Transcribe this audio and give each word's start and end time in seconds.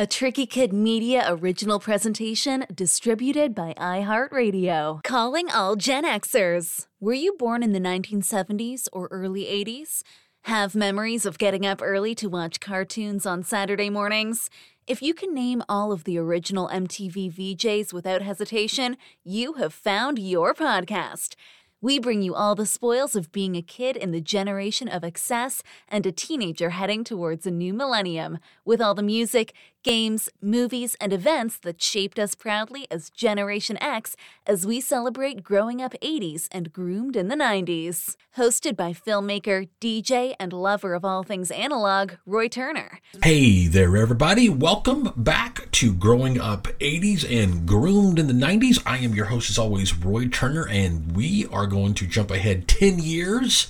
a 0.00 0.06
Tricky 0.06 0.46
Kid 0.46 0.72
Media 0.72 1.26
original 1.28 1.78
presentation 1.78 2.64
distributed 2.74 3.54
by 3.54 3.74
iHeartRadio. 3.74 5.02
Calling 5.04 5.50
all 5.50 5.76
Gen 5.76 6.04
Xers. 6.04 6.86
Were 7.00 7.12
you 7.12 7.34
born 7.34 7.62
in 7.62 7.72
the 7.72 7.80
1970s 7.80 8.88
or 8.94 9.08
early 9.10 9.44
80s? 9.44 10.02
Have 10.44 10.74
memories 10.74 11.26
of 11.26 11.36
getting 11.36 11.66
up 11.66 11.82
early 11.82 12.14
to 12.14 12.30
watch 12.30 12.60
cartoons 12.60 13.26
on 13.26 13.42
Saturday 13.42 13.90
mornings? 13.90 14.48
If 14.86 15.02
you 15.02 15.12
can 15.12 15.34
name 15.34 15.62
all 15.68 15.92
of 15.92 16.04
the 16.04 16.16
original 16.16 16.70
MTV 16.70 17.34
VJs 17.34 17.92
without 17.92 18.22
hesitation, 18.22 18.96
you 19.22 19.52
have 19.54 19.74
found 19.74 20.18
your 20.18 20.54
podcast. 20.54 21.34
We 21.82 21.98
bring 21.98 22.20
you 22.20 22.34
all 22.34 22.54
the 22.54 22.66
spoils 22.66 23.16
of 23.16 23.32
being 23.32 23.56
a 23.56 23.62
kid 23.62 23.96
in 23.96 24.10
the 24.10 24.20
generation 24.20 24.86
of 24.86 25.02
excess 25.02 25.62
and 25.88 26.04
a 26.04 26.12
teenager 26.12 26.70
heading 26.70 27.04
towards 27.04 27.46
a 27.46 27.50
new 27.50 27.72
millennium, 27.72 28.38
with 28.66 28.82
all 28.82 28.94
the 28.94 29.02
music, 29.02 29.54
games, 29.82 30.28
movies, 30.42 30.96
and 31.00 31.12
events 31.12 31.58
that 31.58 31.80
shaped 31.80 32.18
us 32.18 32.34
proudly 32.34 32.86
as 32.90 33.10
Generation 33.10 33.82
X 33.82 34.16
as 34.46 34.66
we 34.66 34.80
celebrate 34.80 35.42
growing 35.42 35.80
up 35.80 35.94
80s 36.02 36.48
and 36.52 36.72
groomed 36.72 37.16
in 37.16 37.28
the 37.28 37.34
90s. 37.34 38.16
Hosted 38.36 38.76
by 38.76 38.92
filmmaker, 38.92 39.68
DJ, 39.80 40.34
and 40.38 40.52
lover 40.52 40.94
of 40.94 41.04
all 41.04 41.22
things 41.22 41.50
analog, 41.50 42.12
Roy 42.26 42.48
Turner. 42.48 43.00
Hey 43.22 43.66
there, 43.66 43.96
everybody. 43.96 44.48
Welcome 44.48 45.12
back 45.16 45.70
to 45.72 45.92
Growing 45.92 46.40
Up 46.40 46.64
80s 46.80 47.24
and 47.24 47.66
Groomed 47.66 48.18
in 48.18 48.26
the 48.26 48.32
90s. 48.32 48.82
I 48.84 48.98
am 48.98 49.14
your 49.14 49.26
host, 49.26 49.50
as 49.50 49.58
always, 49.58 49.96
Roy 49.96 50.28
Turner, 50.28 50.68
and 50.68 51.16
we 51.16 51.46
are 51.46 51.66
going 51.66 51.94
to 51.94 52.06
jump 52.06 52.30
ahead 52.30 52.68
10 52.68 52.98
years 52.98 53.68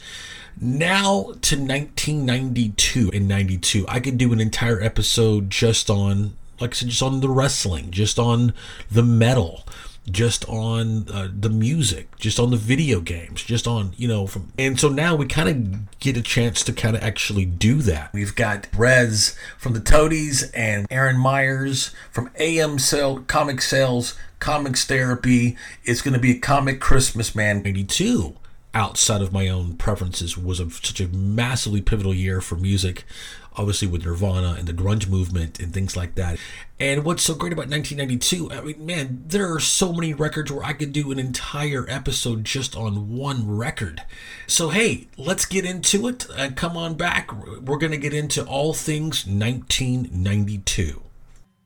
now 0.61 1.23
to 1.43 1.57
1992 1.57 3.11
and 3.13 3.29
92. 3.29 3.85
I 3.89 4.01
could 4.01 4.19
do 4.19 4.33
an 4.33 4.41
entire 4.41 4.81
episode 4.81 5.51
just 5.51 5.91
on, 5.91 6.37
like 6.61 6.71
I 6.71 6.75
said, 6.75 6.89
just 6.89 7.03
on 7.03 7.21
the 7.21 7.29
wrestling, 7.29 7.91
just 7.91 8.19
on 8.19 8.55
the 8.91 9.03
metal, 9.03 9.67
just 10.11 10.49
on 10.49 11.09
uh, 11.11 11.29
the 11.33 11.51
music, 11.51 12.17
just 12.17 12.39
on 12.41 12.51
the 12.51 12.57
video 12.57 13.01
games, 13.01 13.43
just 13.43 13.67
on, 13.67 13.93
you 13.97 14.09
know, 14.09 14.27
from. 14.27 14.53
And 14.59 14.79
so 14.79 14.89
now 14.89 15.15
we 15.15 15.27
kind 15.27 15.49
of 15.49 15.99
get 16.01 16.17
a 16.17 16.23
chance 16.23 16.65
to 16.65 16.73
kind 16.73 16.97
of 16.97 17.03
actually 17.03 17.45
do 17.45 17.83
that. 17.83 18.13
We've 18.13 18.35
got 18.35 18.69
Rez 18.77 19.37
from 19.59 19.75
the 19.75 19.81
Toadies 19.81 20.51
and 20.53 20.87
Aaron 20.91 21.19
Meyers 21.19 21.95
from 22.11 22.31
AM 22.39 22.79
Sale, 22.79 23.21
Comic 23.27 23.63
Sales, 23.63 24.15
Comics 24.39 24.85
Therapy. 24.85 25.57
It's 25.85 26.03
going 26.03 26.15
to 26.15 26.21
be 26.21 26.33
a 26.33 26.39
comic 26.39 26.81
Christmas, 26.81 27.35
man. 27.35 27.63
82 27.65 28.37
outside 28.75 29.23
of 29.23 29.33
my 29.33 29.49
own 29.49 29.77
preferences 29.77 30.39
was 30.39 30.61
a, 30.61 30.71
such 30.71 31.01
a 31.01 31.09
massively 31.09 31.81
pivotal 31.81 32.15
year 32.15 32.41
for 32.41 32.57
music 32.57 33.05
obviously 33.57 33.89
with 33.89 34.05
nirvana 34.05 34.55
and 34.59 34.67
the 34.67 34.73
grunge 34.73 35.09
movement 35.09 35.59
and 35.59 35.75
things 35.75 35.97
like 35.97 36.15
that. 36.15 36.39
And 36.79 37.05
what's 37.05 37.23
so 37.23 37.35
great 37.35 37.53
about 37.53 37.69
1992 37.69 38.51
i 38.51 38.61
mean 38.61 38.87
man 38.87 39.25
there 39.27 39.53
are 39.53 39.61
so 39.61 39.93
many 39.93 40.15
records 40.15 40.51
where 40.51 40.65
i 40.65 40.73
could 40.73 40.93
do 40.93 41.11
an 41.13 41.19
entire 41.19 41.85
episode 41.89 42.45
just 42.45 42.77
on 42.77 43.15
one 43.17 43.49
record. 43.57 44.03
So 44.47 44.71
hey 44.71 45.09
let's 45.17 45.45
get 45.45 45.65
into 45.65 46.09
it 46.09 46.27
and 46.37 46.57
come 46.57 46.77
on 46.77 46.95
back. 46.95 47.33
We're 47.33 47.79
going 47.79 47.93
to 47.93 47.99
get 47.99 48.15
into 48.15 48.45
all 48.45 48.73
things 48.73 49.27
1992 49.27 51.03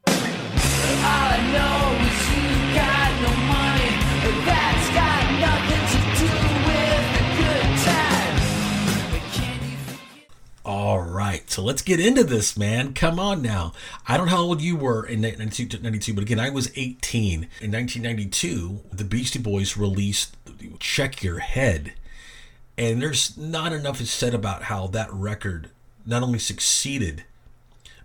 ah, 0.07 1.84
All 10.85 11.01
right, 11.01 11.49
so 11.49 11.63
let's 11.63 11.81
get 11.81 11.99
into 11.99 12.25
this, 12.25 12.59
man. 12.59 12.93
Come 12.93 13.19
on 13.19 13.41
now. 13.41 13.73
I 14.07 14.19
don't 14.19 14.27
know 14.27 14.37
how 14.37 14.43
old 14.43 14.61
you 14.61 14.77
were 14.77 15.07
in 15.07 15.23
1992, 15.23 16.13
but 16.13 16.25
again, 16.25 16.39
I 16.39 16.51
was 16.51 16.71
18. 16.77 17.49
In 17.63 17.73
1992, 17.73 18.81
the 18.93 19.05
Beastie 19.05 19.39
Boys 19.39 19.79
released 19.79 20.37
Check 20.81 21.23
Your 21.23 21.39
Head. 21.39 21.95
And 22.77 23.01
there's 23.01 23.35
not 23.35 23.73
enough 23.73 23.99
is 23.99 24.11
said 24.11 24.35
about 24.35 24.65
how 24.65 24.87
that 24.89 25.11
record 25.11 25.71
not 26.05 26.23
only 26.23 26.39
succeeded, 26.39 27.25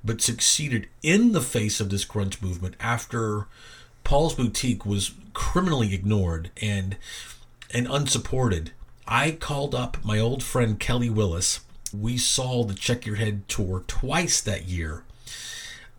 but 0.01 0.21
succeeded 0.21 0.87
in 1.03 1.33
the 1.33 1.41
face 1.41 1.81
of 1.81 1.89
this 1.89 2.05
grunge 2.05 2.41
movement 2.41 2.75
after 2.79 3.47
Paul's 4.05 4.35
Boutique 4.35 4.85
was 4.85 5.11
criminally 5.33 5.93
ignored 5.93 6.49
and 6.61 6.95
and 7.73 7.87
unsupported. 7.87 8.71
I 9.05 9.31
called 9.31 9.75
up 9.75 9.97
my 10.05 10.17
old 10.17 10.43
friend 10.43 10.79
Kelly 10.79 11.09
Willis 11.09 11.59
we 11.93 12.17
saw 12.17 12.63
the 12.63 12.73
Check 12.73 13.05
Your 13.05 13.15
Head 13.15 13.47
tour 13.47 13.83
twice 13.87 14.41
that 14.41 14.65
year. 14.65 15.03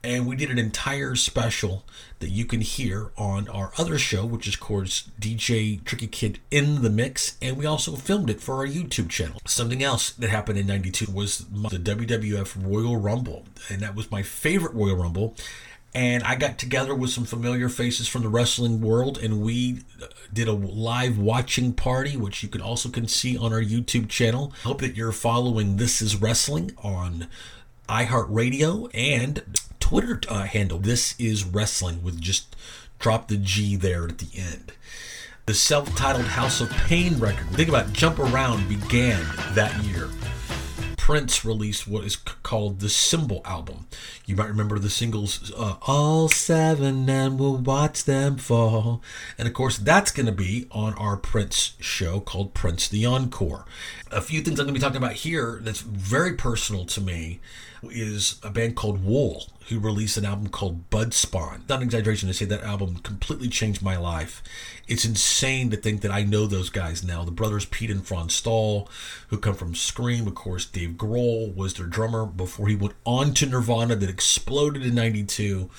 And 0.03 0.27
we 0.27 0.35
did 0.35 0.51
an 0.51 0.59
entire 0.59 1.15
special 1.15 1.85
that 2.21 2.31
you 2.31 2.47
can 2.47 2.63
hear 2.63 3.11
on 3.19 3.49
our 3.49 3.71
other 3.77 3.99
show, 3.99 4.25
which 4.25 4.49
is 4.49 4.57
called 4.57 4.87
DJ 4.87 5.85
Tricky 5.85 6.07
Kid 6.07 6.39
in 6.51 6.81
the 6.81 6.89
Mix. 6.89 7.37
And 7.43 7.59
we 7.59 7.67
also 7.67 7.97
filmed 7.97 8.31
it 8.31 8.41
for 8.41 8.57
our 8.57 8.67
YouTube 8.67 9.11
channel. 9.11 9.41
Something 9.47 9.83
else 9.83 10.11
that 10.13 10.31
happened 10.31 10.59
in 10.59 10.67
92 10.67 11.13
was 11.13 11.41
the 11.51 11.77
WWF 11.77 12.57
Royal 12.67 12.97
Rumble. 12.97 13.45
And 13.69 13.83
that 13.83 13.95
was 13.95 14.11
my 14.11 14.23
favorite 14.23 14.73
Royal 14.73 14.97
Rumble 14.97 15.37
and 15.95 16.23
I 16.23 16.37
got 16.37 16.59
together 16.59 16.95
with 16.95 17.11
some 17.11 17.25
familiar 17.25 17.69
faces 17.69 18.07
from 18.07 18.23
the 18.23 18.29
wrestling 18.29 18.81
world, 18.81 19.19
and 19.19 19.41
we 19.41 19.81
did 20.33 20.47
a 20.47 20.53
live 20.53 21.19
watching 21.19 21.73
party, 21.73 22.17
which 22.17 22.43
you 22.43 22.49
can 22.49 22.61
also 22.61 22.89
can 22.89 23.09
see 23.09 23.37
on 23.37 23.53
our 23.53 23.61
YouTube 23.61 24.09
channel. 24.09 24.53
Hope 24.63 24.81
that 24.81 24.97
you're 24.97 25.13
following 25.13 25.77
This 25.77 26.01
Is 26.01 26.17
Wrestling 26.17 26.73
on 26.83 27.27
iHeartRadio 27.89 28.89
and 28.95 29.43
Twitter 29.81 30.21
uh, 30.29 30.45
handle. 30.45 30.79
This 30.79 31.17
is 31.19 31.45
Wrestling 31.45 32.05
with 32.05 32.21
just 32.21 32.55
drop 33.01 33.27
the 33.27 33.37
G 33.37 33.75
there 33.75 34.05
at 34.05 34.19
the 34.19 34.39
end. 34.39 34.73
The 35.47 35.55
self-titled 35.55 36.27
House 36.27 36.61
of 36.61 36.71
Pain 36.71 37.19
record. 37.19 37.49
Think 37.49 37.69
about 37.69 37.89
it, 37.89 37.93
Jump 37.93 38.21
Around 38.21 38.69
began 38.69 39.25
that 39.55 39.83
year. 39.83 40.09
Prince 41.11 41.45
released 41.45 41.89
what 41.89 42.05
is 42.05 42.15
called 42.15 42.79
the 42.79 42.89
Symbol 42.89 43.43
album. 43.45 43.89
You 44.27 44.37
might 44.37 44.47
remember 44.47 44.79
the 44.79 44.89
singles 44.89 45.53
uh, 45.57 45.75
All 45.83 46.29
Seven 46.29 47.11
and 47.11 47.37
We'll 47.37 47.57
Watch 47.57 48.05
Them 48.05 48.37
Fall. 48.37 49.03
And 49.37 49.49
of 49.49 49.53
course, 49.53 49.77
that's 49.77 50.13
going 50.13 50.27
to 50.27 50.33
be 50.33 50.69
on 50.71 50.95
our 50.95 51.17
Prince 51.17 51.73
show 51.81 52.21
called 52.21 52.55
Prince 52.55 52.87
the 52.87 53.07
Encore. 53.07 53.65
A 54.13 54.21
few 54.21 54.41
things 54.41 54.61
I'm 54.61 54.67
going 54.67 54.75
to 54.75 54.79
be 54.79 54.81
talking 54.81 54.99
about 54.99 55.15
here 55.15 55.59
that's 55.65 55.81
very 55.81 56.35
personal 56.35 56.85
to 56.85 57.01
me 57.01 57.41
is 57.85 58.39
a 58.43 58.51
band 58.51 58.77
called 58.77 59.05
Wool 59.05 59.47
who 59.69 59.79
released 59.79 60.17
an 60.17 60.25
album 60.25 60.49
called 60.49 60.91
Budspawn. 60.91 61.69
Not 61.69 61.79
an 61.79 61.85
exaggeration 61.85 62.29
to 62.29 62.35
say 62.35 62.45
that 62.45 62.63
album 62.63 62.97
completely 62.97 63.49
changed 63.49 63.83
my 63.83 63.97
life. 63.97 64.43
It's 64.89 65.05
insane 65.05 65.71
to 65.71 65.77
think 65.77 66.01
that 66.03 66.11
I 66.11 66.25
know 66.25 66.47
those 66.47 66.71
guys 66.71 67.05
now. 67.05 67.25
The 67.25 67.31
brothers 67.31 67.65
Pete 67.65 67.91
and 67.91 68.07
Franz 68.07 68.35
Stahl, 68.35 68.89
who 69.29 69.39
come 69.39 69.55
from 69.55 69.75
Scream, 69.75 70.27
of 70.27 70.35
course, 70.35 70.67
Dave 70.67 70.91
Grohl 70.91 71.55
was 71.55 71.75
their 71.75 71.87
drummer 71.87 72.27
before 72.27 72.69
he 72.69 72.75
went 72.75 72.95
on 73.05 73.33
to 73.35 73.47
Nirvana 73.47 73.97
that 73.97 74.11
exploded 74.11 74.85
in 74.85 74.95
92. 74.95 75.71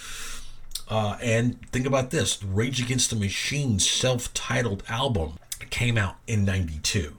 Uh, 0.89 1.17
and 1.21 1.61
think 1.71 1.85
about 1.85 2.11
this 2.11 2.41
Rage 2.43 2.81
Against 2.81 3.09
the 3.09 3.15
Machine's 3.15 3.89
self 3.89 4.33
titled 4.33 4.83
album 4.87 5.33
came 5.69 5.97
out 5.97 6.15
in 6.27 6.45
92. 6.45 7.15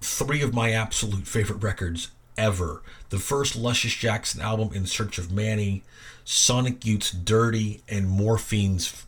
Three 0.00 0.42
of 0.42 0.54
my 0.54 0.72
absolute 0.72 1.26
favorite 1.26 1.62
records 1.62 2.08
ever. 2.36 2.82
The 3.10 3.18
first 3.18 3.56
Luscious 3.56 3.94
Jackson 3.94 4.40
album, 4.40 4.70
In 4.74 4.86
Search 4.86 5.18
of 5.18 5.32
Manny, 5.32 5.82
Sonic 6.24 6.84
Youth's 6.84 7.10
Dirty, 7.10 7.82
and 7.88 8.08
Morphine's 8.08 9.04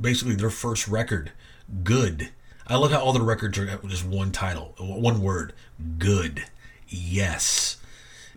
basically 0.00 0.34
their 0.34 0.50
first 0.50 0.88
record, 0.88 1.32
Good. 1.84 2.30
I 2.66 2.76
love 2.76 2.92
how 2.92 3.00
all 3.00 3.12
the 3.12 3.22
records 3.22 3.58
are 3.58 3.78
just 3.86 4.04
one 4.04 4.32
title, 4.32 4.74
one 4.78 5.22
word, 5.22 5.52
Good. 5.98 6.44
Yes. 6.88 7.78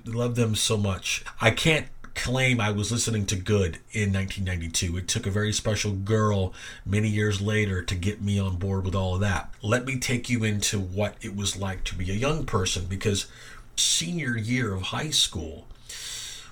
Love 0.05 0.35
them 0.35 0.55
so 0.55 0.77
much. 0.77 1.23
I 1.39 1.51
can't 1.51 1.87
claim 2.13 2.59
I 2.59 2.71
was 2.71 2.91
listening 2.91 3.25
to 3.27 3.35
Good 3.35 3.79
in 3.91 4.11
1992. 4.13 4.97
It 4.97 5.07
took 5.07 5.25
a 5.25 5.31
very 5.31 5.53
special 5.53 5.93
girl 5.93 6.53
many 6.85 7.07
years 7.07 7.41
later 7.41 7.81
to 7.83 7.95
get 7.95 8.21
me 8.21 8.39
on 8.39 8.57
board 8.57 8.85
with 8.85 8.95
all 8.95 9.15
of 9.15 9.21
that. 9.21 9.53
Let 9.61 9.85
me 9.85 9.97
take 9.97 10.29
you 10.29 10.43
into 10.43 10.79
what 10.79 11.15
it 11.21 11.35
was 11.35 11.57
like 11.57 11.83
to 11.85 11.95
be 11.95 12.09
a 12.11 12.15
young 12.15 12.45
person 12.45 12.85
because 12.85 13.27
senior 13.75 14.37
year 14.37 14.73
of 14.73 14.83
high 14.83 15.09
school 15.09 15.67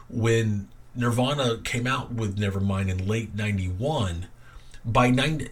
when 0.10 0.68
Nirvana 0.96 1.58
came 1.64 1.88
out 1.88 2.14
with 2.14 2.38
Nevermind 2.38 2.90
in 2.90 3.08
late 3.08 3.36
91 3.36 4.28
by 4.84 5.10
90 5.10 5.50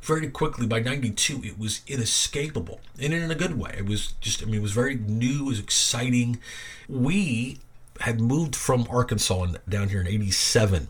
very 0.00 0.28
quickly 0.28 0.66
by 0.66 0.80
92 0.80 1.42
it 1.44 1.58
was 1.58 1.82
inescapable 1.86 2.80
and 3.00 3.12
in 3.12 3.30
a 3.30 3.34
good 3.34 3.58
way. 3.58 3.74
It 3.78 3.86
was 3.86 4.14
just 4.20 4.42
i 4.42 4.46
mean 4.46 4.56
it 4.56 4.62
was 4.62 4.72
very 4.72 4.96
new 4.96 5.44
it 5.44 5.48
was 5.48 5.58
exciting. 5.60 6.40
We 6.88 7.58
had 8.00 8.20
moved 8.20 8.56
from 8.56 8.86
arkansas 8.90 9.46
down 9.68 9.88
here 9.90 10.00
in 10.00 10.08
87 10.08 10.88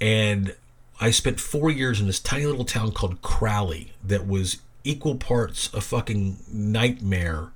and 0.00 0.54
i 1.00 1.10
spent 1.10 1.40
four 1.40 1.70
years 1.70 2.00
in 2.00 2.06
this 2.06 2.20
tiny 2.20 2.46
little 2.46 2.64
town 2.64 2.92
called 2.92 3.20
crowley 3.20 3.92
that 4.02 4.26
was 4.26 4.58
equal 4.84 5.16
parts 5.16 5.72
a 5.74 5.80
fucking 5.80 6.38
nightmare 6.50 7.48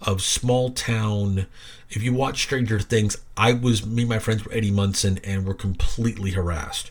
of 0.00 0.22
small 0.22 0.70
town. 0.70 1.46
If 1.90 2.02
you 2.02 2.12
watch 2.12 2.42
Stranger 2.42 2.78
Things, 2.78 3.16
I 3.36 3.52
was 3.52 3.86
me 3.86 4.02
and 4.02 4.08
my 4.08 4.18
friends 4.18 4.44
were 4.44 4.52
Eddie 4.52 4.70
Munson 4.70 5.18
and 5.24 5.46
were 5.46 5.54
completely 5.54 6.32
harassed. 6.32 6.90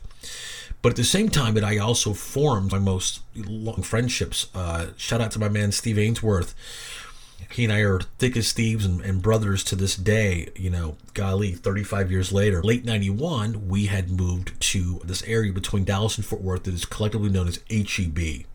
But 0.82 0.90
at 0.90 0.96
the 0.96 1.04
same 1.04 1.30
time, 1.30 1.56
that 1.56 1.64
I 1.64 1.78
also 1.78 2.14
formed 2.14 2.72
my 2.72 2.80
most 2.80 3.22
long 3.36 3.82
friendships. 3.82 4.48
Uh, 4.54 4.88
shout 4.96 5.22
out 5.22 5.32
to 5.32 5.40
my 5.40 5.50
man 5.50 5.72
Steve 5.72 5.98
Ainsworth. 5.98 6.54
He 7.52 7.64
and 7.64 7.74
I 7.74 7.80
are 7.80 8.02
thick 8.20 8.36
as 8.36 8.52
thieves 8.52 8.86
and, 8.86 9.02
and 9.02 9.22
brothers 9.22 9.64
to 9.66 9.76
this 9.76 9.96
day. 9.96 10.50
You 10.56 10.70
know, 10.70 10.98
golly, 11.14 11.54
35 11.54 12.12
years 12.12 12.32
later. 12.32 12.62
Late 12.62 12.86
91, 12.86 13.68
we 13.68 13.88
had 13.88 14.12
moved 14.12 14.60
to 14.60 15.02
this 15.04 15.24
area 15.24 15.52
between 15.52 15.86
Dallas 15.86 16.18
and 16.18 16.26
Fort 16.26 16.42
Worth 16.42 16.64
that 16.64 16.74
is 16.74 16.86
collectively 16.86 17.30
known 17.30 17.48
as 17.48 17.60
HEB 17.70 18.46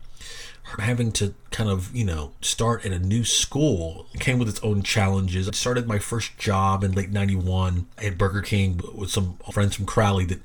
having 0.79 1.11
to 1.13 1.33
kind 1.51 1.69
of 1.69 1.95
you 1.95 2.05
know 2.05 2.31
start 2.41 2.85
at 2.85 2.91
a 2.91 2.99
new 2.99 3.23
school 3.23 4.07
came 4.19 4.39
with 4.39 4.49
its 4.49 4.59
own 4.61 4.83
challenges. 4.83 5.47
I 5.47 5.51
started 5.51 5.87
my 5.87 5.99
first 5.99 6.37
job 6.37 6.83
in 6.83 6.93
late 6.93 7.11
'91 7.11 7.87
at 7.97 8.17
Burger 8.17 8.41
King 8.41 8.81
with 8.93 9.09
some 9.09 9.37
friends 9.51 9.75
from 9.75 9.85
Crowley 9.85 10.25
that 10.25 10.41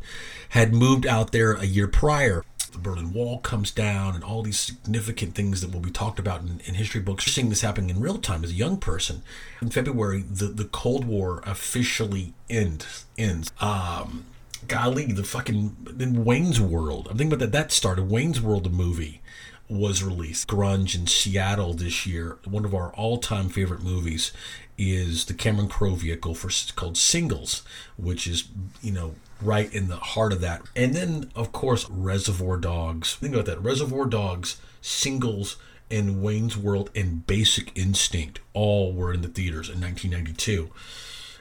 had 0.51 0.73
moved 0.75 1.07
out 1.07 1.33
there 1.33 1.55
a 1.55 1.65
year 1.65 1.89
prior. 1.89 2.45
The 2.73 2.79
Berlin 2.79 3.15
Wall 3.15 3.39
comes 3.39 3.71
down, 3.71 4.15
and 4.15 4.23
all 4.23 4.43
these 4.43 4.61
significant 4.61 5.35
things 5.35 5.63
that 5.63 5.73
will 5.73 5.81
be 5.81 5.91
talked 5.91 6.19
about 6.19 6.43
in, 6.43 6.61
in 6.67 6.75
history 6.75 7.01
books. 7.01 7.25
Seeing 7.25 7.49
this 7.49 7.63
happening 7.63 7.89
in 7.89 8.01
real 8.01 8.19
time 8.19 8.45
as 8.45 8.51
a 8.51 8.55
young 8.55 8.77
person. 8.77 9.23
In 9.63 9.71
February, 9.71 10.23
the, 10.23 10.47
the 10.47 10.67
Cold 10.67 11.07
War 11.07 11.43
officially 11.47 12.35
ends. 12.51 13.07
ends. 13.17 13.51
Um, 13.61 14.27
golly, 14.67 15.07
the 15.07 15.25
fucking 15.25 15.77
in 15.99 16.25
Wayne's 16.25 16.61
World. 16.61 17.09
I'm 17.11 17.17
thinking 17.17 17.33
about 17.33 17.41
that. 17.47 17.53
That 17.53 17.73
started 17.73 18.11
Wayne's 18.11 18.41
World, 18.41 18.65
the 18.65 18.71
movie 18.71 19.23
was 19.69 20.03
released. 20.03 20.49
Grunge 20.49 20.95
in 20.95 21.07
Seattle 21.07 21.75
this 21.75 22.07
year. 22.07 22.39
One 22.45 22.65
of 22.65 22.75
our 22.75 22.93
all-time 22.95 23.49
favorite 23.49 23.83
movies 23.83 24.33
is 24.77 25.25
the 25.25 25.35
Cameron 25.35 25.69
Crowe 25.69 25.97
vehicle 25.97 26.35
for 26.35 26.51
called 26.75 26.97
Singles, 26.97 27.63
which 27.97 28.27
is 28.27 28.49
you 28.81 28.93
know 28.93 29.15
right 29.43 29.73
in 29.73 29.89
the 29.89 29.97
heart 29.97 30.33
of 30.33 30.41
that. 30.41 30.63
And 30.75 30.95
then 30.95 31.31
of 31.35 31.53
course 31.53 31.89
Reservoir 31.91 32.57
Dogs. 32.57 33.17
Think 33.17 33.35
about 33.35 33.47
that. 33.47 33.63
Reservoir 33.63 34.07
Dogs, 34.07 34.61
Singles, 34.81 35.57
and 35.91 36.23
Wayne's 36.23 36.57
World 36.57 36.91
and 36.95 37.27
Basic 37.27 37.77
Instinct 37.77 38.41
all 38.53 38.93
were 38.93 39.13
in 39.13 39.23
the 39.23 39.29
theaters 39.29 39.69
in 39.69 39.81
1992. 39.81 40.71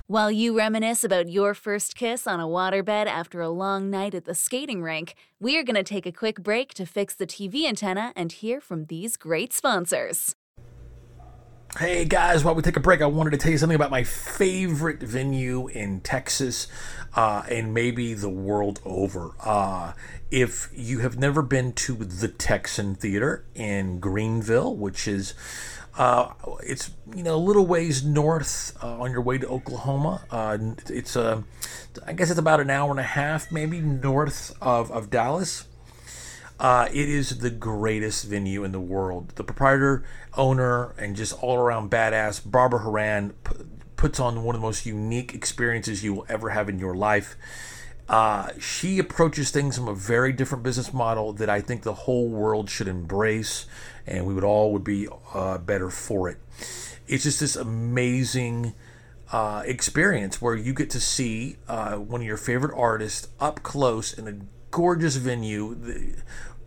While 0.09 0.31
you 0.31 0.57
reminisce 0.57 1.03
about 1.03 1.27
your 1.27 1.53
first 1.53 1.97
kiss 1.97 2.25
on 2.27 2.39
a 2.39 2.47
waterbed 2.47 3.07
after 3.07 3.41
a 3.41 3.49
long 3.49 3.89
night 3.89 4.15
at 4.15 4.23
the 4.23 4.33
skating 4.33 4.81
rink, 4.81 5.15
we 5.37 5.57
are 5.57 5.63
going 5.63 5.75
to 5.75 5.83
take 5.83 6.05
a 6.05 6.13
quick 6.13 6.41
break 6.41 6.73
to 6.75 6.85
fix 6.85 7.13
the 7.13 7.27
TV 7.27 7.65
antenna 7.67 8.13
and 8.15 8.31
hear 8.31 8.61
from 8.61 8.85
these 8.85 9.17
great 9.17 9.51
sponsors. 9.51 10.33
Hey 11.77 12.05
guys, 12.05 12.45
while 12.45 12.55
we 12.55 12.61
take 12.61 12.77
a 12.77 12.79
break, 12.79 13.01
I 13.01 13.05
wanted 13.07 13.31
to 13.31 13.37
tell 13.37 13.51
you 13.51 13.57
something 13.57 13.75
about 13.75 13.91
my 13.91 14.05
favorite 14.05 15.01
venue 15.01 15.67
in 15.67 15.99
Texas 15.99 16.69
uh, 17.13 17.43
and 17.51 17.73
maybe 17.73 18.13
the 18.13 18.29
world 18.29 18.79
over. 18.85 19.31
Uh, 19.41 19.91
if 20.31 20.69
you 20.73 20.99
have 20.99 21.19
never 21.19 21.41
been 21.41 21.73
to 21.73 21.93
the 21.95 22.29
Texan 22.29 22.95
Theater 22.95 23.43
in 23.53 23.99
Greenville, 23.99 24.73
which 24.73 25.05
is 25.05 25.33
uh, 25.97 26.31
it's 26.63 26.91
you 27.15 27.23
know 27.23 27.35
a 27.35 27.37
little 27.37 27.65
ways 27.65 28.03
north 28.03 28.77
uh, 28.83 28.99
on 28.99 29.11
your 29.11 29.21
way 29.21 29.37
to 29.39 29.47
Oklahoma. 29.47 30.23
Uh, 30.29 30.57
it's 30.87 31.15
a, 31.15 31.21
uh, 31.21 31.41
I 32.05 32.13
guess 32.13 32.29
it's 32.29 32.39
about 32.39 32.59
an 32.59 32.69
hour 32.69 32.91
and 32.91 32.99
a 32.99 33.03
half, 33.03 33.51
maybe 33.51 33.81
north 33.81 34.55
of 34.61 34.91
of 34.91 35.09
Dallas. 35.09 35.65
Uh, 36.59 36.87
it 36.91 37.09
is 37.09 37.39
the 37.39 37.51
greatest 37.51 38.25
venue 38.25 38.63
in 38.63 38.71
the 38.71 38.79
world. 38.79 39.29
The 39.35 39.43
proprietor, 39.43 40.03
owner, 40.35 40.93
and 40.97 41.15
just 41.15 41.33
all 41.43 41.57
around 41.57 41.91
badass 41.91 42.49
Barbara 42.49 42.79
Horan 42.79 43.33
p- 43.43 43.55
puts 43.95 44.19
on 44.19 44.43
one 44.43 44.55
of 44.55 44.61
the 44.61 44.65
most 44.65 44.85
unique 44.85 45.35
experiences 45.35 46.03
you 46.03 46.15
will 46.15 46.25
ever 46.29 46.49
have 46.49 46.67
in 46.67 46.79
your 46.79 46.95
life. 46.95 47.35
Uh, 48.09 48.49
she 48.59 48.99
approaches 48.99 49.51
things 49.51 49.77
from 49.77 49.87
a 49.87 49.93
very 49.93 50.31
different 50.31 50.63
business 50.63 50.93
model 50.93 51.33
that 51.33 51.49
I 51.49 51.59
think 51.59 51.83
the 51.83 51.93
whole 51.93 52.29
world 52.29 52.69
should 52.69 52.87
embrace, 52.87 53.65
and 54.07 54.25
we 54.25 54.33
would 54.33 54.43
all 54.43 54.71
would 54.73 54.83
be 54.83 55.07
uh, 55.33 55.57
better 55.57 55.89
for 55.89 56.29
it. 56.29 56.37
It's 57.07 57.23
just 57.23 57.39
this 57.39 57.55
amazing 57.55 58.73
uh, 59.31 59.63
experience 59.65 60.41
where 60.41 60.55
you 60.55 60.73
get 60.73 60.89
to 60.91 60.99
see 60.99 61.57
uh, 61.67 61.95
one 61.95 62.21
of 62.21 62.27
your 62.27 62.37
favorite 62.37 62.73
artists 62.75 63.27
up 63.39 63.61
close 63.63 64.13
in 64.13 64.27
a 64.27 64.35
gorgeous 64.71 65.17
venue, 65.17 66.15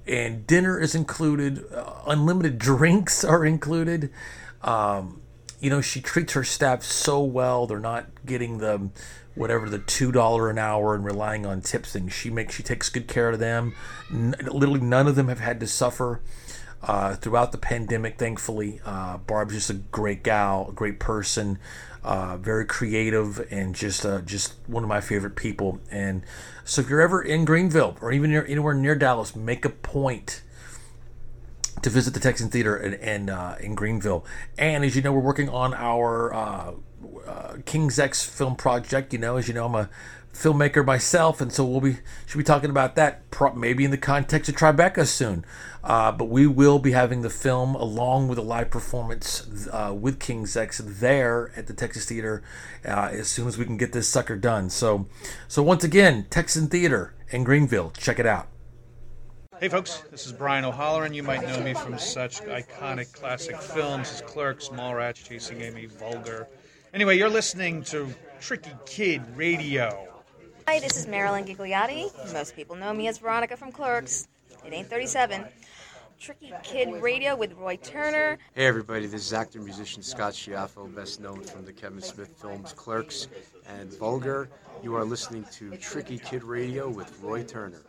and 0.06 0.46
dinner 0.46 0.78
is 0.78 0.94
included. 0.94 1.64
Uh, 1.72 2.02
unlimited 2.06 2.58
drinks 2.58 3.24
are 3.24 3.44
included. 3.44 4.10
Um, 4.62 5.22
you 5.60 5.70
know, 5.70 5.80
she 5.80 6.00
treats 6.00 6.32
her 6.34 6.44
staff 6.44 6.82
so 6.82 7.22
well. 7.22 7.66
They're 7.66 7.78
not 7.78 8.06
getting 8.24 8.58
the 8.58 8.90
whatever 9.34 9.68
the 9.68 9.78
two 9.78 10.10
dollar 10.10 10.50
an 10.50 10.58
hour 10.58 10.94
and 10.94 11.04
relying 11.04 11.46
on 11.46 11.60
tips 11.60 11.92
things. 11.92 12.12
She 12.12 12.30
makes 12.30 12.54
she 12.54 12.62
takes 12.62 12.88
good 12.88 13.08
care 13.08 13.30
of 13.30 13.38
them. 13.38 13.74
N- 14.10 14.34
literally, 14.40 14.80
none 14.80 15.06
of 15.06 15.16
them 15.16 15.28
have 15.28 15.40
had 15.40 15.60
to 15.60 15.66
suffer 15.66 16.20
uh, 16.82 17.16
throughout 17.16 17.52
the 17.52 17.58
pandemic. 17.58 18.18
Thankfully, 18.18 18.80
uh, 18.84 19.18
Barb's 19.18 19.54
just 19.54 19.70
a 19.70 19.74
great 19.74 20.22
gal, 20.22 20.68
a 20.70 20.72
great 20.72 20.98
person, 20.98 21.58
uh, 22.02 22.36
very 22.36 22.64
creative, 22.64 23.46
and 23.50 23.74
just 23.74 24.04
uh, 24.06 24.20
just 24.20 24.54
one 24.66 24.82
of 24.82 24.88
my 24.88 25.00
favorite 25.00 25.36
people. 25.36 25.80
And 25.90 26.22
so, 26.64 26.82
if 26.82 26.88
you're 26.88 27.00
ever 27.00 27.22
in 27.22 27.44
Greenville 27.44 27.96
or 28.00 28.12
even 28.12 28.30
near, 28.30 28.44
anywhere 28.46 28.74
near 28.74 28.94
Dallas, 28.94 29.36
make 29.36 29.64
a 29.64 29.70
point 29.70 30.42
to 31.82 31.90
visit 31.90 32.12
the 32.14 32.20
Texan 32.20 32.48
Theater 32.48 32.76
in 32.76 32.94
in, 32.94 33.30
uh, 33.30 33.56
in 33.60 33.74
Greenville. 33.74 34.24
And 34.58 34.84
as 34.84 34.96
you 34.96 35.02
know, 35.02 35.12
we're 35.12 35.20
working 35.20 35.48
on 35.48 35.74
our 35.74 36.34
uh, 37.26 37.56
King's 37.64 37.98
X 37.98 38.22
film 38.22 38.56
project. 38.56 39.12
You 39.12 39.18
know, 39.18 39.36
as 39.36 39.48
you 39.48 39.54
know, 39.54 39.66
I'm 39.66 39.74
a 39.74 39.90
filmmaker 40.32 40.84
myself, 40.84 41.40
and 41.40 41.52
so 41.52 41.64
we'll 41.64 41.80
be 41.80 41.98
should 42.26 42.38
be 42.38 42.44
talking 42.44 42.70
about 42.70 42.94
that 42.96 43.28
pro- 43.30 43.54
maybe 43.54 43.84
in 43.84 43.90
the 43.90 43.98
context 43.98 44.48
of 44.48 44.56
Tribeca 44.56 45.06
soon. 45.06 45.44
Uh, 45.82 46.12
but 46.12 46.26
we 46.26 46.46
will 46.46 46.78
be 46.78 46.92
having 46.92 47.22
the 47.22 47.30
film 47.30 47.74
along 47.74 48.28
with 48.28 48.38
a 48.38 48.42
live 48.42 48.70
performance 48.70 49.68
uh, 49.72 49.94
with 49.98 50.20
King's 50.20 50.56
X 50.56 50.80
there 50.84 51.52
at 51.56 51.66
the 51.66 51.72
Texan 51.72 52.02
Theater 52.02 52.42
uh, 52.84 53.08
as 53.12 53.28
soon 53.28 53.48
as 53.48 53.56
we 53.56 53.64
can 53.64 53.76
get 53.76 53.92
this 53.92 54.06
sucker 54.06 54.36
done. 54.36 54.68
So, 54.68 55.06
so 55.48 55.62
once 55.62 55.82
again, 55.82 56.26
Texan 56.28 56.68
Theater 56.68 57.14
in 57.30 57.44
Greenville, 57.44 57.92
check 57.96 58.18
it 58.18 58.26
out. 58.26 58.48
Hey 59.58 59.68
folks, 59.68 60.04
this 60.10 60.24
is 60.24 60.32
Brian 60.32 60.64
O'Halloran. 60.64 61.12
You 61.12 61.22
might 61.22 61.42
know 61.42 61.60
me 61.62 61.74
from 61.74 61.98
such 61.98 62.40
iconic 62.42 63.12
classic 63.12 63.60
films 63.60 64.10
as 64.10 64.22
Clerks, 64.22 64.68
Mallrats, 64.68 65.22
Chasing 65.22 65.60
Amy, 65.60 65.84
Vulgar. 65.84 66.48
Anyway, 66.92 67.16
you're 67.16 67.28
listening 67.28 67.84
to 67.84 68.12
Tricky 68.40 68.72
Kid 68.84 69.22
Radio. 69.36 70.08
Hi, 70.66 70.80
this 70.80 70.96
is 70.96 71.06
Marilyn 71.06 71.44
Gigliotti. 71.44 72.10
Most 72.32 72.56
people 72.56 72.74
know 72.74 72.92
me 72.92 73.06
as 73.06 73.18
Veronica 73.18 73.56
from 73.56 73.70
Clerks. 73.70 74.26
It 74.66 74.72
ain't 74.72 74.90
37. 74.90 75.44
Tricky 76.18 76.52
Kid 76.64 76.92
Radio 77.00 77.36
with 77.36 77.52
Roy 77.52 77.76
Turner. 77.76 78.38
Hey 78.54 78.66
everybody, 78.66 79.06
this 79.06 79.24
is 79.24 79.32
actor 79.32 79.60
musician 79.60 80.02
Scott 80.02 80.32
Schiaffo, 80.32 80.92
best 80.92 81.20
known 81.20 81.44
from 81.44 81.64
the 81.64 81.72
Kevin 81.72 82.02
Smith 82.02 82.34
films 82.40 82.72
Clerks 82.72 83.28
and 83.68 83.96
Vulgar. 83.96 84.50
You 84.82 84.96
are 84.96 85.04
listening 85.04 85.46
to 85.52 85.76
Tricky 85.76 86.18
Kid 86.18 86.42
Radio 86.42 86.90
with 86.90 87.16
Roy 87.22 87.44
Turner. 87.44 87.82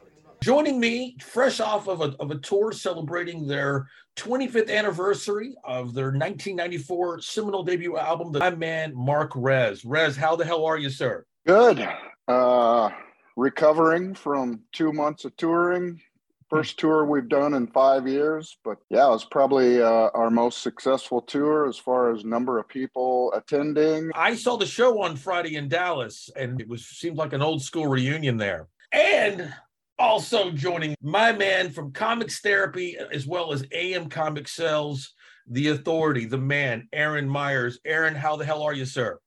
Joining 0.44 0.80
me, 0.80 1.16
fresh 1.22 1.60
off 1.60 1.88
of 1.88 2.02
a, 2.02 2.16
of 2.20 2.32
a 2.32 2.38
tour 2.40 2.72
celebrating 2.72 3.46
their 3.46 3.88
25th 4.16 4.76
anniversary 4.76 5.54
of 5.64 5.94
their 5.94 6.06
1994 6.06 7.22
seminal 7.22 7.62
debut 7.62 7.96
album, 7.96 8.32
The 8.32 8.58
Man, 8.58 8.92
Mark 8.96 9.34
Rez. 9.36 9.86
Rez, 9.86 10.18
how 10.18 10.36
the 10.36 10.44
hell 10.44 10.66
are 10.66 10.80
you, 10.80 10.90
sir? 10.90 11.28
Good. 11.46 11.88
Uh, 12.28 12.90
recovering 13.38 14.16
from 14.16 14.62
two 14.72 14.92
months 14.92 15.26
of 15.26 15.38
touring. 15.38 16.02
First 16.50 16.80
tour 16.80 17.06
we've 17.06 17.30
done 17.30 17.54
in 17.54 17.68
five 17.68 18.08
years, 18.08 18.58
but 18.64 18.80
yeah, 18.90 19.06
it 19.06 19.12
was 19.12 19.26
probably 19.26 19.80
uh, 19.80 20.10
our 20.16 20.32
most 20.32 20.64
successful 20.64 21.22
tour 21.22 21.68
as 21.68 21.78
far 21.78 22.12
as 22.12 22.26
number 22.26 22.58
of 22.58 22.68
people 22.68 23.32
attending. 23.34 24.10
I 24.16 24.36
saw 24.36 24.58
the 24.58 24.66
show 24.66 25.04
on 25.04 25.18
Friday 25.18 25.56
in 25.56 25.70
Dallas, 25.70 26.32
and 26.36 26.60
it 26.60 26.68
was 26.68 26.88
seemed 26.88 27.18
like 27.18 27.34
an 27.34 27.44
old 27.44 27.62
school 27.62 27.86
reunion 27.86 28.38
there. 28.38 28.68
And 28.92 29.54
also 30.00 30.52
joining 30.52 30.96
my 31.02 31.32
man 31.32 31.72
from 31.72 31.92
Comics 31.92 32.40
Therapy, 32.40 32.98
as 33.12 33.28
well 33.28 33.54
as 33.54 33.66
AM 33.72 34.10
Comic 34.10 34.48
Cells, 34.48 35.14
the 35.48 35.70
authority, 35.70 36.26
the 36.26 36.38
man, 36.38 36.88
Aaron 36.94 37.30
Meyers. 37.30 37.80
Aaron, 37.86 38.16
how 38.16 38.36
the 38.36 38.46
hell 38.46 38.64
are 38.64 38.74
you, 38.74 38.86
sir? 38.86 39.20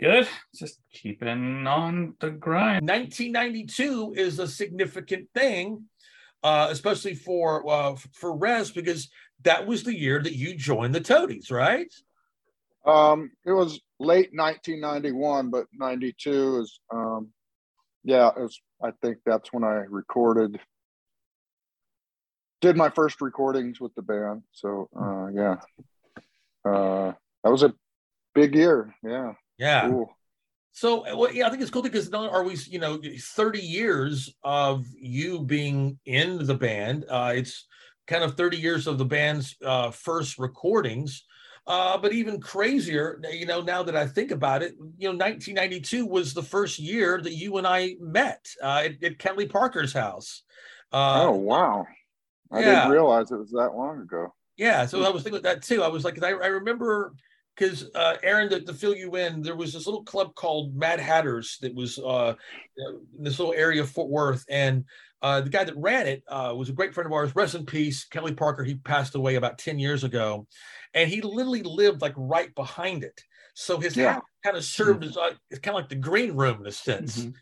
Good. 0.00 0.28
Just 0.54 0.80
keeping 0.92 1.66
on 1.66 2.14
the 2.20 2.30
grind. 2.30 2.88
1992 2.88 4.14
is 4.16 4.38
a 4.38 4.46
significant 4.46 5.28
thing, 5.34 5.84
uh, 6.44 6.68
especially 6.70 7.14
for 7.14 7.68
uh, 7.68 7.96
for 8.12 8.36
Rez, 8.36 8.70
because 8.70 9.10
that 9.42 9.66
was 9.66 9.82
the 9.82 9.96
year 9.96 10.22
that 10.22 10.36
you 10.36 10.54
joined 10.54 10.94
the 10.94 11.00
Toadies, 11.00 11.50
right? 11.50 11.92
Um, 12.86 13.32
it 13.44 13.52
was 13.52 13.80
late 13.98 14.30
1991, 14.32 15.50
but 15.50 15.66
92 15.72 16.60
is, 16.60 16.80
um, 16.92 17.28
yeah, 18.04 18.28
it 18.28 18.40
was 18.40 18.60
I 18.82 18.92
think 19.02 19.18
that's 19.26 19.52
when 19.52 19.64
I 19.64 19.84
recorded, 19.88 20.60
did 22.60 22.76
my 22.76 22.90
first 22.90 23.20
recordings 23.20 23.80
with 23.80 23.94
the 23.94 24.02
band. 24.02 24.42
So 24.52 24.88
uh, 24.98 25.28
yeah, 25.28 25.56
uh, 26.64 27.12
that 27.44 27.50
was 27.50 27.62
a 27.62 27.74
big 28.34 28.54
year. 28.54 28.94
Yeah. 29.02 29.32
Yeah. 29.58 29.88
Cool. 29.88 30.10
So, 30.72 31.16
well, 31.16 31.32
yeah, 31.32 31.46
I 31.46 31.50
think 31.50 31.60
it's 31.60 31.72
cool 31.72 31.82
because 31.82 32.08
not 32.10 32.30
are 32.30 32.44
we, 32.44 32.54
you 32.68 32.78
know, 32.78 33.00
30 33.02 33.58
years 33.58 34.32
of 34.44 34.86
you 34.96 35.40
being 35.40 35.98
in 36.06 36.46
the 36.46 36.54
band. 36.54 37.04
Uh, 37.08 37.32
it's 37.34 37.66
kind 38.06 38.22
of 38.22 38.36
30 38.36 38.58
years 38.58 38.86
of 38.86 38.96
the 38.96 39.04
band's 39.04 39.56
uh, 39.64 39.90
first 39.90 40.38
recordings. 40.38 41.24
Uh, 41.68 41.98
but 41.98 42.14
even 42.14 42.40
crazier, 42.40 43.20
you 43.30 43.44
know, 43.44 43.60
now 43.60 43.82
that 43.82 43.94
I 43.94 44.06
think 44.06 44.30
about 44.30 44.62
it, 44.62 44.72
you 44.96 45.06
know, 45.06 45.16
1992 45.16 46.06
was 46.06 46.32
the 46.32 46.42
first 46.42 46.78
year 46.78 47.20
that 47.20 47.34
you 47.34 47.58
and 47.58 47.66
I 47.66 47.96
met 48.00 48.48
uh, 48.62 48.84
at, 48.86 49.04
at 49.04 49.18
Kelly 49.18 49.46
Parker's 49.46 49.92
house. 49.92 50.44
Uh, 50.90 51.24
oh 51.26 51.32
wow! 51.32 51.86
I 52.50 52.60
yeah. 52.60 52.64
didn't 52.64 52.92
realize 52.92 53.30
it 53.30 53.36
was 53.36 53.50
that 53.50 53.74
long 53.76 54.00
ago. 54.00 54.32
Yeah, 54.56 54.86
so 54.86 55.04
I 55.04 55.10
was 55.10 55.22
thinking 55.22 55.42
that 55.42 55.62
too. 55.62 55.82
I 55.82 55.88
was 55.88 56.04
like, 56.04 56.22
I, 56.22 56.30
I 56.30 56.46
remember 56.46 57.12
because 57.54 57.90
uh, 57.94 58.16
Aaron, 58.22 58.48
to, 58.48 58.60
to, 58.60 58.72
fill 58.72 58.94
you 58.94 59.16
in, 59.16 59.42
there 59.42 59.56
was 59.56 59.74
this 59.74 59.86
little 59.86 60.04
club 60.04 60.34
called 60.34 60.74
Mad 60.74 61.00
Hatters 61.00 61.58
that 61.60 61.74
was 61.74 61.98
uh, 61.98 62.34
in 62.76 63.24
this 63.24 63.38
little 63.38 63.54
area 63.54 63.82
of 63.82 63.90
Fort 63.90 64.08
Worth, 64.08 64.46
and 64.48 64.84
uh, 65.22 65.40
the 65.40 65.50
guy 65.50 65.64
that 65.64 65.76
ran 65.76 66.06
it 66.06 66.22
uh, 66.28 66.54
was 66.56 66.68
a 66.68 66.72
great 66.72 66.94
friend 66.94 67.06
of 67.06 67.12
ours. 67.12 67.34
Rest 67.34 67.54
in 67.54 67.66
peace, 67.66 68.04
Kelly 68.04 68.34
Parker. 68.34 68.64
He 68.64 68.76
passed 68.76 69.14
away 69.14 69.34
about 69.36 69.58
ten 69.58 69.78
years 69.78 70.04
ago, 70.04 70.46
and 70.94 71.10
he 71.10 71.20
literally 71.20 71.62
lived 71.62 72.02
like 72.02 72.14
right 72.16 72.54
behind 72.54 73.04
it. 73.04 73.20
So 73.54 73.78
his 73.80 73.96
Yeah. 73.96 74.14
house 74.14 74.22
kind 74.44 74.56
of 74.56 74.64
served 74.64 75.04
as 75.04 75.16
uh, 75.16 75.34
it's 75.50 75.60
kind 75.60 75.76
of 75.76 75.82
like 75.82 75.88
the 75.88 75.96
green 75.96 76.36
room 76.36 76.60
in 76.60 76.66
a 76.66 76.72
sense. 76.72 77.26
Mhm. 77.26 77.34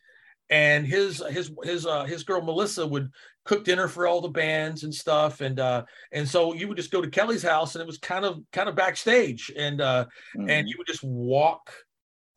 And 0.49 0.87
his 0.87 1.23
his 1.28 1.50
his 1.64 1.87
uh, 1.87 2.04
his 2.04 2.23
girl 2.23 2.40
Melissa 2.40 2.87
would 2.87 3.11
cook 3.45 3.64
dinner 3.64 3.88
for 3.88 4.06
all 4.06 4.21
the 4.21 4.28
bands 4.28 4.85
and 4.85 4.95
stuff, 4.95 5.40
and 5.40 5.59
uh, 5.59 5.85
and 6.12 6.28
so 6.28 6.54
you 6.54 6.68
would 6.68 6.76
just 6.76 6.92
go 6.92 7.02
to 7.02 7.11
Kelly's 7.11 7.42
house, 7.42 7.75
and 7.75 7.83
it 7.83 7.87
was 7.87 7.99
kind 7.99 8.25
of 8.25 8.38
kind 8.52 8.68
of 8.68 8.76
backstage, 8.76 9.50
and 9.56 9.80
uh, 9.80 10.06
Mhm. 10.35 10.49
and 10.49 10.68
you 10.68 10.76
would 10.78 10.87
just 10.87 11.02
walk 11.02 11.73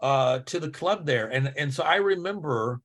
uh 0.02 0.40
to 0.40 0.60
the 0.60 0.70
club 0.72 1.06
there 1.06 1.28
and 1.32 1.54
and 1.58 1.74
so 1.74 1.84
i 1.84 1.98
remember 1.98 2.80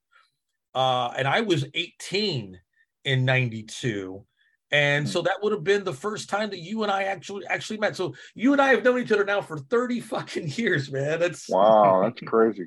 uh 0.74 1.12
and 1.16 1.26
i 1.28 1.40
was 1.40 1.64
18 1.74 2.58
in 3.04 3.24
92 3.24 4.24
and 4.70 5.08
so 5.08 5.22
that 5.22 5.40
would 5.42 5.52
have 5.52 5.62
been 5.62 5.84
the 5.84 5.92
first 5.92 6.28
time 6.28 6.50
that 6.50 6.58
you 6.58 6.82
and 6.82 6.90
i 6.90 7.04
actually 7.04 7.46
actually 7.46 7.78
met 7.78 7.94
so 7.96 8.14
you 8.34 8.52
and 8.52 8.60
i 8.60 8.68
have 8.68 8.82
known 8.84 9.00
each 9.00 9.12
other 9.12 9.24
now 9.24 9.40
for 9.40 9.58
30 9.58 10.00
fucking 10.00 10.48
years 10.56 10.90
man 10.90 11.20
that's 11.20 11.48
wow, 11.50 12.02
that's 12.02 12.20
crazy. 12.22 12.64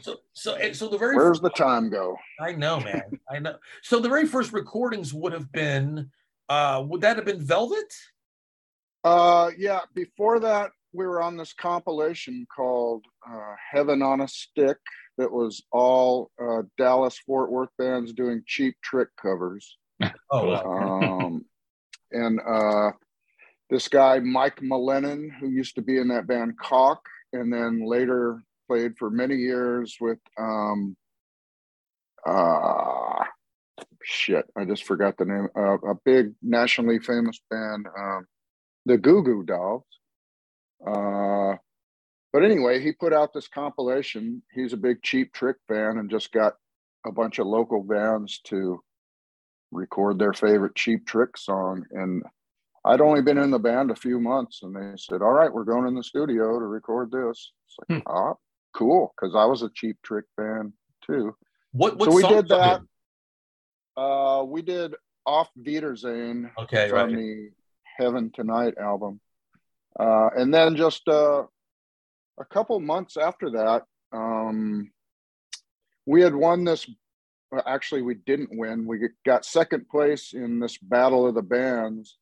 so 0.00 0.16
so 0.34 0.54
and 0.56 0.76
so 0.76 0.88
the 0.88 0.98
very 0.98 1.16
Where's 1.16 1.40
the 1.40 1.50
time 1.50 1.88
go? 1.90 2.16
i 2.40 2.52
know 2.52 2.78
man 2.80 3.02
i 3.30 3.38
know 3.38 3.56
so 3.82 3.98
the 3.98 4.08
very 4.08 4.26
first 4.26 4.52
recordings 4.52 5.14
would 5.14 5.32
have 5.32 5.50
been 5.50 6.10
uh 6.50 6.84
would 6.86 7.00
that 7.00 7.16
have 7.16 7.24
been 7.24 7.40
velvet 7.40 7.92
Uh, 9.04 9.50
yeah. 9.56 9.80
Before 9.94 10.40
that, 10.40 10.72
we 10.92 11.06
were 11.06 11.22
on 11.22 11.36
this 11.36 11.52
compilation 11.54 12.46
called 12.54 13.04
uh, 13.26 13.54
"Heaven 13.72 14.02
on 14.02 14.20
a 14.20 14.28
Stick." 14.28 14.78
That 15.18 15.30
was 15.30 15.62
all 15.72 16.30
uh, 16.40 16.62
Dallas 16.78 17.18
Fort 17.18 17.50
Worth 17.50 17.70
bands 17.76 18.12
doing 18.12 18.42
cheap 18.46 18.76
trick 18.82 19.08
covers. 19.20 19.76
oh 20.30 20.46
wow. 20.46 21.20
um, 21.20 21.44
and 22.12 22.40
uh, 22.40 22.92
this 23.68 23.88
guy 23.88 24.20
Mike 24.20 24.60
Malinin, 24.60 25.28
who 25.38 25.48
used 25.48 25.74
to 25.74 25.82
be 25.82 25.98
in 25.98 26.08
that 26.08 26.26
band 26.26 26.58
Cock, 26.58 27.00
and 27.32 27.52
then 27.52 27.84
later 27.84 28.42
played 28.68 28.96
for 28.96 29.10
many 29.10 29.36
years 29.36 29.96
with 30.00 30.18
um, 30.38 30.96
uh, 32.26 33.24
shit, 34.02 34.46
I 34.56 34.64
just 34.64 34.84
forgot 34.84 35.16
the 35.16 35.24
name. 35.24 35.48
Uh, 35.56 35.78
a 35.90 35.94
big 36.04 36.32
nationally 36.42 36.98
famous 36.98 37.40
band, 37.50 37.86
um, 37.98 38.26
the 38.86 38.98
Goo 38.98 39.22
Goo 39.22 39.42
Dolls. 39.42 39.84
But 42.32 42.44
anyway, 42.44 42.80
he 42.80 42.92
put 42.92 43.12
out 43.12 43.32
this 43.32 43.48
compilation. 43.48 44.42
He's 44.52 44.72
a 44.72 44.78
big 44.78 45.02
Cheap 45.02 45.32
Trick 45.32 45.56
fan 45.66 45.98
and 45.98 46.10
just 46.10 46.30
got 46.32 46.54
a 47.06 47.12
bunch 47.12 47.38
of 47.38 47.46
local 47.46 47.82
bands 47.82 48.40
to 48.44 48.82
record 49.70 50.18
their 50.18 50.32
favorite 50.32 50.74
Cheap 50.74 51.06
Trick 51.06 51.36
song. 51.36 51.84
And 51.90 52.22
I'd 52.84 53.00
only 53.00 53.22
been 53.22 53.38
in 53.38 53.50
the 53.50 53.58
band 53.58 53.90
a 53.90 53.96
few 53.96 54.20
months, 54.20 54.62
and 54.62 54.74
they 54.74 54.96
said, 54.96 55.22
"All 55.22 55.32
right, 55.32 55.52
we're 55.52 55.64
going 55.64 55.86
in 55.86 55.94
the 55.94 56.02
studio 56.02 56.58
to 56.58 56.66
record 56.66 57.10
this." 57.10 57.52
It's 57.66 57.76
like, 57.88 58.02
ah, 58.06 58.34
cool, 58.74 59.14
because 59.16 59.34
I 59.34 59.44
was 59.44 59.62
a 59.62 59.70
Cheap 59.74 59.98
Trick 60.02 60.24
fan 60.36 60.72
too. 61.04 61.34
what 61.72 61.96
what 61.96 62.10
so 62.10 62.16
we 62.16 62.22
did 62.22 62.48
that. 62.48 62.82
Uh, 63.96 64.44
we 64.46 64.62
did 64.62 64.94
Auf 65.26 65.50
Wiedersehen 65.56 66.50
okay 66.56 66.88
from 66.88 67.08
right 67.10 67.16
the 67.16 67.50
Heaven 67.98 68.30
Tonight 68.30 68.74
album. 68.78 69.20
Uh, 69.98 70.30
and 70.36 70.54
then 70.54 70.76
just 70.76 71.06
uh, 71.08 71.42
a 72.38 72.44
couple 72.44 72.78
months 72.80 73.16
after 73.16 73.50
that, 73.50 73.82
um, 74.12 74.90
we 76.06 76.22
had 76.22 76.34
won 76.34 76.64
this. 76.64 76.88
well, 77.50 77.62
Actually, 77.66 78.02
we 78.02 78.14
didn't 78.14 78.50
win. 78.52 78.86
We 78.86 79.08
got 79.26 79.44
second 79.44 79.88
place 79.88 80.32
in 80.32 80.60
this 80.60 80.78
Battle 80.78 81.26
of 81.26 81.34
the 81.34 81.42
Bands. 81.42 82.16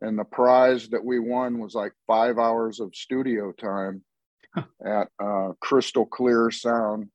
And 0.00 0.18
the 0.18 0.24
prize 0.24 0.88
that 0.90 1.04
we 1.04 1.18
won 1.18 1.58
was 1.58 1.74
like 1.74 1.92
five 2.06 2.38
hours 2.38 2.78
of 2.78 2.94
studio 2.94 3.52
time 3.52 4.02
at 4.84 5.08
uh, 5.22 5.52
Crystal 5.60 6.06
Clear 6.06 6.50
Sound. 6.50 7.08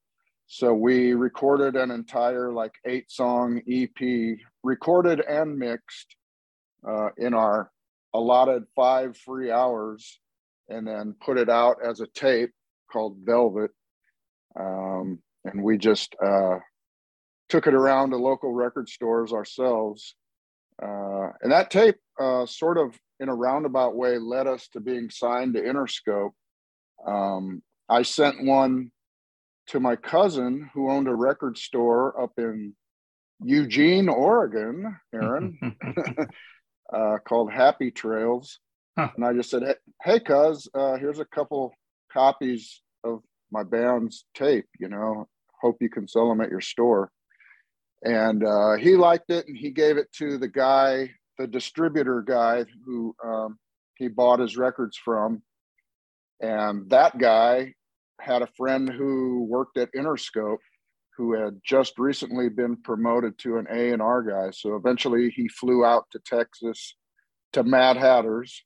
So 0.48 0.74
we 0.74 1.14
recorded 1.14 1.76
an 1.76 1.92
entire 1.92 2.52
like 2.52 2.74
eight 2.86 3.10
song 3.10 3.62
EP, 3.68 4.38
recorded 4.64 5.22
and 5.22 5.58
mixed 5.58 6.16
uh, 6.88 7.10
in 7.18 7.34
our 7.34 7.72
allotted 8.14 8.64
five 8.76 9.18
free 9.18 9.50
hours, 9.50 10.20
and 10.74 10.88
then 10.88 11.16
put 11.24 11.38
it 11.38 11.50
out 11.50 11.78
as 11.86 12.00
a 12.00 12.08
tape 12.08 12.52
called 12.92 13.18
Velvet. 13.24 13.72
Um, 14.60 15.20
and 15.46 15.64
we 15.64 15.78
just 15.78 16.16
uh, 16.24 16.58
took 17.50 17.68
it 17.68 17.74
around 17.74 18.12
to 18.12 18.18
local 18.18 18.54
record 18.54 18.90
stores 18.90 19.34
ourselves. 19.34 20.16
Uh, 20.82 21.30
and 21.42 21.52
that 21.52 21.70
tape 21.70 21.98
uh, 22.20 22.46
sort 22.46 22.78
of 22.78 22.98
in 23.20 23.30
a 23.30 23.36
roundabout 23.36 23.96
way 23.96 24.18
led 24.18 24.48
us 24.48 24.68
to 24.70 24.80
being 24.80 25.10
signed 25.10 25.54
to 25.54 25.62
Interscope. 25.62 26.32
Um, 27.06 27.62
I 27.90 28.02
sent 28.02 28.44
one 28.44 28.92
to 29.68 29.80
my 29.80 29.96
cousin 29.96 30.70
who 30.74 30.90
owned 30.90 31.08
a 31.08 31.16
record 31.16 31.58
store 31.58 32.20
up 32.22 32.32
in 32.38 32.76
Eugene, 33.44 34.10
Oregon, 34.10 34.98
Aaron, 35.14 35.58
uh, 36.94 37.18
called 37.28 37.52
Happy 37.52 37.92
Trails. 37.92 38.60
Huh. 38.98 39.10
And 39.16 39.26
I 39.26 39.34
just 39.34 39.50
said, 39.50 39.64
hey, 40.04 40.20
cuz, 40.20 40.68
uh, 40.74 40.98
here's 40.98 41.20
a 41.20 41.26
couple 41.26 41.74
copies 42.12 42.82
of 43.04 43.22
my 43.52 43.64
band's 43.64 44.26
tape, 44.36 44.68
you 44.80 44.88
know, 44.88 45.28
hope 45.62 45.78
you 45.82 45.90
can 45.90 46.08
sell 46.08 46.30
them 46.30 46.42
at 46.42 46.50
your 46.50 46.62
store. 46.62 47.12
And 48.04 48.44
uh, 48.44 48.74
he 48.74 48.96
liked 48.96 49.30
it 49.30 49.48
and 49.48 49.58
he 49.58 49.72
gave 49.72 49.98
it 49.98 50.12
to 50.18 50.38
the 50.38 50.48
guy, 50.48 51.12
the 51.38 51.48
distributor 51.48 52.22
guy 52.22 52.66
who 52.86 53.16
um, 53.24 53.58
he 53.96 54.10
bought 54.10 54.40
his 54.40 54.58
records 54.58 54.98
from. 54.98 55.42
And 56.42 56.90
that 56.90 57.18
guy 57.18 57.74
had 58.20 58.42
a 58.42 58.50
friend 58.58 58.90
who 58.90 59.46
worked 59.50 59.78
at 59.78 59.94
Interscope 59.94 60.58
who 61.18 61.34
had 61.34 61.60
just 61.64 62.00
recently 62.00 62.50
been 62.50 62.76
promoted 62.76 63.38
to 63.38 63.58
an 63.58 63.68
A 63.72 63.92
and 63.92 64.02
R 64.02 64.24
guy. 64.24 64.52
So 64.52 64.76
eventually 64.76 65.30
he 65.30 65.48
flew 65.48 65.86
out 65.86 66.06
to 66.12 66.20
Texas 66.26 66.96
to 67.54 67.64
Mad 67.64 67.98
Hatters, 67.98 68.64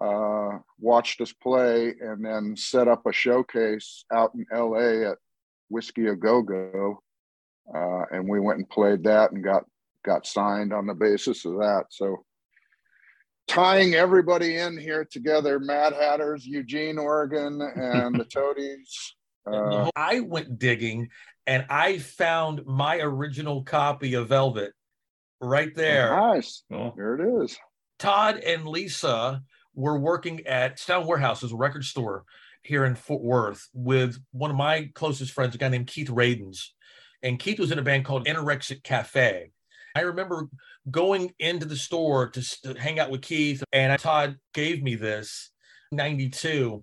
uh, 0.00 0.58
watched 0.78 1.20
us 1.20 1.32
play, 1.32 1.94
and 2.00 2.24
then 2.24 2.56
set 2.56 2.88
up 2.88 3.06
a 3.06 3.12
showcase 3.12 4.04
out 4.12 4.32
in 4.34 4.46
LA 4.52 5.10
at 5.10 5.18
Whisky 5.68 6.06
a 6.08 6.14
Go 6.14 6.42
Go. 6.42 7.02
Uh, 7.74 8.04
and 8.12 8.28
we 8.28 8.38
went 8.38 8.58
and 8.58 8.68
played 8.68 9.04
that 9.04 9.32
and 9.32 9.42
got 9.42 9.64
got 10.04 10.26
signed 10.26 10.72
on 10.72 10.86
the 10.86 10.94
basis 10.94 11.44
of 11.44 11.54
that. 11.54 11.84
So 11.90 12.24
tying 13.48 13.94
everybody 13.94 14.56
in 14.56 14.78
here 14.78 15.04
together, 15.04 15.58
Mad 15.58 15.92
Hatters, 15.92 16.46
Eugene, 16.46 16.98
Oregon, 16.98 17.60
and 17.60 18.18
the 18.18 18.24
Toadies. 18.32 19.14
Uh, 19.50 19.90
I 19.94 20.20
went 20.20 20.58
digging 20.58 21.08
and 21.46 21.66
I 21.70 21.98
found 21.98 22.66
my 22.66 22.98
original 22.98 23.62
copy 23.62 24.14
of 24.14 24.28
Velvet 24.28 24.72
right 25.40 25.74
there. 25.74 26.10
nice. 26.16 26.64
Cool. 26.70 26.94
There 26.96 27.14
it 27.14 27.44
is. 27.44 27.56
Todd 27.98 28.38
and 28.38 28.66
Lisa 28.66 29.42
were 29.76 29.98
working 29.98 30.44
at 30.46 30.80
Sound 30.80 31.06
Warehouse, 31.06 31.44
as 31.44 31.52
a 31.52 31.56
record 31.56 31.84
store 31.84 32.24
here 32.62 32.84
in 32.84 32.96
Fort 32.96 33.22
Worth, 33.22 33.68
with 33.72 34.18
one 34.32 34.50
of 34.50 34.56
my 34.56 34.90
closest 34.94 35.32
friends, 35.32 35.54
a 35.54 35.58
guy 35.58 35.68
named 35.68 35.86
Keith 35.86 36.08
Radens. 36.08 36.70
And 37.22 37.38
Keith 37.38 37.60
was 37.60 37.70
in 37.70 37.78
a 37.78 37.82
band 37.82 38.04
called 38.04 38.26
Anorexic 38.26 38.82
Cafe. 38.82 39.52
I 39.94 40.00
remember 40.00 40.48
going 40.90 41.32
into 41.38 41.66
the 41.66 41.76
store 41.76 42.28
to, 42.30 42.62
to 42.62 42.74
hang 42.74 42.98
out 42.98 43.10
with 43.10 43.22
Keith, 43.22 43.62
and 43.72 43.98
Todd 44.00 44.36
gave 44.52 44.82
me 44.82 44.94
this 44.94 45.50
92. 45.92 46.82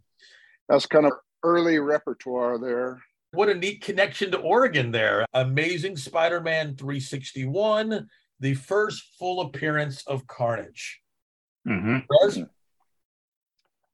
That's 0.70 0.86
kind 0.86 1.06
of 1.06 1.14
early 1.44 1.80
repertoire 1.80 2.58
there. 2.58 3.02
What 3.32 3.50
a 3.50 3.56
neat 3.56 3.82
connection 3.82 4.32
to 4.32 4.38
Oregon 4.38 4.92
there. 4.92 5.26
Amazing 5.34 5.98
Spider 5.98 6.40
Man 6.40 6.76
361, 6.76 8.08
the 8.40 8.54
first 8.54 9.04
full 9.20 9.42
appearance 9.42 10.04
of 10.08 10.28
Carnage. 10.28 11.02
hmm 11.66 12.00
Was 12.10 12.40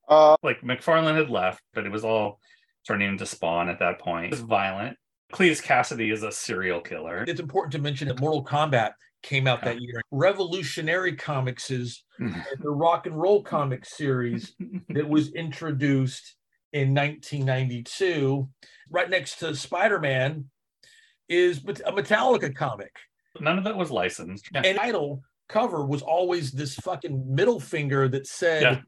Uh, 0.09 0.35
Like 0.43 0.61
McFarlane 0.61 1.15
had 1.15 1.29
left, 1.29 1.61
but 1.73 1.85
it 1.85 1.91
was 1.91 2.03
all 2.03 2.39
turning 2.87 3.09
into 3.09 3.25
Spawn 3.25 3.69
at 3.69 3.79
that 3.79 3.99
point. 3.99 4.25
It 4.25 4.31
was 4.31 4.41
violent. 4.41 4.97
Cletus 5.31 5.61
Kasady 5.63 6.11
is 6.11 6.23
a 6.23 6.31
serial 6.31 6.81
killer. 6.81 7.23
It's 7.27 7.39
important 7.39 7.71
to 7.73 7.79
mention 7.79 8.07
that 8.07 8.19
Mortal 8.19 8.43
Kombat 8.43 8.93
came 9.21 9.47
out 9.47 9.63
that 9.63 9.79
year. 9.81 10.01
Revolutionary 10.11 11.15
Comics 11.15 11.69
is 11.69 12.03
the 12.17 12.69
rock 12.69 13.05
and 13.05 13.15
roll 13.15 13.43
comic 13.43 13.85
series 13.85 14.55
that 14.89 15.07
was 15.07 15.31
introduced 15.33 16.35
in 16.73 16.95
1992. 16.95 18.49
Right 18.89 19.09
next 19.09 19.37
to 19.39 19.55
Spider 19.55 19.99
Man 19.99 20.49
is 21.27 21.59
a 21.59 21.91
Metallica 21.91 22.55
comic. 22.55 22.95
None 23.39 23.57
of 23.59 23.63
that 23.65 23.77
was 23.77 23.91
licensed. 23.91 24.47
Yeah. 24.53 24.61
And 24.65 24.77
title 24.77 25.21
cover 25.47 25.85
was 25.85 26.01
always 26.01 26.51
this 26.51 26.75
fucking 26.75 27.23
middle 27.35 27.59
finger 27.59 28.07
that 28.07 28.25
said 28.25 28.61
Yeah. 28.63 28.81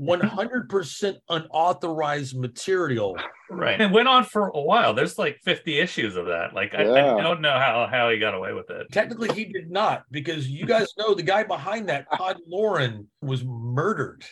100% 0.00 1.14
unauthorized 1.28 2.38
material. 2.38 3.16
Right. 3.50 3.80
It 3.80 3.90
went 3.90 4.08
on 4.08 4.24
for 4.24 4.48
a 4.48 4.60
while. 4.60 4.94
There's 4.94 5.18
like 5.18 5.38
50 5.44 5.78
issues 5.78 6.16
of 6.16 6.26
that. 6.26 6.54
Like 6.54 6.74
I, 6.74 6.84
Yeah. 6.84 7.14
I 7.16 7.22
don't 7.22 7.40
know 7.40 7.52
how, 7.58 7.88
how 7.90 8.10
he 8.10 8.18
got 8.18 8.34
away 8.34 8.52
with 8.52 8.70
it. 8.70 8.86
Technically, 8.92 9.32
he 9.32 9.44
did 9.46 9.70
not, 9.70 10.04
because 10.10 10.48
you 10.48 10.66
guys 10.66 10.88
know 10.98 11.14
the 11.14 11.22
guy 11.22 11.42
behind 11.42 11.88
that, 11.88 12.06
Todd 12.16 12.38
Loren, 12.46 13.08
was 13.22 13.44
murdered. 13.44 14.24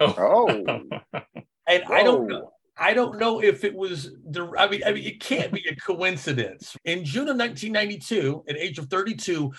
oh, 0.00 0.14
oh. 0.18 1.20
And 1.68 1.82
I 1.84 2.02
don't 2.02 2.26
know. 2.28 2.50
I 2.78 2.94
don't 2.94 3.18
know 3.18 3.42
if 3.42 3.62
it 3.64 3.74
was 3.74 4.12
the. 4.30 4.50
I 4.56 4.68
mean, 4.70 4.82
I 4.86 4.92
mean, 4.92 5.04
it 5.04 5.20
can't 5.20 5.52
be 5.52 5.62
a 5.68 5.76
coincidence. 5.76 6.74
In 6.86 7.04
June 7.04 7.28
of 7.28 7.36
1992, 7.36 8.44
at 8.48 8.56
age 8.56 8.78
of 8.78 8.86
32, 8.86 9.42
Lo- 9.42 9.52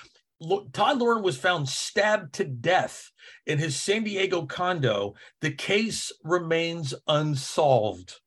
Todd 0.72 1.00
Loren 1.00 1.24
was 1.24 1.38
found 1.38 1.68
stabbed 1.68 2.34
to 2.36 2.46
death 2.46 3.12
in 3.46 3.58
his 3.60 3.76
San 3.76 4.04
Diego 4.04 4.46
condo. 4.46 5.16
The 5.42 5.52
case 5.52 6.12
remains 6.24 6.94
unsolved. 7.08 8.20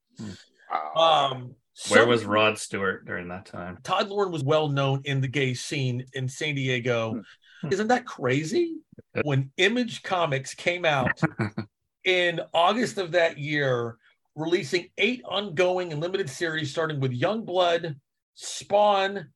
Um, 0.95 1.55
Where 1.89 2.07
was 2.07 2.25
Rod 2.25 2.59
Stewart 2.59 3.07
during 3.07 3.29
that 3.29 3.47
time? 3.47 3.79
Todd 3.83 4.09
Loren 4.09 4.31
was 4.31 4.45
well 4.45 4.69
known 4.69 5.01
in 5.05 5.21
the 5.21 5.29
gay 5.29 5.55
scene 5.55 6.05
in 6.13 6.29
San 6.29 6.55
Diego. 6.55 7.23
Isn't 7.71 7.89
that 7.89 8.05
crazy? 8.05 8.77
When 9.23 9.51
Image 9.57 10.03
Comics 10.03 10.55
came 10.55 10.85
out 10.85 11.19
in 12.05 12.41
August 12.53 12.99
of 12.99 13.13
that 13.13 13.39
year, 13.39 13.97
releasing 14.35 14.89
eight 14.99 15.23
ongoing 15.25 15.93
and 15.93 16.01
limited 16.01 16.29
series, 16.29 16.71
starting 16.71 17.01
with 17.01 17.19
Youngblood, 17.19 17.97
Spawn, 18.35 19.29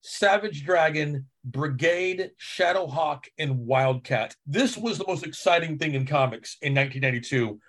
Savage 0.00 0.64
Dragon, 0.64 1.26
Brigade, 1.44 2.30
Shadowhawk, 2.40 3.24
and 3.38 3.58
Wildcat. 3.66 4.34
This 4.46 4.76
was 4.76 4.98
the 4.98 5.04
most 5.06 5.24
exciting 5.26 5.78
thing 5.78 5.94
in 5.94 6.06
comics 6.06 6.56
in 6.62 6.74
1992 6.74 7.60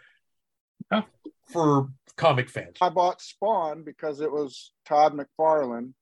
Oh. 0.91 1.03
for 1.51 1.89
comic 2.15 2.49
fans. 2.49 2.77
I 2.81 2.89
bought 2.89 3.21
Spawn 3.21 3.83
because 3.83 4.21
it 4.21 4.31
was 4.31 4.71
Todd 4.85 5.13
McFarlane, 5.13 5.93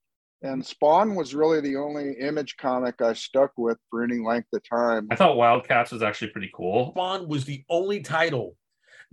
and 0.44 0.64
Spawn 0.66 1.16
was 1.16 1.34
really 1.34 1.62
the 1.62 1.78
only 1.78 2.14
image 2.20 2.58
comic 2.58 3.02
I 3.02 3.14
stuck 3.14 3.52
with 3.58 3.78
for 3.90 4.04
any 4.04 4.20
length 4.20 4.50
of 4.54 4.62
time. 4.70 5.08
I 5.10 5.16
thought 5.16 5.38
Wildcats 5.38 5.92
was 5.92 6.04
actually 6.04 6.32
pretty 6.32 6.52
cool. 6.54 6.92
Spawn 6.92 7.28
was 7.28 7.46
the 7.46 7.64
only 7.70 8.02
title 8.02 8.56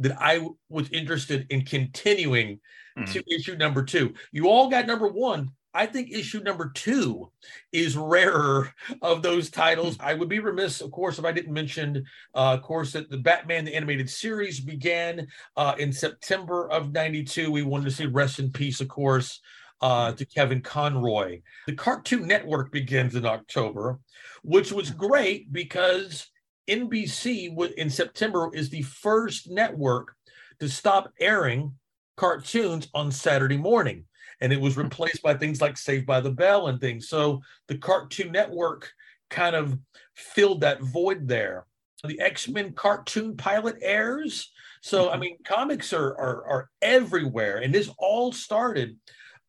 that 0.01 0.17
I 0.21 0.47
was 0.69 0.91
interested 0.91 1.47
in 1.51 1.65
continuing 1.65 2.61
Mhm. 2.99 3.13
to 3.13 3.35
issue 3.35 3.57
number 3.57 3.83
two. 3.85 4.15
You 4.33 4.49
all 4.49 4.69
got 4.69 4.87
number 4.87 5.09
one. 5.09 5.51
I 5.73 5.87
think 5.87 6.11
issue 6.11 6.41
number 6.41 6.71
two 6.75 7.31
is 7.73 7.97
rarer 7.97 8.75
of 9.03 9.23
those 9.23 9.51
titles. 9.51 9.97
I 10.01 10.15
would 10.15 10.29
be 10.29 10.41
remiss, 10.41 10.81
of 10.81 10.91
course, 10.91 11.19
if 11.19 11.25
I 11.25 11.33
didn't 11.33 11.53
mention, 11.53 12.05
uh, 12.35 12.55
of 12.55 12.63
course, 12.63 12.93
that 12.93 13.09
the 13.09 13.19
Batman 13.19 13.65
the 13.65 13.75
Animated 13.75 14.11
Series 14.11 14.59
began 14.59 15.29
uh, 15.57 15.75
in 15.79 15.93
September 15.93 16.69
of 16.71 16.93
92. 16.93 17.51
We 17.51 17.63
wanted 17.63 17.85
to 17.85 17.91
see 17.93 18.07
rest 18.07 18.41
in 18.41 18.51
peace, 18.51 18.81
of 18.81 18.89
course, 18.89 19.41
uh, 19.81 20.13
to 20.13 20.25
Kevin 20.25 20.61
Conroy. 20.61 21.41
The 21.67 21.75
Cartoon 21.75 22.27
Network 22.27 22.73
begins 22.73 23.15
in 23.15 23.25
October, 23.25 24.01
which 24.43 24.73
was 24.73 24.91
great 24.91 25.53
because 25.53 26.27
NBC 26.69 27.55
wa- 27.55 27.69
in 27.77 27.91
September 27.91 28.51
is 28.53 28.71
the 28.71 28.83
first 28.83 29.49
network 29.49 30.15
to 30.59 30.69
stop 30.69 31.13
airing 31.21 31.75
cartoons 32.17 32.89
on 32.93 33.11
Saturday 33.13 33.57
morning. 33.57 34.05
And 34.41 34.53
it 34.53 34.61
was 34.61 34.77
replaced 34.77 35.23
by 35.23 35.35
things 35.35 35.61
like 35.61 35.77
Saved 35.77 36.07
by 36.07 36.21
the 36.21 36.31
Bell 36.31 36.69
and 36.69 36.81
things. 36.81 37.09
So 37.09 37.43
the 37.69 37.77
Cartoon 37.77 38.33
Network 38.33 38.91
kind 39.29 39.55
of 39.55 39.79
filled 40.15 40.63
that 40.63 40.83
void 40.83 41.29
there. 41.29 41.67
The 42.03 42.21
X 42.21 42.49
Men 42.49 42.73
cartoon 42.73 43.37
pilot 43.37 43.77
airs. 43.83 44.51
So, 44.83 45.11
I 45.11 45.19
mean, 45.19 45.37
comics 45.45 45.93
are, 45.93 46.17
are, 46.17 46.45
are 46.47 46.71
everywhere. 46.81 47.59
And 47.59 47.75
this 47.75 47.91
all 47.99 48.33
started 48.33 48.97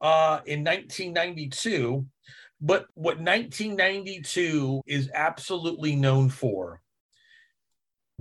uh, 0.02 0.42
in 0.46 0.64
1992. 0.64 2.06
But 2.60 2.88
what 2.94 3.20
1992 3.20 4.82
is 4.86 5.10
absolutely 5.14 5.96
known 5.96 6.30
for 6.30 6.82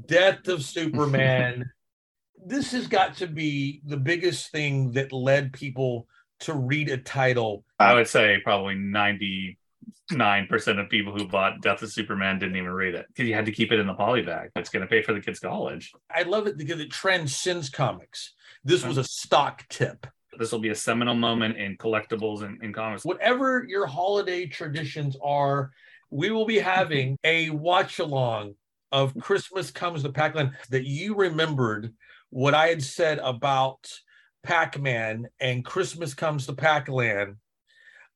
Death 0.07 0.49
of 0.49 0.63
Superman. 0.63 1.71
this 2.47 2.73
has 2.73 2.87
got 2.87 3.17
to 3.17 3.27
be 3.27 3.83
the 3.85 3.97
biggest 3.97 4.51
thing 4.51 4.93
that 4.93 5.13
led 5.13 5.53
people 5.53 6.07
to 6.40 6.55
read 6.55 6.88
a 6.88 6.96
title. 6.96 7.64
I 7.79 7.94
would 7.94 8.09
say 8.09 8.38
probably 8.42 8.74
99% 8.74 9.57
of 10.81 10.88
people 10.88 11.16
who 11.16 11.26
bought 11.26 11.61
Death 11.61 11.83
of 11.83 11.92
Superman 11.92 12.38
didn't 12.38 12.57
even 12.57 12.70
read 12.70 12.94
it 12.94 13.07
because 13.09 13.29
you 13.29 13.35
had 13.35 13.46
to 13.46 13.53
keep 13.53 13.72
it 13.72 13.79
in 13.79 13.87
the 13.87 13.94
poly 13.94 14.22
bag. 14.22 14.50
It's 14.57 14.70
going 14.70 14.83
to 14.83 14.88
pay 14.88 15.03
for 15.03 15.12
the 15.12 15.20
kids' 15.20 15.40
college. 15.40 15.92
I 16.11 16.22
love 16.22 16.46
it 16.46 16.57
because 16.57 16.81
it 16.81 16.90
transcends 16.90 17.70
comics. 17.70 18.35
This 18.64 18.85
was 18.85 18.98
a 18.98 19.05
stock 19.05 19.66
tip. 19.68 20.07
This 20.38 20.53
will 20.53 20.59
be 20.59 20.70
a 20.70 20.74
seminal 20.74 21.14
moment 21.14 21.57
in 21.57 21.76
collectibles 21.76 22.42
and 22.42 22.62
in 22.62 22.72
comics. 22.72 23.05
Whatever 23.05 23.64
your 23.68 23.87
holiday 23.87 24.46
traditions 24.46 25.16
are, 25.22 25.70
we 26.11 26.31
will 26.31 26.46
be 26.46 26.59
having 26.59 27.18
a 27.24 27.50
watch 27.50 27.98
along 27.98 28.55
of 28.92 29.14
Christmas 29.20 29.70
Comes 29.70 30.03
to 30.03 30.11
Pac-Man 30.11 30.57
that 30.70 30.85
you 30.85 31.14
remembered 31.14 31.92
what 32.31 32.55
I 32.55 32.68
had 32.68 32.83
said 32.83 33.18
about 33.18 33.88
Pac-Man 34.42 35.29
and 35.40 35.64
Christmas 35.64 36.14
Comes 36.14 36.46
to 36.46 36.53
Pac-Land 36.53 37.37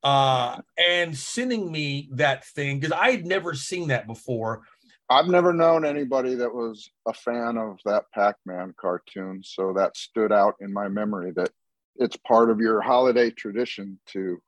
uh, 0.02 0.60
and 0.76 1.16
sending 1.16 1.70
me 1.70 2.08
that 2.12 2.44
thing 2.44 2.78
because 2.78 2.92
I 2.92 3.10
had 3.10 3.26
never 3.26 3.54
seen 3.54 3.88
that 3.88 4.06
before. 4.06 4.62
I've 5.08 5.28
never 5.28 5.52
known 5.52 5.84
anybody 5.84 6.34
that 6.36 6.54
was 6.54 6.90
a 7.06 7.12
fan 7.12 7.58
of 7.58 7.78
that 7.84 8.04
Pac-Man 8.14 8.74
cartoon, 8.80 9.42
so 9.44 9.74
that 9.74 9.96
stood 9.96 10.32
out 10.32 10.54
in 10.60 10.72
my 10.72 10.88
memory 10.88 11.32
that 11.36 11.50
it's 11.96 12.16
part 12.16 12.50
of 12.50 12.60
your 12.60 12.80
holiday 12.80 13.30
tradition 13.30 13.98
to 14.08 14.40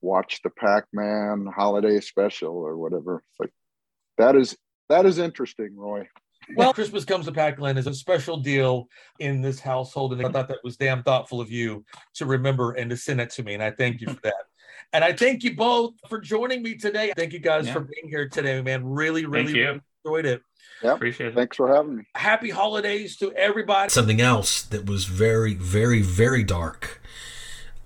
watch 0.00 0.40
the 0.42 0.50
Pac-Man 0.50 1.46
holiday 1.54 2.00
special 2.00 2.56
or 2.56 2.76
whatever. 2.76 3.22
Like 3.38 3.52
that 4.18 4.36
is 4.36 4.56
that 4.88 5.06
is 5.06 5.18
interesting, 5.18 5.76
Roy. 5.76 6.08
Well, 6.54 6.72
Christmas 6.72 7.04
Comes 7.04 7.26
to 7.26 7.32
Pac-Land 7.32 7.78
is 7.78 7.86
a 7.86 7.94
special 7.94 8.36
deal 8.36 8.88
in 9.18 9.40
this 9.40 9.58
household, 9.58 10.12
and 10.12 10.24
I 10.24 10.30
thought 10.30 10.48
that 10.48 10.62
was 10.62 10.76
damn 10.76 11.02
thoughtful 11.02 11.40
of 11.40 11.50
you 11.50 11.84
to 12.14 12.26
remember 12.26 12.72
and 12.72 12.88
to 12.90 12.96
send 12.96 13.20
it 13.20 13.30
to 13.30 13.42
me, 13.42 13.54
and 13.54 13.62
I 13.62 13.70
thank 13.70 14.00
you 14.00 14.08
for 14.08 14.20
that. 14.22 14.34
And 14.92 15.02
I 15.02 15.12
thank 15.12 15.42
you 15.42 15.56
both 15.56 15.94
for 16.08 16.20
joining 16.20 16.62
me 16.62 16.76
today. 16.76 17.12
Thank 17.16 17.32
you 17.32 17.40
guys 17.40 17.66
Yeah. 17.66 17.72
for 17.72 17.80
being 17.80 18.08
here 18.08 18.28
today, 18.28 18.62
man. 18.62 18.84
Really, 18.84 19.26
really, 19.26 19.52
you. 19.52 19.64
really 19.66 19.80
enjoyed 20.04 20.26
it. 20.26 20.42
Appreciate 20.82 21.30
it. 21.30 21.34
Thanks 21.34 21.56
for 21.56 21.74
having 21.74 21.96
me. 21.96 22.04
Happy 22.14 22.50
holidays 22.50 23.16
to 23.16 23.32
everybody. 23.32 23.90
Something 23.90 24.20
else 24.20 24.62
that 24.62 24.86
was 24.86 25.06
very, 25.06 25.54
very, 25.54 26.02
very 26.02 26.44
dark 26.44 27.02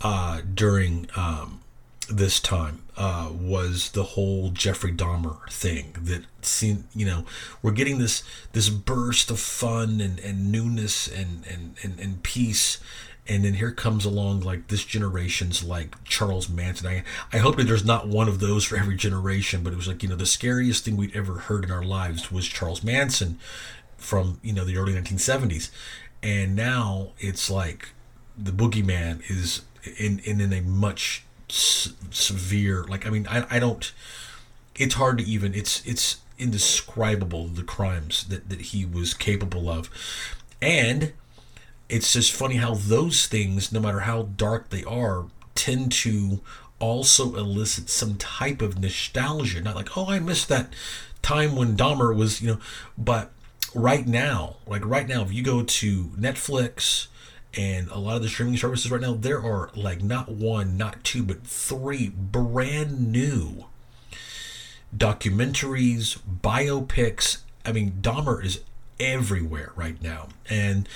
uh, 0.03 0.43
during 0.55 1.09
um, 1.17 1.60
this 2.11 2.41
time 2.41 2.83
uh, 2.97 3.31
was 3.33 3.93
the 3.93 4.03
whole 4.03 4.51
Jeffrey 4.51 4.93
Dahmer 4.93 5.49
thing. 5.51 5.95
That 5.99 6.25
seemed, 6.43 6.85
you 6.95 7.07
know, 7.07 7.25
we're 7.63 7.73
getting 7.73 7.99
this 7.99 8.23
this 8.53 8.69
burst 8.69 9.31
of 9.31 9.41
fun 9.41 10.01
and, 10.01 10.19
and 10.21 10.51
newness 10.53 11.09
and, 11.09 11.45
and, 11.47 11.77
and, 11.83 11.99
and 11.99 12.23
peace. 12.23 12.79
And 13.29 13.45
then 13.45 13.55
here 13.55 13.71
comes 13.71 14.05
along 14.05 14.41
like 14.41 14.69
this 14.69 14.85
generation's 14.85 15.63
like 15.63 16.03
Charles 16.05 16.49
Manson. 16.49 16.89
I, 16.89 17.05
I 17.33 17.39
hope 17.39 17.57
that 17.57 17.65
there's 17.65 17.85
not 17.85 18.09
one 18.09 18.29
of 18.29 18.41
those 18.41 18.65
for 18.65 18.77
every 18.77 18.97
generation, 18.97 19.63
but 19.63 19.73
it 19.73 19.77
was 19.77 19.87
like, 19.87 20.03
you 20.03 20.09
know, 20.09 20.17
the 20.17 20.27
scariest 20.27 20.85
thing 20.85 20.97
we'd 20.97 21.15
ever 21.15 21.35
heard 21.35 21.65
in 21.65 21.71
our 21.71 21.85
lives 21.85 22.33
was 22.33 22.49
Charles 22.49 22.83
Manson 22.83 23.39
from, 23.97 24.41
you 24.43 24.53
know, 24.53 24.65
the 24.65 24.77
early 24.77 24.95
1970s. 24.95 25.71
And 26.23 26.57
now 26.57 27.11
it's 27.19 27.49
like 27.49 27.91
the 28.37 28.51
boogeyman 28.51 29.23
is 29.31 29.63
in, 29.97 30.19
in, 30.21 30.41
in 30.41 30.53
a 30.53 30.61
much 30.61 31.25
s- 31.51 31.93
severe, 32.11 32.85
like, 32.85 33.07
I 33.07 33.11
mean, 33.11 33.27
I, 33.29 33.47
I 33.51 33.59
don't, 33.59 33.93
it's 34.77 34.95
hard 34.95 35.19
to 35.19 35.25
even, 35.25 35.55
it's, 35.55 35.85
it's 35.87 36.19
indescribable 36.39 37.49
the 37.49 37.63
crimes 37.63 38.25
that, 38.25 38.49
that 38.49 38.61
he 38.61 38.85
was 38.85 39.13
capable 39.15 39.69
of. 39.69 39.91
And 40.63 41.13
it's 41.89 42.13
just 42.13 42.33
funny 42.33 42.57
how 42.57 42.75
those 42.75 43.27
things, 43.27 43.73
no 43.73 43.81
matter 43.81 44.01
how 44.01 44.23
dark 44.23 44.71
they 44.71 44.85
are, 44.85 45.27
tend 45.55 45.93
to 45.93 46.41
also 46.79 47.35
elicit 47.37 47.91
some 47.91 48.17
type 48.17 48.63
of 48.63 48.79
nostalgia. 48.79 49.61
Not 49.61 49.77
like, 49.77 49.97
oh, 49.97 50.09
I 50.09 50.19
missed 50.19 50.49
that 50.49 50.73
time 51.21 51.57
when 51.57 51.77
Dahmer 51.77 52.17
was, 52.17 52.41
you 52.41 52.49
know, 52.49 52.61
but 52.97 53.33
right 53.75 54.07
now, 54.07 54.57
like 54.67 54.85
right 54.85 55.07
now, 55.07 55.23
if 55.23 55.33
you 55.33 55.43
go 55.43 55.63
to 55.63 56.05
Netflix 56.19 57.09
and 57.57 57.89
a 57.89 57.99
lot 57.99 58.17
of 58.17 58.23
the 58.23 58.29
streaming 58.29 58.57
services 58.57 58.91
right 58.91 59.01
now, 59.01 59.15
there 59.15 59.43
are 59.43 59.71
like 59.75 60.03
not 60.03 60.29
one, 60.29 60.77
not 60.77 61.03
two, 61.03 61.23
but 61.23 61.45
three 61.45 62.09
brand 62.09 63.11
new 63.11 63.67
documentaries, 64.97 66.19
biopics. 66.43 67.39
I 67.65 67.73
mean, 67.73 67.99
Dahmer 68.01 68.45
is 68.45 68.61
everywhere 68.99 69.73
right 69.75 70.01
now, 70.01 70.29
and 70.49 70.89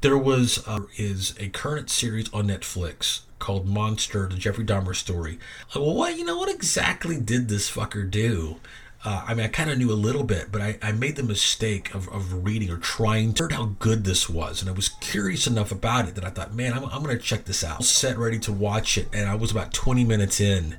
there 0.00 0.18
was 0.18 0.66
uh, 0.66 0.80
is 0.96 1.34
a 1.38 1.48
current 1.48 1.90
series 1.90 2.32
on 2.32 2.48
Netflix 2.48 3.20
called 3.38 3.66
Monster: 3.66 4.26
The 4.28 4.36
Jeffrey 4.36 4.64
Dahmer 4.64 4.96
Story. 4.96 5.38
Well, 5.74 5.94
what 5.94 6.16
you 6.16 6.24
know? 6.24 6.38
What 6.38 6.50
exactly 6.54 7.20
did 7.20 7.48
this 7.48 7.70
fucker 7.70 8.10
do? 8.10 8.56
Uh, 9.02 9.24
I 9.26 9.34
mean, 9.34 9.46
I 9.46 9.48
kind 9.48 9.70
of 9.70 9.78
knew 9.78 9.90
a 9.90 9.94
little 9.94 10.24
bit, 10.24 10.52
but 10.52 10.60
I, 10.60 10.78
I 10.82 10.92
made 10.92 11.16
the 11.16 11.22
mistake 11.22 11.94
of, 11.94 12.06
of 12.08 12.44
reading 12.44 12.70
or 12.70 12.76
trying 12.76 13.32
to 13.34 13.44
learn 13.44 13.52
how 13.52 13.64
good 13.78 14.04
this 14.04 14.28
was. 14.28 14.60
And 14.60 14.68
I 14.68 14.74
was 14.74 14.90
curious 14.90 15.46
enough 15.46 15.72
about 15.72 16.06
it 16.06 16.14
that 16.16 16.24
I 16.24 16.28
thought, 16.28 16.52
man, 16.52 16.74
I'm, 16.74 16.84
I'm 16.84 17.02
going 17.02 17.16
to 17.16 17.22
check 17.22 17.46
this 17.46 17.64
out. 17.64 17.82
Set 17.82 18.18
ready 18.18 18.38
to 18.40 18.52
watch 18.52 18.98
it. 18.98 19.08
And 19.12 19.26
I 19.26 19.36
was 19.36 19.50
about 19.50 19.72
20 19.72 20.04
minutes 20.04 20.38
in 20.38 20.76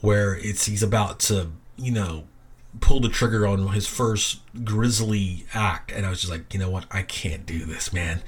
where 0.00 0.36
it's 0.36 0.64
he's 0.64 0.82
about 0.82 1.20
to, 1.20 1.48
you 1.76 1.92
know, 1.92 2.24
pull 2.80 3.00
the 3.00 3.10
trigger 3.10 3.46
on 3.46 3.68
his 3.68 3.86
first 3.86 4.40
grisly 4.64 5.44
act. 5.52 5.92
And 5.92 6.06
I 6.06 6.10
was 6.10 6.22
just 6.22 6.32
like, 6.32 6.54
you 6.54 6.60
know 6.60 6.70
what? 6.70 6.86
I 6.90 7.02
can't 7.02 7.44
do 7.44 7.66
this, 7.66 7.92
man 7.92 8.22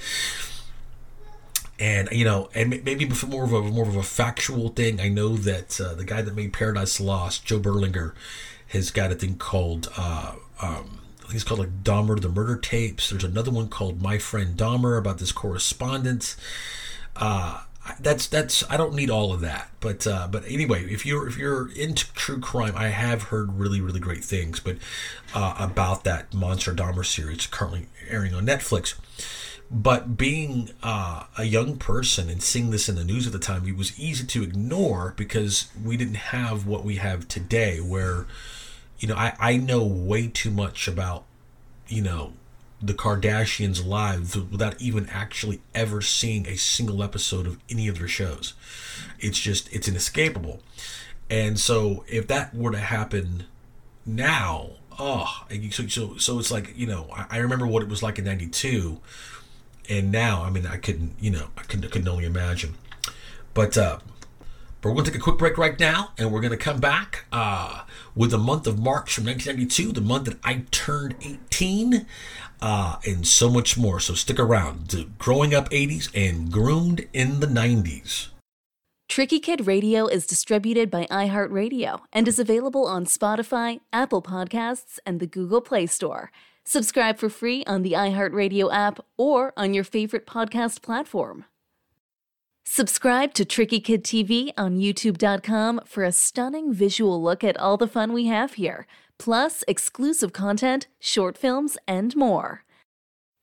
and 1.81 2.09
you 2.13 2.25
know, 2.25 2.49
and 2.55 2.71
maybe 2.85 3.11
more 3.27 3.43
of 3.43 3.53
a 3.53 3.63
more 3.63 3.89
of 3.89 3.97
a 3.97 4.05
factual 4.05 4.69
thing. 4.69 5.01
I 5.01 5.09
know 5.09 5.37
that 5.37 5.81
uh, 5.81 5.95
the 5.95 6.05
guy 6.05 6.23
that 6.23 6.37
made 6.37 6.53
Paradise 6.53 7.01
Lost, 7.01 7.45
Joe 7.45 7.59
Berlinger, 7.59 8.13
has 8.73 8.91
got 8.91 9.13
a 9.13 9.15
thing 9.15 9.37
called 9.37 9.91
uh, 9.97 10.33
um, 10.61 11.01
I 11.21 11.23
think 11.25 11.35
it's 11.35 11.45
called 11.45 11.61
like 11.61 11.83
Dahmer 11.83 12.21
the 12.21 12.29
Murder 12.29 12.57
Tapes. 12.57 13.11
There's 13.11 13.25
another 13.25 13.51
one 13.51 13.69
called 13.69 14.03
My 14.03 14.19
Friend 14.19 14.57
Dahmer 14.57 14.99
about 14.99 15.19
this 15.19 15.33
correspondence. 15.33 16.37
Uh, 17.17 17.63
that's 18.01 18.29
that's 18.29 18.63
I 18.71 18.77
don't 18.77 18.95
need 18.95 19.11
all 19.11 19.33
of 19.33 19.41
that, 19.41 19.71
but 19.81 20.07
uh, 20.07 20.29
but 20.31 20.45
anyway, 20.47 20.85
if 20.85 21.05
you're 21.05 21.27
if 21.27 21.37
you're 21.37 21.71
into 21.73 22.13
true 22.15 22.41
crime, 22.41 22.75
I 22.77 22.89
have 22.89 23.25
heard 23.25 23.59
really 23.59 23.81
really 23.81 24.01
great 24.01 24.25
things, 24.25 24.61
but 24.61 24.77
uh, 25.35 25.55
about 25.59 26.05
that 26.05 26.33
Monster 26.33 26.75
Dahmer 26.75 27.05
series 27.05 27.47
currently 27.47 27.89
airing 28.09 28.35
on 28.35 28.47
Netflix. 28.47 28.95
But 29.71 30.19
being 30.19 30.71
uh, 30.83 31.25
a 31.39 31.45
young 31.45 31.77
person 31.79 32.29
and 32.29 32.43
seeing 32.43 32.71
this 32.71 32.91
in 32.91 32.95
the 32.95 33.05
news 33.05 33.27
at 33.27 33.33
the 33.33 33.39
time, 33.39 33.67
it 33.67 33.77
was 33.77 33.99
easy 33.99 34.27
to 34.27 34.43
ignore 34.43 35.15
because 35.17 35.69
we 35.83 35.97
didn't 35.97 36.17
have 36.17 36.67
what 36.67 36.85
we 36.85 36.97
have 36.97 37.27
today, 37.27 37.81
where 37.81 38.27
you 39.03 39.09
know, 39.09 39.17
I, 39.17 39.35
I 39.39 39.57
know 39.57 39.85
way 39.85 40.29
too 40.29 40.53
much 40.53 40.87
about, 40.87 41.25
you 41.89 42.03
know, 42.03 42.35
the 42.81 42.95
Kardashians' 42.95 43.85
lives 43.85 44.37
without 44.37 44.81
even 44.81 45.09
actually 45.09 45.61
ever 45.75 46.01
seeing 46.01 46.47
a 46.47 46.57
single 46.57 47.03
episode 47.03 47.49
of 47.49 47.59
any 47.69 47.89
of 47.89 47.99
their 47.99 48.07
shows. 48.07 48.55
It's 49.19 49.41
just, 49.41 49.73
it's 49.73 49.89
inescapable. 49.89 50.63
And 51.29 51.59
so 51.59 52.05
if 52.09 52.29
that 52.29 52.55
were 52.55 52.71
to 52.71 52.79
happen 52.79 53.47
now, 54.07 54.71
oh, 55.01 55.47
so, 55.73 55.89
so, 55.89 56.17
so 56.17 56.39
it's 56.39 56.53
like, 56.53 56.73
you 56.77 56.87
know, 56.87 57.09
I, 57.13 57.27
I 57.29 57.37
remember 57.39 57.67
what 57.67 57.83
it 57.83 57.89
was 57.89 58.05
like 58.05 58.21
in 58.21 58.25
92. 58.25 59.01
And 59.89 60.13
now, 60.13 60.45
I 60.45 60.51
mean, 60.51 60.65
I 60.65 60.77
couldn't, 60.77 61.17
you 61.21 61.33
know, 61.33 61.49
I 61.57 61.63
couldn't, 61.63 61.91
couldn't 61.91 62.09
only 62.09 62.25
imagine. 62.25 62.77
But, 63.53 63.77
uh, 63.77 63.99
but 64.81 64.91
we're 64.91 64.95
going 64.95 65.07
to 65.07 65.11
take 65.11 65.21
a 65.21 65.23
quick 65.23 65.39
break 65.39 65.59
right 65.59 65.79
now, 65.79 66.13
and 66.19 66.33
we're 66.33 66.41
going 66.41 66.53
to 66.53 66.57
come 66.57 66.81
back 66.81 67.25
uh, 67.33 67.83
with 68.15 68.31
the 68.31 68.39
month 68.39 68.67
of 68.67 68.79
March 68.79 69.15
from 69.15 69.25
1992, 69.25 69.93
the 69.93 70.01
month 70.01 70.25
that 70.27 70.39
I 70.45 70.65
turned 70.71 71.17
18, 71.21 72.07
uh, 72.61 72.97
and 73.07 73.27
so 73.27 73.51
much 73.51 73.77
more. 73.77 74.01
So 74.01 74.15
stick 74.15 74.39
around. 74.39 74.89
The 74.89 75.09
growing 75.19 75.55
up 75.55 75.71
80s 75.71 76.11
and 76.15 76.51
groomed 76.51 77.07
in 77.13 77.41
the 77.41 77.47
90s. 77.47 78.29
Tricky 79.09 79.41
Kid 79.41 79.67
Radio 79.67 80.07
is 80.07 80.27
distributed 80.27 80.91
by 80.91 81.05
iHeartRadio 81.11 82.01
and 82.15 82.27
is 82.27 82.39
available 82.39 82.87
on 82.87 83.05
Spotify, 83.05 83.81
Apple 83.93 84.23
Podcasts, 84.23 84.99
and 85.05 85.21
the 85.21 85.27
Google 85.27 85.61
Play 85.61 85.85
Store. 85.85 86.31
Subscribe 86.65 87.19
for 87.19 87.29
free 87.29 87.63
on 87.65 87.83
the 87.83 87.93
iHeartRadio 87.93 88.73
app 88.73 89.01
or 89.19 89.53
on 89.57 89.75
your 89.75 89.85
favorite 89.85 90.27
podcast 90.27 90.81
platform. 90.81 91.45
Subscribe 92.65 93.35
to 93.35 93.45
Tricky 93.45 93.81
Kid 93.81 94.05
TV 94.05 94.53
on 94.57 94.79
YouTube.com 94.79 95.81
for 95.85 96.05
a 96.05 96.13
stunning 96.13 96.73
visual 96.73 97.23
look 97.23 97.43
at 97.43 97.57
all 97.59 97.77
the 97.77 97.89
fun 97.89 98.13
we 98.13 98.27
have 98.27 98.55
here, 98.55 98.87
plus 99.19 99.65
exclusive 99.69 100.33
content, 100.33 100.87
short 100.99 101.37
films, 101.37 101.77
and 101.87 102.17
more. 102.17 102.65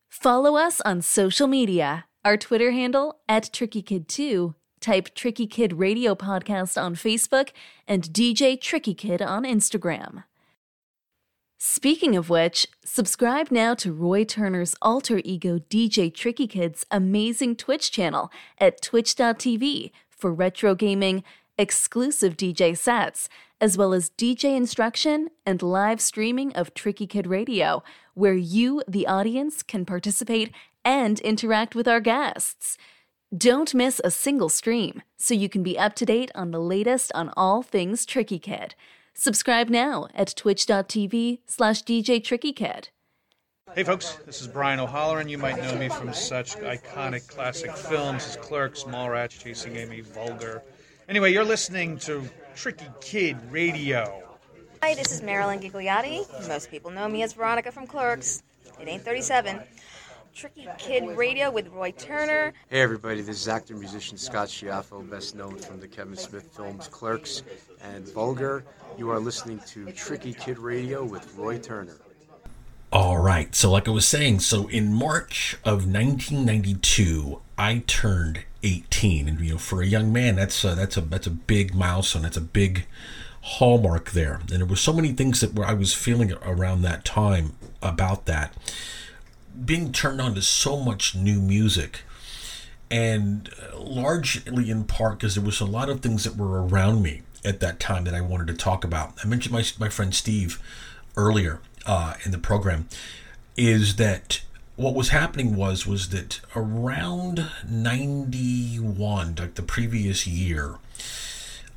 Follow 0.10 0.56
us 0.56 0.82
on 0.82 1.02
social 1.02 1.48
media. 1.48 2.06
Our 2.26 2.38
Twitter 2.38 2.72
handle 2.72 3.20
at 3.28 3.52
Tricky 3.54 3.82
Kid 3.82 4.08
2 4.08 4.56
type 4.80 5.14
Tricky 5.16 5.48
Kid 5.48 5.74
Radio 5.74 6.16
Podcast 6.16 6.82
on 6.82 6.96
Facebook, 6.96 7.50
and 7.88 8.04
DJ 8.04 8.60
Tricky 8.60 8.94
Kid 8.94 9.22
on 9.22 9.44
Instagram. 9.44 10.24
Speaking 11.62 12.16
of 12.16 12.30
which, 12.30 12.68
subscribe 12.86 13.52
now 13.52 13.74
to 13.76 13.92
Roy 13.92 14.24
Turner's 14.24 14.76
alter 14.82 15.20
ego 15.26 15.60
DJ 15.60 16.12
Tricky 16.14 16.48
Kid's 16.48 16.86
amazing 16.90 17.58
Twitch 17.58 17.92
channel 17.92 18.32
at 18.60 18.82
twitch.tv 18.82 19.92
for 20.10 20.34
retro 20.34 20.74
gaming, 20.74 21.22
exclusive 21.58 22.38
DJ 22.38 22.78
sets, 22.78 23.28
as 23.60 23.78
well 23.78 23.94
as 23.94 24.12
DJ 24.12 24.56
instruction 24.56 25.32
and 25.46 25.62
live 25.62 26.00
streaming 26.00 26.54
of 26.54 26.74
Tricky 26.74 27.06
Kid 27.06 27.28
Radio, 27.28 27.84
where 28.14 28.36
you, 28.36 28.82
the 28.88 29.06
audience, 29.06 29.62
can 29.62 29.84
participate 29.84 30.54
and 30.86 31.20
interact 31.20 31.76
with 31.76 31.90
our 31.90 32.00
guests. 32.00 32.78
Don't 33.38 33.76
miss 33.76 34.00
a 34.06 34.12
single 34.12 34.48
stream 34.48 35.02
so 35.18 35.34
you 35.34 35.50
can 35.50 35.62
be 35.62 35.78
up 35.78 35.94
to 35.96 36.06
date 36.06 36.32
on 36.34 36.52
the 36.52 36.62
latest 36.62 37.12
on 37.14 37.34
all 37.36 37.64
things 37.64 38.06
Tricky 38.06 38.40
Kid. 38.40 38.76
Subscribe 39.20 39.68
now 39.68 40.08
at 40.16 40.34
twitch.tv 40.34 41.40
slash 41.46 41.84
DJ 41.84 42.24
Tricky 42.24 42.54
Kid. 42.54 42.88
Hey 43.76 43.84
folks, 43.84 44.14
this 44.26 44.40
is 44.40 44.48
Brian 44.48 44.80
O'Halloran. 44.80 45.28
You 45.28 45.38
might 45.38 45.58
know 45.58 45.76
me 45.76 45.90
from 45.90 46.14
such 46.14 46.56
iconic 46.56 47.28
classic 47.28 47.76
films 47.76 48.26
as 48.26 48.38
Clerks, 48.38 48.86
Mallrats, 48.86 49.38
Chasing 49.38 49.76
Amy, 49.76 50.00
Vulgar. 50.00 50.64
Anyway, 51.10 51.34
you're 51.34 51.44
listening 51.44 52.00
to 52.00 52.24
Tricky 52.56 52.86
Kid 53.02 53.36
Radio. 53.52 54.24
Hi, 54.82 54.96
this 54.96 55.12
is 55.12 55.22
Marilyn 55.22 55.60
Gigliotti. 55.60 56.26
Most 56.48 56.72
people 56.72 56.90
know 56.90 57.10
me 57.10 57.22
as 57.22 57.34
Veronica 57.34 57.74
from 57.74 57.88
Clerks. 57.88 58.44
It 58.80 58.88
ain't 58.88 59.04
37. 59.04 59.60
Tricky 60.34 60.68
Kid 60.78 61.18
Radio 61.18 61.52
with 61.52 61.68
Roy 61.70 61.92
Turner. 61.92 62.54
Hey 62.70 62.82
everybody, 62.82 63.22
this 63.22 63.42
is 63.42 63.48
actor 63.48 63.74
and 63.74 63.80
musician 63.80 64.18
Scott 64.18 64.48
Schiaffo, 64.48 65.08
best 65.10 65.36
known 65.36 65.58
from 65.58 65.80
the 65.80 65.88
Kevin 65.88 66.16
Smith 66.16 66.50
films 66.56 66.88
Clerks 66.88 67.44
and 67.82 68.08
Vulgar. 68.14 68.64
You 68.98 69.10
are 69.10 69.20
listening 69.20 69.60
to 69.68 69.92
Tricky 69.92 70.34
Kid 70.34 70.58
Radio 70.58 71.04
with 71.04 71.36
Roy 71.36 71.58
Turner. 71.58 71.98
All 72.92 73.18
right, 73.18 73.54
so 73.54 73.72
like 73.72 73.88
I 73.88 73.92
was 73.92 74.08
saying, 74.08 74.40
so 74.40 74.68
in 74.68 74.94
March 74.94 75.58
of 75.64 75.86
1992, 75.86 77.42
I 77.58 77.84
turned 77.86 78.46
18, 78.64 79.28
and 79.28 79.40
you 79.40 79.52
know, 79.52 79.58
for 79.58 79.82
a 79.82 79.86
young 79.86 80.12
man, 80.12 80.36
that's 80.36 80.64
a, 80.64 80.74
that's 80.76 80.98
a 80.98 81.02
that's 81.02 81.28
a 81.28 81.32
big 81.32 81.76
milestone. 81.76 82.24
That's 82.24 82.38
a 82.38 82.42
big 82.42 82.86
hallmark 83.42 84.12
there, 84.12 84.42
and 84.52 84.60
there 84.60 84.66
were 84.66 84.76
so 84.76 84.94
many 84.94 85.12
things 85.12 85.42
that 85.42 85.54
were 85.54 85.66
I 85.66 85.74
was 85.74 85.94
feeling 85.94 86.34
around 86.44 86.82
that 86.84 87.06
time 87.06 87.56
about 87.82 88.26
that 88.26 88.54
being 89.66 89.92
turned 89.92 90.22
on 90.22 90.36
to 90.36 90.42
so 90.42 90.78
much 90.80 91.16
new 91.16 91.42
music 91.42 92.02
and 92.92 93.50
largely 93.76 94.70
in 94.70 94.84
part 94.84 95.20
because 95.20 95.36
there 95.36 95.44
was 95.44 95.60
a 95.60 95.66
lot 95.66 95.90
of 95.90 96.02
things 96.02 96.24
that 96.24 96.36
were 96.36 96.66
around 96.66 97.02
me 97.02 97.22
at 97.46 97.60
that 97.60 97.80
time 97.80 98.04
that 98.06 98.14
I 98.14 98.22
wanted 98.22 98.48
to 98.48 98.54
talk 98.54 98.84
about. 98.84 99.14
I 99.24 99.28
mentioned 99.28 99.54
my, 99.54 99.64
my 99.80 99.90
friend 99.90 100.14
Steve 100.14 100.62
earlier 101.16 101.60
uh, 101.86 102.16
in 102.26 102.32
the 102.32 102.38
program 102.38 102.88
is 103.56 103.96
that 103.98 104.42
what 104.76 104.96
was 104.96 105.10
happening 105.10 105.56
was 105.56 105.86
was 105.86 106.10
that 106.10 106.40
around 106.56 107.46
91 107.68 109.36
like 109.36 109.56
the 109.56 109.62
previous 109.62 110.26
year 110.26 110.76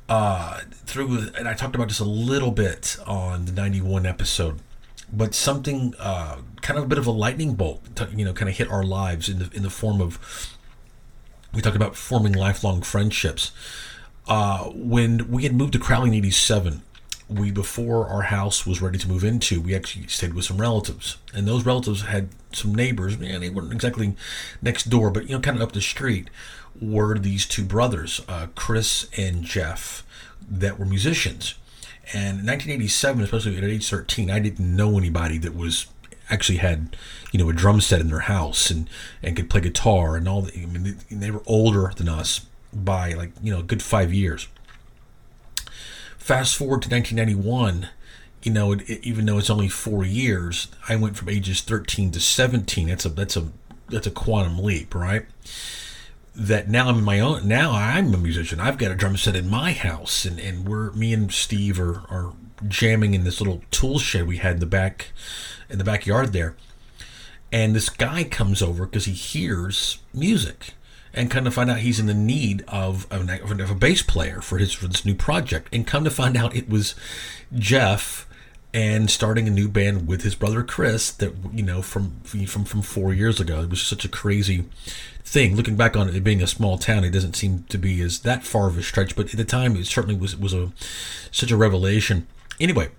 uh 0.07 0.61
through 0.85 1.27
and 1.37 1.45
I 1.47 1.53
talked 1.53 1.75
about 1.75 1.89
this 1.89 1.99
a 1.99 2.05
little 2.05 2.51
bit 2.51 2.95
on 3.05 3.43
the 3.43 3.51
91 3.51 4.05
episode 4.05 4.59
but 5.15 5.35
something 5.35 5.93
uh, 5.99 6.37
kind 6.61 6.77
of 6.77 6.85
a 6.85 6.87
bit 6.87 6.97
of 6.97 7.05
a 7.05 7.11
lightning 7.11 7.53
bolt, 7.53 7.81
you 8.15 8.25
know, 8.25 8.33
kind 8.33 8.49
of 8.49 8.57
hit 8.57 8.69
our 8.69 8.83
lives 8.83 9.29
in 9.29 9.39
the 9.39 9.49
in 9.53 9.63
the 9.63 9.69
form 9.69 10.01
of 10.01 10.19
we 11.53 11.61
talked 11.61 11.75
about 11.75 11.95
forming 11.95 12.33
lifelong 12.33 12.81
friendships. 12.81 13.51
Uh, 14.27 14.65
when 14.69 15.29
we 15.29 15.43
had 15.43 15.53
moved 15.53 15.73
to 15.73 15.79
Crowley 15.79 16.09
in 16.09 16.15
'87, 16.15 16.81
we 17.29 17.51
before 17.51 18.07
our 18.07 18.23
house 18.23 18.65
was 18.65 18.81
ready 18.81 18.97
to 18.97 19.07
move 19.07 19.23
into, 19.23 19.61
we 19.61 19.75
actually 19.75 20.07
stayed 20.07 20.33
with 20.33 20.45
some 20.45 20.59
relatives, 20.59 21.17
and 21.33 21.47
those 21.47 21.65
relatives 21.65 22.03
had 22.03 22.29
some 22.51 22.73
neighbors. 22.73 23.17
Man, 23.17 23.41
they 23.41 23.49
weren't 23.49 23.71
exactly 23.71 24.15
next 24.61 24.89
door, 24.89 25.11
but 25.11 25.29
you 25.29 25.35
know, 25.35 25.41
kind 25.41 25.57
of 25.57 25.63
up 25.63 25.73
the 25.73 25.81
street 25.81 26.29
were 26.81 27.19
these 27.19 27.45
two 27.45 27.63
brothers, 27.63 28.21
uh, 28.27 28.47
Chris 28.55 29.07
and 29.15 29.43
Jeff, 29.43 30.03
that 30.49 30.79
were 30.79 30.85
musicians 30.85 31.53
and 32.11 32.45
1987, 32.45 33.23
especially 33.23 33.57
at 33.57 33.63
age 33.63 33.89
13, 33.89 34.29
I 34.29 34.39
didn't 34.39 34.75
know 34.75 34.97
anybody 34.97 35.37
that 35.37 35.55
was 35.55 35.87
actually 36.29 36.57
had, 36.57 36.97
you 37.31 37.39
know, 37.39 37.49
a 37.49 37.53
drum 37.53 37.79
set 37.79 38.01
in 38.01 38.07
their 38.09 38.21
house 38.21 38.69
and 38.69 38.89
and 39.21 39.35
could 39.35 39.49
play 39.49 39.61
guitar 39.61 40.17
and 40.17 40.27
all. 40.27 40.41
The, 40.41 40.53
I 40.53 40.65
mean, 40.65 40.83
they, 41.09 41.15
they 41.15 41.31
were 41.31 41.43
older 41.45 41.91
than 41.95 42.09
us 42.09 42.45
by 42.73 43.13
like 43.13 43.31
you 43.41 43.53
know 43.53 43.59
a 43.59 43.63
good 43.63 43.81
five 43.81 44.13
years. 44.13 44.47
Fast 46.17 46.55
forward 46.55 46.81
to 46.83 46.89
1991, 46.89 47.89
you 48.43 48.51
know, 48.51 48.71
it, 48.71 48.89
it, 48.89 49.05
even 49.05 49.25
though 49.25 49.37
it's 49.37 49.49
only 49.49 49.67
four 49.67 50.05
years, 50.05 50.67
I 50.87 50.95
went 50.95 51.17
from 51.17 51.29
ages 51.29 51.61
13 51.61 52.11
to 52.11 52.19
17. 52.19 52.87
That's 52.87 53.05
a 53.05 53.09
that's 53.09 53.37
a 53.37 53.47
that's 53.89 54.07
a 54.07 54.11
quantum 54.11 54.59
leap, 54.59 54.93
right? 54.93 55.25
That 56.35 56.67
now 56.67 56.89
I'm 56.89 56.97
in 56.97 57.03
my 57.03 57.19
own. 57.19 57.47
Now 57.47 57.73
I'm 57.73 58.13
a 58.13 58.17
musician. 58.17 58.59
I've 58.59 58.79
got 58.79 58.91
a 58.91 58.95
drum 58.95 59.17
set 59.17 59.35
in 59.35 59.49
my 59.49 59.71
house, 59.71 60.25
and 60.25 60.39
and 60.39 60.67
we're 60.67 60.91
me 60.93 61.13
and 61.13 61.31
Steve 61.31 61.79
are 61.79 62.01
are 62.09 62.33
jamming 62.67 63.13
in 63.13 63.23
this 63.23 63.39
little 63.39 63.61
tool 63.71 63.99
shed 63.99 64.27
we 64.27 64.37
had 64.37 64.55
in 64.55 64.59
the 64.59 64.65
back 64.65 65.11
in 65.69 65.77
the 65.77 65.83
backyard 65.83 66.33
there. 66.33 66.55
And 67.51 67.75
this 67.75 67.89
guy 67.89 68.23
comes 68.23 68.63
over 68.63 68.85
because 68.85 69.05
he 69.05 69.11
hears 69.11 69.99
music 70.11 70.73
and 71.13 71.29
kind 71.29 71.45
of 71.45 71.53
find 71.53 71.69
out 71.69 71.79
he's 71.79 71.99
in 71.99 72.07
the 72.07 72.13
need 72.13 72.63
of, 72.67 73.05
of, 73.11 73.29
of 73.29 73.69
a 73.69 73.75
bass 73.75 74.01
player 74.01 74.41
for 74.41 74.57
his 74.57 74.73
for 74.73 74.87
this 74.87 75.05
new 75.05 75.13
project. 75.13 75.69
And 75.71 75.85
come 75.85 76.03
to 76.03 76.09
find 76.09 76.35
out 76.35 76.55
it 76.55 76.67
was 76.67 76.95
Jeff 77.53 78.27
and 78.73 79.09
starting 79.09 79.47
a 79.47 79.51
new 79.51 79.67
band 79.67 80.07
with 80.07 80.23
his 80.23 80.35
brother 80.35 80.63
Chris 80.63 81.11
that 81.11 81.33
you 81.53 81.63
know 81.63 81.81
from 81.81 82.19
from 82.21 82.65
from 82.65 82.81
four 82.81 83.13
years 83.13 83.39
ago. 83.39 83.61
It 83.61 83.69
was 83.69 83.81
such 83.81 84.05
a 84.05 84.09
crazy 84.09 84.65
thing. 85.23 85.55
Looking 85.55 85.75
back 85.75 85.95
on 85.95 86.09
it 86.09 86.23
being 86.23 86.41
a 86.41 86.47
small 86.47 86.77
town, 86.77 87.03
it 87.03 87.11
doesn't 87.11 87.35
seem 87.35 87.65
to 87.69 87.77
be 87.77 88.01
as 88.01 88.19
that 88.19 88.43
far 88.43 88.67
of 88.67 88.77
a 88.77 88.83
stretch, 88.83 89.15
but 89.15 89.31
at 89.31 89.37
the 89.37 89.45
time 89.45 89.75
it 89.75 89.85
certainly 89.85 90.15
was 90.15 90.35
was 90.35 90.53
a 90.53 90.71
such 91.31 91.51
a 91.51 91.57
revelation. 91.57 92.27
Anyway, 92.59 92.89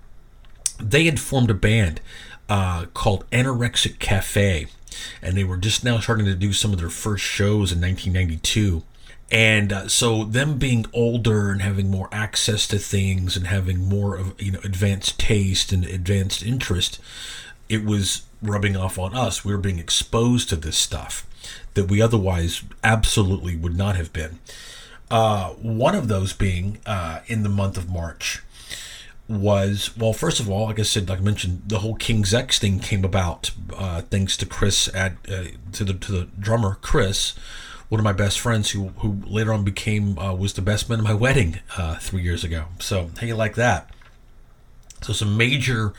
they 0.79 1.05
had 1.05 1.19
formed 1.19 1.49
a 1.49 1.55
band 1.55 2.01
uh, 2.49 2.85
called 2.93 3.29
Anorexic 3.31 3.99
Cafe 3.99 4.67
and 5.21 5.35
they 5.35 5.43
were 5.43 5.57
just 5.57 5.83
now 5.83 5.99
starting 5.99 6.25
to 6.25 6.35
do 6.35 6.53
some 6.53 6.73
of 6.73 6.79
their 6.79 6.89
first 6.89 7.23
shows 7.23 7.71
in 7.71 7.81
1992. 7.81 8.83
And 9.31 9.73
uh, 9.73 9.87
so, 9.87 10.23
them 10.23 10.57
being 10.57 10.85
older 10.93 11.51
and 11.51 11.61
having 11.61 11.89
more 11.89 12.09
access 12.11 12.67
to 12.67 12.77
things 12.77 13.35
and 13.35 13.47
having 13.47 13.89
more 13.89 14.15
of 14.15 14.39
you 14.39 14.51
know 14.51 14.59
advanced 14.63 15.19
taste 15.19 15.71
and 15.71 15.83
advanced 15.83 16.43
interest, 16.43 16.99
it 17.67 17.83
was 17.83 18.23
rubbing 18.41 18.77
off 18.77 18.99
on 18.99 19.15
us. 19.15 19.43
We 19.43 19.51
were 19.51 19.59
being 19.59 19.79
exposed 19.79 20.49
to 20.49 20.55
this 20.55 20.77
stuff 20.77 21.25
that 21.73 21.89
we 21.89 22.01
otherwise 22.01 22.63
absolutely 22.83 23.55
would 23.55 23.77
not 23.77 23.95
have 23.95 24.13
been. 24.13 24.39
Uh, 25.09 25.49
one 25.53 25.95
of 25.95 26.07
those 26.07 26.33
being 26.33 26.79
uh, 26.85 27.19
in 27.27 27.43
the 27.43 27.49
month 27.49 27.77
of 27.77 27.89
March 27.89 28.41
was 29.27 29.95
well 29.97 30.13
first 30.13 30.39
of 30.39 30.47
all 30.47 30.67
like 30.67 30.77
i 30.77 30.83
said 30.83 31.09
like 31.09 31.17
i 31.17 31.21
mentioned 31.21 31.63
the 31.65 31.79
whole 31.79 31.95
king's 31.95 32.31
x 32.31 32.59
thing 32.59 32.79
came 32.79 33.03
about 33.03 33.49
uh, 33.75 34.01
thanks 34.01 34.37
to 34.37 34.45
chris 34.45 34.87
at 34.93 35.13
uh, 35.27 35.45
to 35.71 35.83
the 35.83 35.95
to 35.95 36.11
the 36.11 36.27
drummer 36.39 36.77
chris 36.81 37.33
one 37.89 37.99
of 37.99 38.03
my 38.03 38.13
best 38.13 38.39
friends 38.39 38.71
who 38.71 38.89
who 38.99 39.21
later 39.25 39.53
on 39.53 39.63
became 39.63 40.17
uh, 40.17 40.33
was 40.33 40.53
the 40.53 40.61
best 40.61 40.89
man 40.89 40.99
at 40.99 41.03
my 41.03 41.13
wedding 41.13 41.59
uh, 41.77 41.95
three 41.97 42.21
years 42.21 42.43
ago 42.43 42.65
so 42.79 43.09
how 43.19 43.27
you 43.27 43.35
like 43.35 43.55
that 43.55 43.89
so 45.01 45.13
some 45.13 45.37
major 45.37 45.93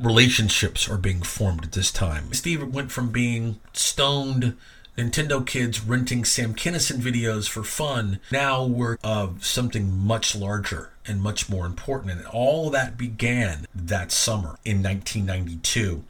relationships 0.00 0.88
are 0.88 0.98
being 0.98 1.22
formed 1.22 1.64
at 1.64 1.72
this 1.72 1.90
time 1.90 2.32
steve 2.32 2.66
went 2.72 2.90
from 2.90 3.10
being 3.10 3.60
stoned 3.72 4.56
Nintendo 4.96 5.44
kids 5.44 5.80
renting 5.80 6.24
Sam 6.24 6.54
Kinison 6.54 7.00
videos 7.00 7.48
for 7.48 7.64
fun. 7.64 8.20
Now 8.30 8.64
we're 8.64 8.96
of 9.02 9.44
something 9.44 9.92
much 9.92 10.36
larger 10.36 10.90
and 11.04 11.20
much 11.20 11.48
more 11.48 11.66
important. 11.66 12.12
And 12.12 12.26
all 12.26 12.70
that 12.70 12.96
began 12.96 13.66
that 13.74 14.12
summer 14.12 14.56
in 14.64 14.84
1992. 14.84 16.04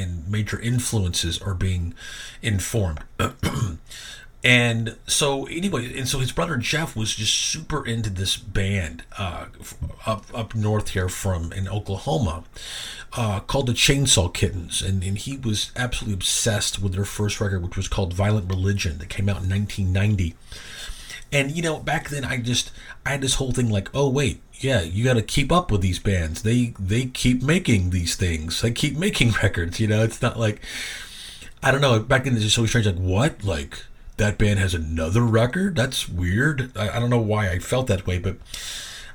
And, 0.00 0.28
major 0.28 0.58
influences 0.60 1.40
are 1.42 1.54
being 1.54 1.94
informed. 2.42 3.00
and 4.44 4.96
so 5.06 5.46
anyway, 5.46 5.98
and 5.98 6.08
so 6.08 6.18
his 6.18 6.32
brother 6.32 6.56
Jeff 6.56 6.96
was 6.96 7.14
just 7.14 7.34
super 7.34 7.84
into 7.84 8.10
this 8.10 8.36
band 8.36 9.02
uh, 9.18 9.46
up 10.06 10.26
up 10.32 10.54
north 10.54 10.90
here 10.90 11.08
from 11.08 11.52
in 11.52 11.68
Oklahoma 11.68 12.44
uh, 13.12 13.40
called 13.40 13.66
the 13.66 13.72
Chainsaw 13.72 14.32
Kittens, 14.32 14.82
and, 14.82 15.02
and 15.02 15.18
he 15.18 15.36
was 15.36 15.72
absolutely 15.76 16.14
obsessed 16.14 16.80
with 16.80 16.94
their 16.94 17.04
first 17.04 17.40
record, 17.40 17.62
which 17.62 17.76
was 17.76 17.88
called 17.88 18.14
Violent 18.14 18.48
Religion, 18.48 18.98
that 18.98 19.08
came 19.08 19.28
out 19.28 19.42
in 19.42 19.50
1990. 19.50 20.36
And 21.32 21.50
you 21.52 21.62
know, 21.62 21.78
back 21.78 22.08
then 22.08 22.24
I 22.24 22.38
just 22.38 22.72
I 23.06 23.10
had 23.10 23.20
this 23.20 23.34
whole 23.34 23.52
thing 23.52 23.70
like, 23.70 23.88
oh 23.94 24.08
wait, 24.08 24.42
yeah, 24.54 24.82
you 24.82 25.04
got 25.04 25.14
to 25.14 25.22
keep 25.22 25.52
up 25.52 25.70
with 25.70 25.80
these 25.80 25.98
bands. 25.98 26.42
They 26.42 26.74
they 26.78 27.06
keep 27.06 27.42
making 27.42 27.90
these 27.90 28.16
things. 28.16 28.60
They 28.60 28.72
keep 28.72 28.96
making 28.96 29.32
records. 29.42 29.80
You 29.80 29.86
know, 29.86 30.02
it's 30.02 30.22
not 30.22 30.38
like 30.38 30.60
I 31.62 31.70
don't 31.70 31.80
know. 31.80 31.98
Back 32.00 32.24
then 32.24 32.34
it's 32.34 32.42
just 32.42 32.56
so 32.56 32.66
strange. 32.66 32.86
Like 32.86 32.96
what? 32.96 33.44
Like 33.44 33.84
that 34.16 34.38
band 34.38 34.58
has 34.58 34.74
another 34.74 35.22
record? 35.22 35.76
That's 35.76 36.08
weird. 36.08 36.76
I, 36.76 36.96
I 36.96 37.00
don't 37.00 37.10
know 37.10 37.20
why 37.20 37.50
I 37.50 37.58
felt 37.58 37.86
that 37.86 38.06
way, 38.06 38.18
but 38.18 38.36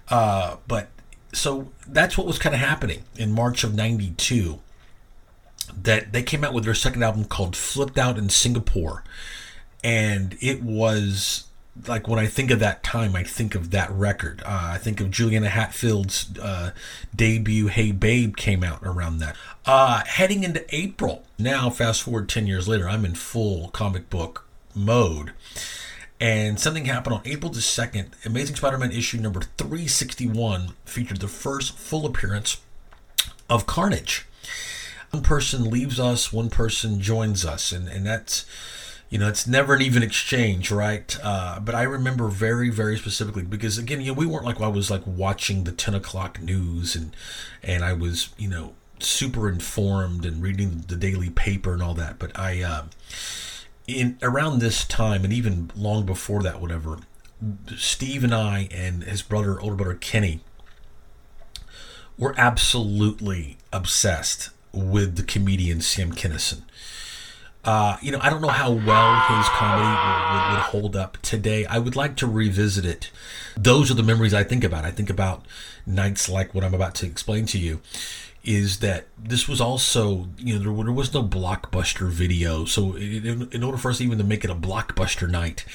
uh, 0.10 0.58
but 0.68 0.90
so 1.34 1.70
that's 1.88 2.18
what 2.18 2.28
was 2.28 2.40
kind 2.40 2.56
of 2.56 2.62
happening 2.62 3.04
in 3.18 3.32
March 3.34 3.64
of 3.64 3.76
92 3.76 4.60
that 5.82 6.14
they 6.14 6.24
came 6.24 6.44
out 6.44 6.54
with 6.54 6.64
their 6.64 6.76
second 6.76 7.04
album 7.04 7.26
called 7.26 7.56
Flipped 7.56 7.98
Out 7.98 8.18
in 8.18 8.30
Singapore 8.30 9.04
and 9.84 10.36
it 10.42 10.64
was 10.64 11.45
like 11.88 12.08
when 12.08 12.20
I 12.20 12.28
think 12.28 12.52
of 12.52 12.60
that 12.60 12.84
time, 12.84 13.16
I 13.16 13.24
think 13.24 13.56
of 13.56 13.72
that 13.72 13.92
record. 13.92 14.42
Uh, 14.46 14.72
I 14.74 14.78
think 14.78 15.02
of 15.02 15.12
Juliana 15.12 15.50
Hatfield's 15.50 16.38
uh, 16.40 16.72
debut, 17.16 17.68
"Hey 17.68 17.92
Babe," 17.92 18.36
came 18.36 18.64
out 18.64 18.80
around 18.84 19.20
that. 19.20 19.36
Uh, 19.66 20.04
heading 20.06 20.44
into 20.44 20.64
April, 20.74 21.24
now 21.38 21.70
fast 21.70 22.04
forward 22.04 22.30
ten 22.30 22.48
years 22.48 22.68
later, 22.68 22.88
I'm 22.88 23.06
in 23.06 23.16
full 23.16 23.70
comic 23.70 24.10
book 24.10 24.46
mode, 24.74 25.32
and 26.20 26.60
something 26.60 26.86
happened 26.86 27.16
on 27.16 27.22
April 27.26 27.52
the 27.52 27.60
2nd. 27.60 28.26
Amazing 28.26 28.56
Spider 28.56 28.78
Man 28.78 28.92
issue 28.92 29.18
number 29.18 29.42
361 29.58 30.74
featured 30.86 31.20
the 31.20 31.28
first 31.28 31.78
full 31.78 32.06
appearance 32.06 32.62
of 33.50 33.66
Carnage. 33.66 34.26
One 35.12 35.24
person 35.24 35.70
leaves 35.70 36.00
us, 36.00 36.34
one 36.34 36.50
person 36.50 37.00
joins 37.00 37.46
us, 37.46 37.72
and, 37.72 37.88
and 37.88 38.06
that's 38.06 38.46
you 39.10 39.20
know 39.20 39.28
it's 39.28 39.48
never 39.48 39.76
an 39.76 39.82
even 39.82 40.04
exchange 40.04 40.72
right? 40.72 41.18
Uh, 41.24 41.60
but 41.60 41.76
i 41.76 41.84
remember 41.84 42.28
very 42.28 42.70
very 42.70 42.98
specifically 42.98 43.44
because 43.44 43.78
again 43.78 44.02
you 44.02 44.08
know 44.08 44.14
we 44.14 44.26
weren't 44.26 44.46
like 44.46 44.60
well, 44.60 44.70
i 44.70 44.74
was 44.74 44.90
like 44.92 45.04
watching 45.06 45.64
the 45.64 45.72
10 45.72 45.96
o'clock 45.96 46.42
news 46.42 46.96
and 46.96 47.16
and 47.64 47.84
i 47.84 47.94
was 47.94 48.30
you 48.38 48.50
know 48.50 48.74
super 49.00 49.50
informed 49.50 50.26
and 50.26 50.42
reading 50.42 50.86
the 50.88 50.96
daily 50.96 51.30
paper 51.30 51.74
and 51.74 51.84
all 51.84 51.94
that. 51.94 52.18
But 52.20 52.38
i 52.38 52.62
uh, 52.62 52.86
in 53.88 54.18
around 54.22 54.60
this 54.60 54.86
time 54.86 55.24
and 55.24 55.34
even 55.34 55.72
long 55.76 56.06
before 56.06 56.42
that 56.44 56.60
whatever 56.60 57.00
steve 57.78 58.24
and 58.24 58.34
i 58.34 58.68
and 58.72 59.04
his 59.04 59.22
brother 59.22 59.60
older 59.60 59.76
brother 59.76 59.94
kenny 59.94 60.40
were 62.18 62.34
absolutely 62.38 63.58
obsessed 63.72 64.50
with 64.72 65.18
the 65.18 65.24
comedian 65.24 65.82
sam 65.82 66.12
kinison 66.12 66.62
uh, 67.66 67.98
you 68.00 68.12
know, 68.12 68.20
I 68.22 68.30
don't 68.30 68.42
know 68.42 68.48
how 68.48 68.72
well 68.72 69.38
his 69.38 69.50
comedy 69.50 69.90
would, 69.90 70.52
would, 70.54 70.62
hold 70.66 70.96
up 70.96 71.18
today. 71.24 71.66
I 71.66 71.80
would 71.80 71.96
like 71.96 72.16
to 72.18 72.28
revisit 72.28 72.86
it. 72.86 73.10
Those 73.58 73.90
are 73.90 73.96
the 73.96 74.04
memories 74.04 74.36
I 74.36 74.44
think 74.44 74.64
about. 74.64 74.86
I 74.86 74.92
think 74.92 75.10
about 75.10 75.44
nights 75.88 76.30
like 76.30 76.54
what 76.54 76.64
I'm 76.64 76.76
about 76.76 76.94
to 76.96 77.08
explain 77.08 77.48
to 77.48 77.58
you 77.58 77.82
is 78.44 78.80
that 78.80 79.08
this 79.18 79.48
was 79.48 79.60
also 79.60 80.28
you 80.38 80.54
know 80.54 80.64
there, 80.76 80.84
there 80.84 80.94
was 80.94 81.14
no 81.14 81.24
blockbuster 81.24 82.08
video 82.08 82.64
so 82.64 82.96
in, 82.96 83.50
in, 83.52 83.64
order 83.64 83.78
for 83.78 83.90
us 83.90 84.00
even 84.00 84.20
to 84.20 84.24
make 84.24 84.44
it 84.44 84.52
a 84.52 84.56
blockbuster 84.56 85.28
night 85.28 85.66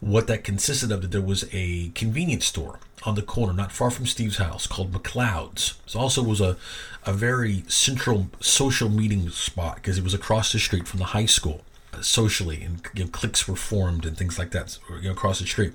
what 0.00 0.26
that 0.26 0.42
consisted 0.42 0.90
of 0.90 1.00
that 1.00 1.12
there 1.12 1.20
was 1.20 1.48
a 1.52 1.90
convenience 1.90 2.44
store 2.44 2.80
on 3.04 3.14
the 3.14 3.22
corner 3.22 3.52
not 3.52 3.72
far 3.72 3.90
from 3.90 4.06
steve's 4.06 4.38
house 4.38 4.66
called 4.66 4.92
mcleod's. 4.92 5.78
It 5.86 5.96
also 5.96 6.22
was 6.22 6.40
a, 6.40 6.56
a 7.04 7.12
very 7.12 7.64
central 7.68 8.28
social 8.40 8.88
meeting 8.88 9.30
spot 9.30 9.76
because 9.76 9.98
it 9.98 10.04
was 10.04 10.14
across 10.14 10.52
the 10.52 10.58
street 10.58 10.86
from 10.86 10.98
the 10.98 11.06
high 11.06 11.26
school 11.26 11.62
uh, 11.92 12.02
socially 12.02 12.62
and 12.62 12.80
you 12.94 13.04
know, 13.04 13.10
cliques 13.10 13.46
were 13.48 13.56
formed 13.56 14.04
and 14.04 14.16
things 14.16 14.38
like 14.38 14.50
that 14.50 14.78
you 15.00 15.08
know, 15.08 15.12
across 15.12 15.38
the 15.40 15.46
street. 15.46 15.74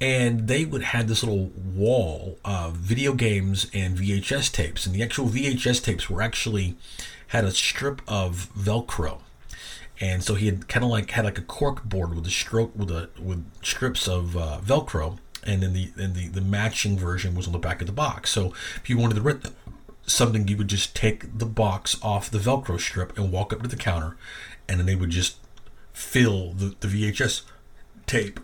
And 0.00 0.46
they 0.46 0.64
would 0.64 0.82
have 0.82 1.08
this 1.08 1.24
little 1.24 1.50
wall 1.56 2.38
of 2.44 2.74
video 2.74 3.14
games 3.14 3.68
and 3.74 3.98
VHS 3.98 4.52
tapes, 4.52 4.86
and 4.86 4.94
the 4.94 5.02
actual 5.02 5.26
VHS 5.26 5.82
tapes 5.82 6.08
were 6.08 6.22
actually 6.22 6.76
had 7.28 7.44
a 7.44 7.50
strip 7.50 8.00
of 8.06 8.48
Velcro, 8.56 9.18
and 10.00 10.22
so 10.22 10.34
he 10.34 10.46
had 10.46 10.68
kind 10.68 10.84
of 10.84 10.90
like 10.90 11.10
had 11.10 11.24
like 11.24 11.38
a 11.38 11.42
cork 11.42 11.84
board 11.84 12.14
with 12.14 12.26
a 12.26 12.30
stroke 12.30 12.72
with 12.76 12.90
a 12.90 13.10
with 13.20 13.44
strips 13.62 14.06
of 14.06 14.36
uh, 14.36 14.60
Velcro, 14.64 15.18
and 15.48 15.62
then 15.62 15.72
the 15.72 15.90
and 15.96 16.14
the 16.14 16.28
the 16.28 16.42
matching 16.42 16.98
version 16.98 17.34
was 17.34 17.46
on 17.46 17.52
the 17.52 17.58
back 17.58 17.80
of 17.80 17.86
the 17.86 17.92
box. 17.92 18.30
So 18.30 18.52
if 18.76 18.90
you 18.90 18.98
wanted 18.98 19.14
to 19.14 19.22
rent 19.22 19.46
something, 20.06 20.46
you 20.46 20.56
would 20.58 20.68
just 20.68 20.94
take 20.94 21.38
the 21.38 21.46
box 21.46 21.96
off 22.02 22.30
the 22.30 22.38
Velcro 22.38 22.78
strip 22.78 23.16
and 23.16 23.32
walk 23.32 23.52
up 23.52 23.62
to 23.62 23.68
the 23.68 23.76
counter, 23.76 24.16
and 24.68 24.78
then 24.78 24.86
they 24.86 24.94
would 24.94 25.10
just 25.10 25.36
fill 25.92 26.52
the, 26.52 26.76
the 26.80 26.88
VHS 26.88 27.42
tape 28.06 28.40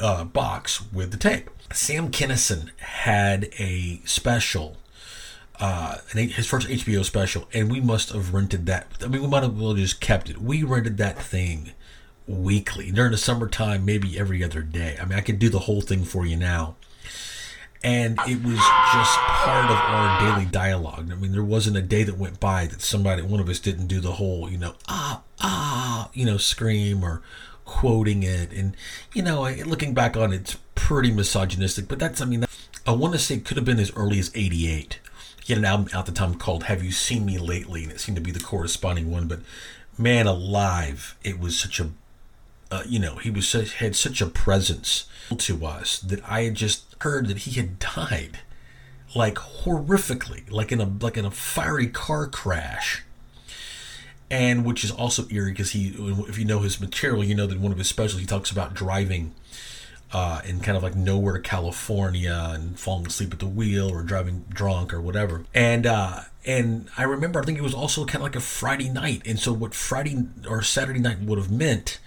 uh, 0.00 0.24
box 0.24 0.90
with 0.92 1.10
the 1.10 1.16
tape. 1.18 1.50
Sam 1.72 2.10
Kinison 2.10 2.70
had 2.78 3.50
a 3.58 4.00
special 4.04 4.76
uh, 5.60 5.98
his 6.12 6.46
first 6.46 6.68
HBO 6.68 7.04
special, 7.04 7.48
and 7.52 7.70
we 7.70 7.80
must 7.80 8.12
have 8.12 8.34
rented 8.34 8.66
that. 8.66 8.88
I 9.02 9.08
mean, 9.08 9.22
we 9.22 9.28
might 9.28 9.42
have 9.42 9.58
well 9.58 9.74
just 9.74 10.00
kept 10.00 10.28
it. 10.30 10.38
We 10.38 10.62
rented 10.62 10.96
that 10.98 11.18
thing 11.18 11.72
weekly 12.26 12.90
during 12.90 13.12
the 13.12 13.18
summertime, 13.18 13.84
maybe 13.84 14.18
every 14.18 14.42
other 14.42 14.62
day. 14.62 14.96
I 15.00 15.04
mean, 15.04 15.18
I 15.18 15.22
could 15.22 15.38
do 15.38 15.48
the 15.48 15.60
whole 15.60 15.80
thing 15.80 16.04
for 16.04 16.26
you 16.26 16.36
now. 16.36 16.76
And 17.82 18.18
it 18.26 18.42
was 18.42 18.56
just 18.56 19.18
part 19.18 19.70
of 19.70 19.76
our 19.76 20.20
daily 20.20 20.46
dialogue. 20.46 21.10
I 21.12 21.14
mean, 21.14 21.32
there 21.32 21.44
wasn't 21.44 21.76
a 21.76 21.82
day 21.82 22.02
that 22.02 22.18
went 22.18 22.40
by 22.40 22.66
that 22.66 22.80
somebody, 22.80 23.22
one 23.22 23.38
of 23.38 23.48
us, 23.48 23.60
didn't 23.60 23.86
do 23.86 24.00
the 24.00 24.12
whole, 24.12 24.50
you 24.50 24.58
know, 24.58 24.74
ah, 24.88 25.22
ah, 25.40 26.10
you 26.12 26.24
know, 26.24 26.36
scream 26.36 27.04
or 27.04 27.22
quoting 27.64 28.22
it. 28.22 28.50
And, 28.50 28.76
you 29.12 29.22
know, 29.22 29.42
looking 29.66 29.94
back 29.94 30.16
on 30.16 30.32
it, 30.32 30.40
it's 30.40 30.56
pretty 30.74 31.12
misogynistic. 31.12 31.86
But 31.86 32.00
that's, 32.00 32.20
I 32.20 32.24
mean, 32.24 32.44
I 32.86 32.92
want 32.92 33.12
to 33.12 33.20
say 33.20 33.36
it 33.36 33.44
could 33.44 33.56
have 33.56 33.66
been 33.66 33.78
as 33.78 33.92
early 33.94 34.18
as 34.18 34.32
88 34.34 34.98
he 35.46 35.52
had 35.52 35.58
an 35.58 35.64
album 35.64 35.86
out 35.92 36.06
the 36.06 36.12
time 36.12 36.34
called 36.34 36.64
Have 36.64 36.82
You 36.82 36.90
Seen 36.90 37.24
Me 37.24 37.38
Lately? 37.38 37.84
And 37.84 37.92
it 37.92 38.00
seemed 38.00 38.16
to 38.16 38.22
be 38.22 38.32
the 38.32 38.40
corresponding 38.40 39.12
one. 39.12 39.28
But 39.28 39.42
man 39.96 40.26
alive, 40.26 41.16
it 41.22 41.38
was 41.38 41.56
such 41.56 41.78
a, 41.78 41.90
uh, 42.70 42.82
you 42.86 42.98
know, 42.98 43.16
he 43.16 43.30
was 43.30 43.48
such, 43.48 43.74
had 43.74 43.94
such 43.96 44.20
a 44.20 44.26
presence 44.26 45.06
to 45.38 45.66
us 45.66 45.98
that 46.00 46.20
I 46.28 46.42
had 46.42 46.54
just 46.54 46.94
heard 47.00 47.28
that 47.28 47.38
he 47.38 47.52
had 47.52 47.78
died 47.78 48.38
like 49.14 49.36
horrifically, 49.36 50.50
like 50.50 50.72
in 50.72 50.80
a 50.80 50.90
like 51.00 51.16
in 51.16 51.24
a 51.24 51.30
fiery 51.30 51.86
car 51.86 52.26
crash. 52.26 53.02
And 54.28 54.64
which 54.64 54.82
is 54.82 54.90
also 54.90 55.26
eerie 55.30 55.52
because 55.52 55.70
he, 55.70 55.94
if 56.28 56.36
you 56.36 56.44
know 56.44 56.60
his 56.60 56.80
material, 56.80 57.22
you 57.22 57.34
know 57.34 57.46
that 57.46 57.60
one 57.60 57.70
of 57.70 57.78
his 57.78 57.88
specials 57.88 58.20
he 58.20 58.26
talks 58.26 58.50
about 58.50 58.74
driving 58.74 59.34
uh, 60.12 60.40
in 60.44 60.60
kind 60.60 60.76
of 60.76 60.82
like 60.82 60.96
nowhere 60.96 61.38
California 61.38 62.50
and 62.52 62.78
falling 62.78 63.06
asleep 63.06 63.32
at 63.32 63.38
the 63.38 63.46
wheel 63.46 63.88
or 63.88 64.02
driving 64.02 64.44
drunk 64.48 64.92
or 64.92 65.00
whatever. 65.00 65.44
And 65.54 65.86
uh, 65.86 66.22
and 66.44 66.88
I 66.98 67.04
remember 67.04 67.40
I 67.40 67.44
think 67.44 67.58
it 67.58 67.62
was 67.62 67.74
also 67.74 68.04
kind 68.04 68.16
of 68.16 68.22
like 68.22 68.36
a 68.36 68.40
Friday 68.40 68.88
night. 68.88 69.22
And 69.24 69.38
so 69.38 69.52
what 69.52 69.74
Friday 69.74 70.24
or 70.48 70.62
Saturday 70.62 71.00
night 71.00 71.20
would 71.20 71.38
have 71.38 71.50
meant 71.50 72.00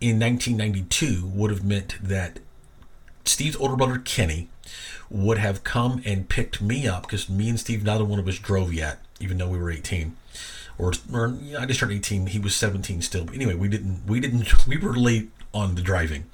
in 0.00 0.18
1992 0.18 1.26
would 1.26 1.50
have 1.50 1.64
meant 1.64 1.96
that 2.02 2.38
Steve's 3.24 3.56
older 3.56 3.76
brother 3.76 3.98
Kenny 3.98 4.48
would 5.10 5.38
have 5.38 5.64
come 5.64 6.00
and 6.04 6.28
picked 6.28 6.62
me 6.62 6.86
up 6.86 7.02
because 7.02 7.28
me 7.28 7.48
and 7.48 7.60
Steve 7.60 7.84
neither 7.84 8.04
one 8.04 8.18
of 8.18 8.28
us 8.28 8.38
drove 8.38 8.72
yet, 8.72 9.00
even 9.18 9.38
though 9.38 9.48
we 9.48 9.58
were 9.58 9.70
18. 9.70 10.16
Or, 10.78 10.92
or 11.12 11.36
I 11.58 11.66
just 11.66 11.80
turned 11.80 11.92
18. 11.92 12.28
He 12.28 12.38
was 12.38 12.54
17 12.56 13.02
still. 13.02 13.24
But 13.24 13.34
anyway, 13.34 13.54
we 13.54 13.68
didn't 13.68 14.06
we 14.06 14.20
didn't 14.20 14.66
we 14.66 14.78
were 14.78 14.96
late 14.96 15.30
on 15.52 15.74
the 15.74 15.82
driving. 15.82 16.24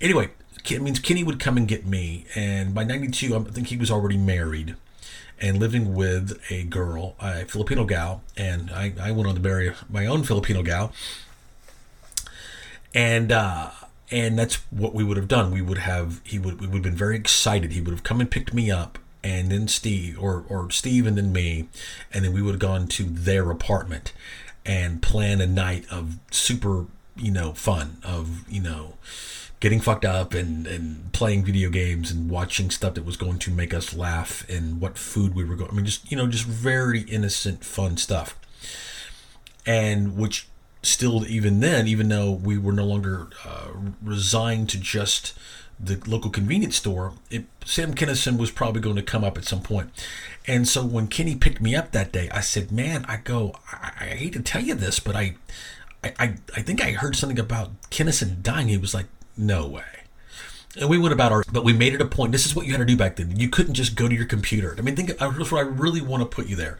Anyway, 0.00 0.30
it 0.68 0.82
means 0.82 0.98
Kenny 0.98 1.24
would 1.24 1.40
come 1.40 1.56
and 1.56 1.66
get 1.66 1.86
me, 1.86 2.26
and 2.34 2.74
by 2.74 2.84
'92, 2.84 3.34
I 3.34 3.40
think 3.44 3.68
he 3.68 3.76
was 3.76 3.90
already 3.90 4.16
married 4.16 4.76
and 5.40 5.58
living 5.58 5.94
with 5.94 6.40
a 6.50 6.64
girl, 6.64 7.16
a 7.20 7.44
Filipino 7.44 7.84
gal, 7.84 8.22
and 8.36 8.70
I, 8.70 8.92
I 9.00 9.10
went 9.10 9.28
on 9.28 9.34
to 9.34 9.40
marry 9.40 9.72
my 9.90 10.06
own 10.06 10.22
Filipino 10.22 10.62
gal, 10.62 10.92
and 12.94 13.32
uh, 13.32 13.70
and 14.10 14.38
that's 14.38 14.56
what 14.70 14.94
we 14.94 15.04
would 15.04 15.16
have 15.16 15.28
done. 15.28 15.50
We 15.50 15.62
would 15.62 15.78
have 15.78 16.20
he 16.24 16.38
would 16.38 16.60
we 16.60 16.66
would 16.66 16.76
have 16.76 16.82
been 16.82 16.96
very 16.96 17.16
excited. 17.16 17.72
He 17.72 17.80
would 17.80 17.92
have 17.92 18.04
come 18.04 18.20
and 18.20 18.30
picked 18.30 18.52
me 18.52 18.70
up, 18.70 18.98
and 19.22 19.50
then 19.50 19.68
Steve 19.68 20.18
or 20.20 20.44
or 20.48 20.70
Steve 20.70 21.06
and 21.06 21.16
then 21.16 21.32
me, 21.32 21.68
and 22.12 22.24
then 22.24 22.32
we 22.32 22.42
would 22.42 22.52
have 22.52 22.60
gone 22.60 22.86
to 22.88 23.04
their 23.04 23.50
apartment 23.50 24.12
and 24.64 25.02
plan 25.02 25.40
a 25.40 25.46
night 25.46 25.86
of 25.90 26.18
super 26.30 26.86
you 27.16 27.30
know 27.30 27.52
fun 27.52 27.98
of 28.04 28.48
you 28.50 28.60
know 28.60 28.94
getting 29.60 29.80
fucked 29.80 30.04
up 30.04 30.34
and, 30.34 30.66
and 30.66 31.12
playing 31.12 31.44
video 31.44 31.70
games 31.70 32.10
and 32.10 32.28
watching 32.28 32.68
stuff 32.68 32.94
that 32.94 33.04
was 33.04 33.16
going 33.16 33.38
to 33.38 33.50
make 33.50 33.72
us 33.72 33.94
laugh 33.94 34.44
and 34.48 34.80
what 34.80 34.98
food 34.98 35.34
we 35.34 35.44
were 35.44 35.54
going 35.54 35.70
I 35.70 35.74
mean 35.74 35.84
just 35.84 36.10
you 36.10 36.16
know 36.16 36.26
just 36.26 36.44
very 36.44 37.02
innocent 37.02 37.64
fun 37.64 37.96
stuff 37.96 38.36
and 39.66 40.16
which 40.16 40.48
still 40.82 41.26
even 41.26 41.60
then 41.60 41.86
even 41.86 42.08
though 42.08 42.30
we 42.30 42.58
were 42.58 42.72
no 42.72 42.84
longer 42.84 43.28
uh, 43.44 43.68
resigned 44.02 44.68
to 44.68 44.78
just 44.78 45.32
the 45.78 46.00
local 46.06 46.30
convenience 46.30 46.76
store 46.76 47.12
it, 47.30 47.44
Sam 47.64 47.94
Kinison 47.94 48.36
was 48.36 48.50
probably 48.50 48.80
going 48.80 48.96
to 48.96 49.02
come 49.02 49.24
up 49.24 49.38
at 49.38 49.44
some 49.44 49.62
point 49.62 49.90
and 50.46 50.66
so 50.66 50.84
when 50.84 51.06
Kenny 51.06 51.36
picked 51.36 51.60
me 51.60 51.74
up 51.74 51.92
that 51.92 52.12
day 52.12 52.28
I 52.30 52.40
said 52.40 52.72
man 52.72 53.04
I 53.06 53.18
go 53.18 53.54
I, 53.70 53.92
I 54.00 54.04
hate 54.06 54.32
to 54.34 54.42
tell 54.42 54.62
you 54.62 54.74
this 54.74 54.98
but 54.98 55.14
I 55.14 55.36
I, 56.04 56.34
I 56.56 56.62
think 56.62 56.82
I 56.82 56.92
heard 56.92 57.16
something 57.16 57.38
about 57.38 57.80
Kinison 57.90 58.42
dying. 58.42 58.68
He 58.68 58.76
was 58.76 58.94
like, 58.94 59.06
no 59.36 59.66
way. 59.66 59.82
And 60.78 60.88
we 60.88 60.98
went 60.98 61.12
about 61.12 61.32
our, 61.32 61.44
but 61.52 61.64
we 61.64 61.72
made 61.72 61.94
it 61.94 62.00
a 62.00 62.06
point. 62.06 62.32
This 62.32 62.46
is 62.46 62.56
what 62.56 62.66
you 62.66 62.72
had 62.72 62.78
to 62.78 62.84
do 62.86 62.96
back 62.96 63.16
then. 63.16 63.36
You 63.38 63.48
couldn't 63.48 63.74
just 63.74 63.94
go 63.94 64.08
to 64.08 64.14
your 64.14 64.24
computer. 64.24 64.74
I 64.76 64.80
mean, 64.80 64.96
think 64.96 65.16
that's 65.16 65.52
what 65.52 65.58
I 65.58 65.60
really 65.60 66.00
want 66.00 66.22
to 66.22 66.26
put 66.26 66.46
you 66.46 66.56
there. 66.56 66.78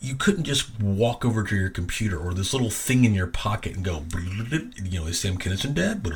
You 0.00 0.16
couldn't 0.16 0.44
just 0.44 0.78
walk 0.80 1.24
over 1.24 1.44
to 1.44 1.56
your 1.56 1.70
computer 1.70 2.18
or 2.18 2.34
this 2.34 2.52
little 2.52 2.70
thing 2.70 3.04
in 3.04 3.14
your 3.14 3.26
pocket 3.26 3.74
and 3.74 3.84
go, 3.84 4.04
you 4.82 5.00
know, 5.00 5.06
is 5.06 5.18
Sam 5.18 5.38
Kinison 5.38 5.74
dead? 5.74 6.06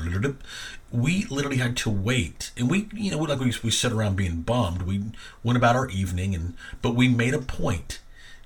We 0.91 1.25
literally 1.25 1.57
had 1.57 1.77
to 1.79 1.91
wait, 1.91 2.51
and 2.57 2.71
we, 2.71 2.89
you 2.93 3.11
know, 3.11 3.19
like 3.19 3.41
we, 3.41 3.53
we 3.63 3.71
sat 3.71 3.93
around 3.93 4.17
being 4.17 4.43
bummed. 4.43 4.83
We 4.83 5.05
went 5.43 5.57
about 5.57 5.77
our 5.77 5.89
evening, 5.89 6.35
and 6.35 6.55
but 6.83 6.95
we 6.95 7.09
made 7.09 7.35
a 7.35 7.39
point 7.39 8.01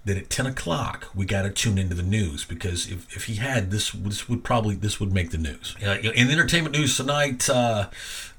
that 0.05 0.17
at 0.17 0.31
10 0.31 0.47
o'clock 0.47 1.09
we 1.15 1.25
got 1.25 1.43
to 1.43 1.51
tune 1.51 1.79
into 1.79 1.95
the 1.95 2.03
news 2.03 2.45
because 2.45 2.91
if, 2.91 3.15
if 3.17 3.25
he 3.25 3.37
had 3.37 3.71
this 3.71 3.93
this 3.93 4.29
would 4.29 4.43
probably 4.43 4.75
this 4.75 4.99
would 4.99 5.13
make 5.13 5.31
the 5.31 5.39
news 5.39 5.77
uh, 5.85 5.99
in 6.03 6.31
entertainment 6.31 6.77
news 6.77 6.97
tonight 6.97 7.49
uh, 7.49 7.89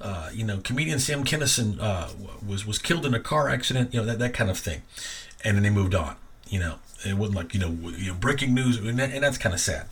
uh, 0.02 0.30
you 0.34 0.44
know 0.44 0.58
comedian 0.58 1.00
sam 1.00 1.24
kinison 1.24 1.80
uh, 1.80 2.10
was 2.46 2.66
was 2.66 2.78
killed 2.78 3.06
in 3.06 3.14
a 3.14 3.20
car 3.20 3.50
accident 3.50 3.94
you 3.94 4.00
know 4.00 4.06
that, 4.06 4.20
that 4.20 4.34
kind 4.34 4.50
of 4.50 4.58
thing 4.58 4.82
and 5.44 5.56
then 5.56 5.64
they 5.64 5.70
moved 5.70 5.96
on 5.96 6.16
you 6.50 6.60
know 6.60 6.76
it 7.06 7.16
wasn't 7.16 7.36
like 7.36 7.54
you 7.54 7.60
know, 7.60 8.14
breaking 8.20 8.54
news 8.54 8.78
and, 8.78 8.98
that, 8.98 9.12
and 9.12 9.24
that's 9.24 9.38
kind 9.38 9.54
of 9.54 9.60
sad 9.60 9.88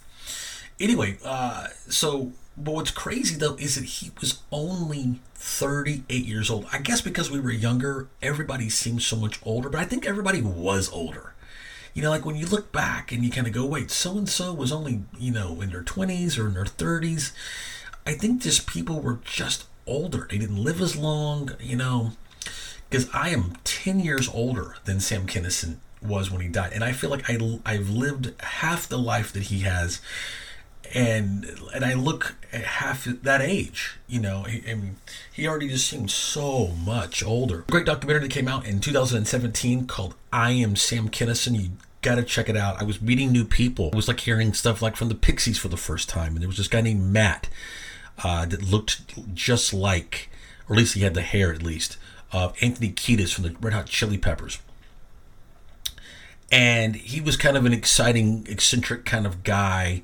anyway 0.79 1.17
uh, 1.25 1.67
so 1.89 2.31
but 2.57 2.73
what's 2.73 2.91
crazy 2.91 3.35
though 3.35 3.55
is 3.55 3.75
that 3.75 3.85
he 3.85 4.11
was 4.19 4.41
only 4.51 5.19
38 5.35 6.25
years 6.25 6.49
old 6.49 6.65
i 6.71 6.77
guess 6.77 7.01
because 7.01 7.31
we 7.31 7.39
were 7.39 7.51
younger 7.51 8.07
everybody 8.21 8.69
seemed 8.69 9.01
so 9.01 9.15
much 9.15 9.39
older 9.43 9.69
but 9.69 9.79
i 9.79 9.85
think 9.85 10.05
everybody 10.05 10.41
was 10.41 10.91
older 10.91 11.31
you 11.93 12.01
know, 12.01 12.09
like 12.09 12.25
when 12.25 12.35
you 12.35 12.45
look 12.45 12.71
back 12.71 13.11
and 13.11 13.23
you 13.23 13.29
kind 13.29 13.47
of 13.47 13.53
go, 13.53 13.65
wait, 13.65 13.91
so 13.91 14.17
and 14.17 14.29
so 14.29 14.53
was 14.53 14.71
only, 14.71 15.03
you 15.17 15.31
know, 15.31 15.61
in 15.61 15.71
their 15.71 15.83
20s 15.83 16.39
or 16.39 16.47
in 16.47 16.53
their 16.53 16.63
30s. 16.63 17.33
I 18.05 18.13
think 18.13 18.41
just 18.41 18.65
people 18.65 19.01
were 19.01 19.19
just 19.23 19.65
older. 19.85 20.27
They 20.29 20.37
didn't 20.37 20.63
live 20.63 20.81
as 20.81 20.95
long, 20.95 21.51
you 21.59 21.75
know, 21.75 22.11
because 22.89 23.09
I 23.13 23.29
am 23.29 23.57
10 23.63 23.99
years 23.99 24.29
older 24.29 24.75
than 24.85 24.99
Sam 24.99 25.27
Kinison 25.27 25.77
was 26.01 26.31
when 26.31 26.41
he 26.41 26.47
died. 26.47 26.73
And 26.73 26.83
I 26.83 26.91
feel 26.91 27.09
like 27.09 27.29
I, 27.29 27.59
I've 27.65 27.89
lived 27.89 28.33
half 28.41 28.87
the 28.87 28.97
life 28.97 29.31
that 29.33 29.43
he 29.43 29.59
has. 29.59 30.01
And 30.93 31.45
and 31.73 31.85
I 31.85 31.93
look 31.93 32.35
at 32.51 32.63
half 32.63 33.05
that 33.05 33.39
age, 33.39 33.97
you 34.07 34.19
know. 34.19 34.45
I 34.45 34.73
mean, 34.73 34.97
he 35.31 35.47
already 35.47 35.69
just 35.69 35.87
seems 35.87 36.13
so 36.13 36.67
much 36.67 37.23
older. 37.23 37.63
great 37.69 37.85
documentary 37.85 38.23
that 38.23 38.33
came 38.33 38.49
out 38.49 38.65
in 38.65 38.81
2017 38.81 39.87
called 39.87 40.15
I 40.33 40.51
Am 40.51 40.75
Sam 40.75 41.07
Kinison. 41.07 41.57
You 41.57 41.69
gotta 42.01 42.23
check 42.23 42.49
it 42.49 42.57
out. 42.57 42.81
I 42.81 42.83
was 42.83 43.01
meeting 43.01 43.31
new 43.31 43.45
people. 43.45 43.87
It 43.87 43.95
was 43.95 44.09
like 44.09 44.19
hearing 44.19 44.53
stuff 44.53 44.81
like 44.81 44.97
from 44.97 45.07
the 45.07 45.15
Pixies 45.15 45.57
for 45.57 45.69
the 45.69 45.77
first 45.77 46.09
time. 46.09 46.33
And 46.33 46.41
there 46.41 46.49
was 46.49 46.57
this 46.57 46.67
guy 46.67 46.81
named 46.81 47.03
Matt 47.03 47.47
uh, 48.23 48.45
that 48.47 48.61
looked 48.61 49.33
just 49.33 49.73
like, 49.73 50.29
or 50.67 50.75
at 50.75 50.79
least 50.79 50.95
he 50.95 51.01
had 51.01 51.13
the 51.13 51.21
hair 51.21 51.53
at 51.53 51.63
least, 51.63 51.97
of 52.33 52.53
Anthony 52.61 52.91
Kiedis 52.91 53.33
from 53.33 53.45
the 53.45 53.55
Red 53.61 53.73
Hot 53.73 53.85
Chili 53.85 54.17
Peppers. 54.17 54.59
And 56.51 56.95
he 56.95 57.21
was 57.21 57.37
kind 57.37 57.55
of 57.55 57.65
an 57.65 57.73
exciting, 57.73 58.45
eccentric 58.49 59.05
kind 59.05 59.25
of 59.25 59.43
guy 59.43 60.03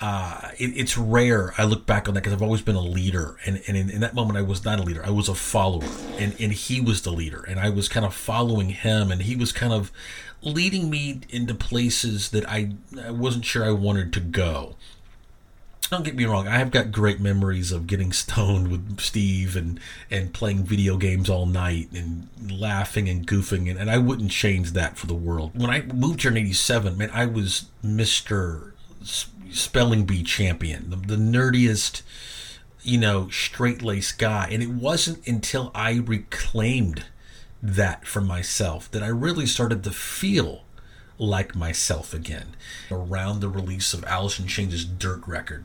uh, 0.00 0.50
it, 0.58 0.76
it's 0.76 0.96
rare. 0.96 1.52
I 1.58 1.64
look 1.64 1.84
back 1.84 2.08
on 2.08 2.14
that 2.14 2.20
because 2.20 2.32
I've 2.32 2.42
always 2.42 2.62
been 2.62 2.76
a 2.76 2.80
leader, 2.80 3.36
and, 3.44 3.60
and 3.66 3.76
in, 3.76 3.90
in, 3.90 4.00
that 4.00 4.14
moment 4.14 4.38
I 4.38 4.42
was 4.42 4.64
not 4.64 4.78
a 4.78 4.82
leader. 4.82 5.04
I 5.04 5.10
was 5.10 5.28
a 5.28 5.34
follower, 5.34 5.88
and 6.18 6.36
and 6.40 6.52
he 6.52 6.80
was 6.80 7.02
the 7.02 7.10
leader, 7.10 7.42
and 7.42 7.58
I 7.58 7.70
was 7.70 7.88
kind 7.88 8.06
of 8.06 8.14
following 8.14 8.70
him, 8.70 9.10
and 9.10 9.22
he 9.22 9.34
was 9.34 9.50
kind 9.50 9.72
of 9.72 9.90
leading 10.40 10.88
me 10.88 11.22
into 11.30 11.52
places 11.54 12.30
that 12.30 12.48
I 12.48 12.72
I 13.02 13.10
wasn't 13.10 13.44
sure 13.44 13.64
I 13.64 13.72
wanted 13.72 14.12
to 14.12 14.20
go. 14.20 14.76
Don't 15.90 16.04
get 16.04 16.16
me 16.16 16.26
wrong. 16.26 16.46
I 16.46 16.58
have 16.58 16.70
got 16.70 16.92
great 16.92 17.18
memories 17.18 17.72
of 17.72 17.86
getting 17.86 18.12
stoned 18.12 18.68
with 18.68 19.00
Steve 19.00 19.56
and 19.56 19.80
and 20.10 20.34
playing 20.34 20.64
video 20.64 20.98
games 20.98 21.30
all 21.30 21.46
night 21.46 21.88
and 21.94 22.28
laughing 22.50 23.08
and 23.08 23.26
goofing, 23.26 23.70
and, 23.70 23.78
and 23.78 23.90
I 23.90 23.96
wouldn't 23.96 24.30
change 24.30 24.72
that 24.72 24.98
for 24.98 25.06
the 25.06 25.14
world. 25.14 25.52
When 25.54 25.70
I 25.70 25.80
moved 25.80 26.22
here 26.22 26.30
in 26.30 26.36
'87, 26.36 26.98
man, 26.98 27.10
I 27.14 27.24
was 27.24 27.70
Mister 27.82 28.74
spelling 29.50 30.04
bee 30.04 30.22
champion, 30.22 30.90
the, 30.90 30.96
the 30.96 31.16
nerdiest, 31.16 32.02
you 32.82 32.98
know, 32.98 33.30
straight 33.30 33.80
laced 33.80 34.18
guy. 34.18 34.48
And 34.50 34.62
it 34.62 34.70
wasn't 34.70 35.26
until 35.26 35.70
I 35.74 36.02
reclaimed 36.04 37.06
that 37.62 38.06
for 38.06 38.20
myself 38.20 38.90
that 38.90 39.02
I 39.02 39.08
really 39.08 39.46
started 39.46 39.82
to 39.84 39.90
feel 39.90 40.64
like 41.16 41.56
myself 41.56 42.12
again 42.12 42.54
around 42.90 43.40
the 43.40 43.48
release 43.48 43.94
of 43.94 44.04
Alice 44.04 44.38
in 44.38 44.46
Chains' 44.46 44.84
Dirt 44.84 45.26
record. 45.26 45.64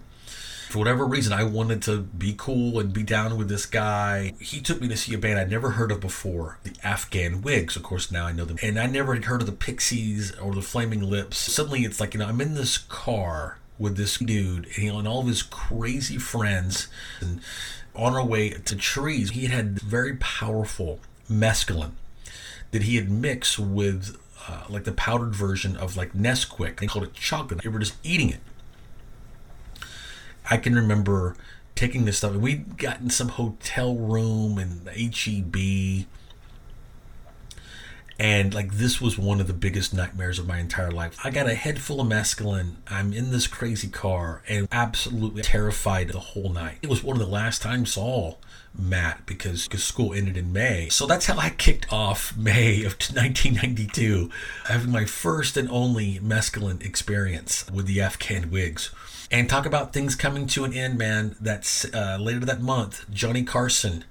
For 0.73 0.79
whatever 0.79 1.05
reason, 1.05 1.33
I 1.33 1.43
wanted 1.43 1.83
to 1.83 1.99
be 1.99 2.33
cool 2.35 2.79
and 2.79 2.91
be 2.91 3.03
down 3.03 3.37
with 3.37 3.47
this 3.47 3.67
guy. 3.67 4.33
He 4.39 4.59
took 4.59 4.81
me 4.81 4.87
to 4.87 4.97
see 4.97 5.13
a 5.13 5.19
band 5.19 5.37
I'd 5.37 5.51
never 5.51 5.69
heard 5.69 5.91
of 5.91 5.99
before, 5.99 6.57
the 6.63 6.73
Afghan 6.83 7.43
Whigs. 7.43 7.75
Of 7.75 7.83
course, 7.83 8.11
now 8.11 8.25
I 8.25 8.31
know 8.31 8.43
them. 8.43 8.57
And 8.63 8.79
I 8.79 8.87
never 8.87 9.13
had 9.13 9.25
heard 9.25 9.41
of 9.41 9.45
the 9.45 9.53
Pixies 9.53 10.35
or 10.39 10.55
the 10.55 10.63
Flaming 10.63 11.03
Lips. 11.03 11.37
Suddenly, 11.37 11.81
it's 11.81 11.99
like, 11.99 12.15
you 12.15 12.21
know, 12.21 12.25
I'm 12.25 12.41
in 12.41 12.55
this 12.55 12.79
car 12.79 13.59
with 13.77 13.97
this 13.97 14.17
dude 14.17 14.67
and, 14.75 14.97
and 14.97 15.07
all 15.07 15.19
of 15.19 15.27
his 15.27 15.43
crazy 15.43 16.17
friends. 16.17 16.87
And 17.21 17.41
on 17.95 18.15
our 18.15 18.25
way 18.25 18.49
to 18.49 18.75
trees, 18.75 19.29
he 19.29 19.45
had 19.45 19.79
very 19.79 20.15
powerful 20.15 21.01
mescaline 21.29 21.91
that 22.71 22.81
he 22.81 22.95
had 22.95 23.11
mixed 23.11 23.59
with 23.59 24.17
uh, 24.47 24.63
like 24.69 24.85
the 24.85 24.91
powdered 24.91 25.35
version 25.35 25.77
of 25.77 25.95
like 25.95 26.13
Nesquik. 26.13 26.79
They 26.79 26.87
called 26.87 27.05
it 27.05 27.13
chocolate. 27.13 27.61
They 27.61 27.69
were 27.69 27.77
just 27.77 27.97
eating 28.03 28.31
it. 28.31 28.39
I 30.49 30.57
can 30.57 30.75
remember 30.75 31.35
taking 31.75 32.05
this 32.05 32.17
stuff. 32.19 32.35
We'd 32.35 32.77
gotten 32.77 33.09
some 33.09 33.29
hotel 33.29 33.95
room 33.95 34.57
and 34.57 34.87
HEB. 34.87 36.07
And 38.19 38.53
like 38.53 38.73
this 38.73 39.01
was 39.01 39.17
one 39.17 39.41
of 39.41 39.47
the 39.47 39.53
biggest 39.53 39.93
nightmares 39.93 40.37
of 40.37 40.47
my 40.47 40.59
entire 40.59 40.91
life. 40.91 41.17
I 41.23 41.31
got 41.31 41.49
a 41.49 41.55
head 41.55 41.81
full 41.81 41.99
of 41.99 42.07
mescaline. 42.07 42.75
I'm 42.87 43.11
in 43.11 43.31
this 43.31 43.47
crazy 43.47 43.87
car 43.87 44.43
and 44.47 44.67
absolutely 44.71 45.41
terrified 45.41 46.09
the 46.09 46.19
whole 46.19 46.49
night. 46.49 46.77
It 46.81 46.89
was 46.89 47.03
one 47.03 47.19
of 47.19 47.25
the 47.25 47.31
last 47.31 47.61
times 47.61 47.91
I 47.97 48.01
saw 48.01 48.35
Matt 48.77 49.25
because, 49.25 49.67
because 49.67 49.83
school 49.83 50.13
ended 50.13 50.37
in 50.37 50.53
May. 50.53 50.89
So 50.89 51.07
that's 51.07 51.25
how 51.25 51.37
I 51.37 51.49
kicked 51.49 51.91
off 51.91 52.37
May 52.37 52.83
of 52.83 52.93
1992, 52.93 54.29
having 54.65 54.91
my 54.91 55.05
first 55.05 55.57
and 55.57 55.69
only 55.69 56.19
mescaline 56.19 56.83
experience 56.85 57.69
with 57.71 57.87
the 57.87 58.01
Afghan 58.01 58.51
Whigs. 58.51 58.91
And 59.31 59.49
talk 59.49 59.65
about 59.65 59.93
things 59.93 60.15
coming 60.15 60.47
to 60.47 60.63
an 60.63 60.73
end, 60.73 60.97
man. 60.97 61.35
That's 61.39 61.85
uh, 61.93 62.17
later 62.19 62.41
that 62.41 62.61
month, 62.61 63.09
Johnny 63.11 63.43
Carson 63.43 64.03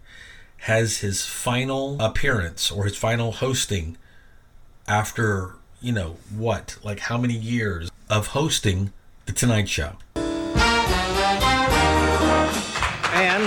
has 0.58 0.98
his 0.98 1.26
final 1.26 2.00
appearance 2.00 2.70
or 2.70 2.84
his 2.84 2.96
final 2.96 3.32
hosting 3.32 3.96
after, 4.88 5.56
you 5.80 5.92
know, 5.92 6.16
what? 6.36 6.76
Like 6.82 7.00
how 7.00 7.18
many 7.18 7.34
years 7.34 7.90
of 8.08 8.28
hosting 8.28 8.92
The 9.26 9.32
Tonight 9.32 9.68
Show? 9.68 9.96
And 13.14 13.44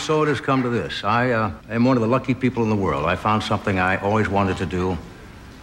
so 0.00 0.22
it 0.22 0.28
has 0.28 0.40
come 0.40 0.62
to 0.62 0.68
this. 0.68 1.04
I 1.04 1.30
uh, 1.32 1.52
am 1.68 1.84
one 1.84 1.96
of 1.96 2.00
the 2.00 2.08
lucky 2.08 2.34
people 2.34 2.62
in 2.62 2.70
the 2.70 2.76
world. 2.76 3.04
I 3.04 3.14
found 3.14 3.42
something 3.42 3.78
I 3.78 3.98
always 3.98 4.28
wanted 4.28 4.56
to 4.56 4.66
do, 4.66 4.96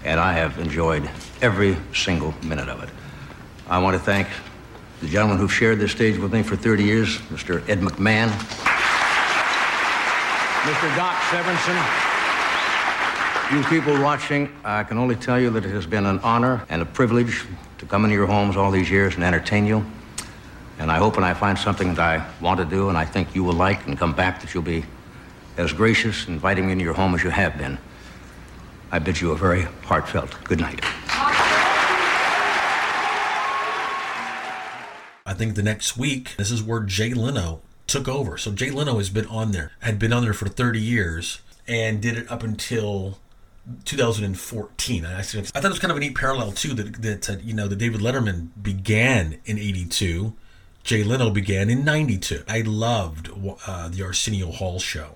and 0.06 0.20
I 0.20 0.34
have 0.34 0.60
enjoyed 0.60 1.10
every 1.42 1.76
single 1.94 2.34
minute 2.44 2.70
of 2.70 2.82
it. 2.84 2.90
I 3.68 3.80
want 3.80 3.98
to 3.98 4.00
thank 4.00 4.28
the 5.02 5.08
gentleman 5.08 5.38
who've 5.40 5.52
shared 5.52 5.80
this 5.80 5.92
stage 5.92 6.18
with 6.18 6.32
me 6.32 6.44
for 6.44 6.56
30 6.56 6.84
years, 6.84 7.18
Mr. 7.30 7.68
Ed 7.68 7.82
McMahon, 7.82 8.30
Mr. 10.62 10.96
Doc 10.96 11.16
Severinsen. 11.30 11.76
You 13.52 13.64
people 13.66 14.02
watching, 14.02 14.50
I 14.64 14.84
can 14.84 14.98
only 14.98 15.16
tell 15.16 15.40
you 15.40 15.50
that 15.52 15.66
it 15.66 15.70
has 15.70 15.86
been 15.86 16.06
an 16.06 16.20
honor 16.20 16.66
and 16.70 16.82
a 16.82 16.86
privilege 16.86 17.44
to 17.80 17.86
come 17.86 18.06
into 18.06 18.16
your 18.16 18.26
homes 18.26 18.56
all 18.58 18.72
these 18.72 18.90
years 18.90 19.16
and 19.16 19.24
entertain 19.24 19.66
you. 19.66 19.86
And 20.80 20.92
I 20.92 20.98
hope 20.98 21.16
when 21.16 21.24
I 21.24 21.34
find 21.34 21.58
something 21.58 21.94
that 21.96 22.00
I 22.00 22.44
want 22.44 22.60
to 22.60 22.66
do 22.66 22.90
and 22.90 22.98
I 22.98 23.06
think 23.06 23.36
you 23.36 23.44
will 23.44 23.54
like 23.54 23.86
and 23.88 23.98
come 23.98 24.14
back 24.14 24.42
that 24.42 24.54
you'll 24.54 24.64
be 24.64 24.86
as 25.58 25.74
gracious 25.74 26.28
inviting 26.28 26.66
me 26.66 26.74
into 26.74 26.84
your 26.84 26.94
home 26.94 27.14
as 27.16 27.24
you 27.24 27.30
have 27.30 27.58
been. 27.58 27.78
I 28.92 29.00
bid 29.00 29.22
you 29.22 29.32
a 29.32 29.36
very 29.36 29.64
heartfelt 29.84 30.44
good 30.44 30.60
night. 30.60 30.80
I 35.28 35.34
think 35.34 35.56
the 35.56 35.64
next 35.64 35.98
week, 35.98 36.36
this 36.38 36.52
is 36.52 36.62
where 36.62 36.82
Jay 36.82 37.14
Leno 37.14 37.62
took 37.88 38.08
over. 38.08 38.38
So 38.38 38.52
Jay 38.52 38.70
Leno 38.70 38.98
has 38.98 39.10
been 39.10 39.26
on 39.28 39.52
there, 39.52 39.72
had 39.80 39.98
been 39.98 40.14
on 40.14 40.24
there 40.24 40.34
for 40.34 40.48
30 40.48 40.80
years, 40.80 41.40
and 41.68 42.02
did 42.02 42.18
it 42.18 42.32
up 42.32 42.44
until 42.44 43.18
2014. 43.86 45.06
I, 45.06 45.22
thought 45.22 45.46
it 45.46 45.68
was 45.68 45.80
kind 45.80 45.92
of 45.92 45.98
a 45.98 46.00
neat 46.00 46.16
parallel 46.16 46.52
too 46.52 46.74
that 46.76 47.02
that 47.02 47.30
uh, 47.30 47.38
you 47.44 47.54
know 47.54 47.68
that 47.68 47.78
David 47.78 48.02
Letterman 48.02 48.50
began 48.62 49.40
in 49.46 49.58
'82, 49.58 50.34
Jay 50.84 51.04
Leno 51.04 51.32
began 51.32 51.70
in 51.70 51.84
'92. 51.84 52.44
I 52.48 52.62
loved 52.62 53.30
uh, 53.66 53.90
the 53.90 54.04
Arsenio 54.04 54.52
Hall 54.52 54.80
show, 54.80 55.16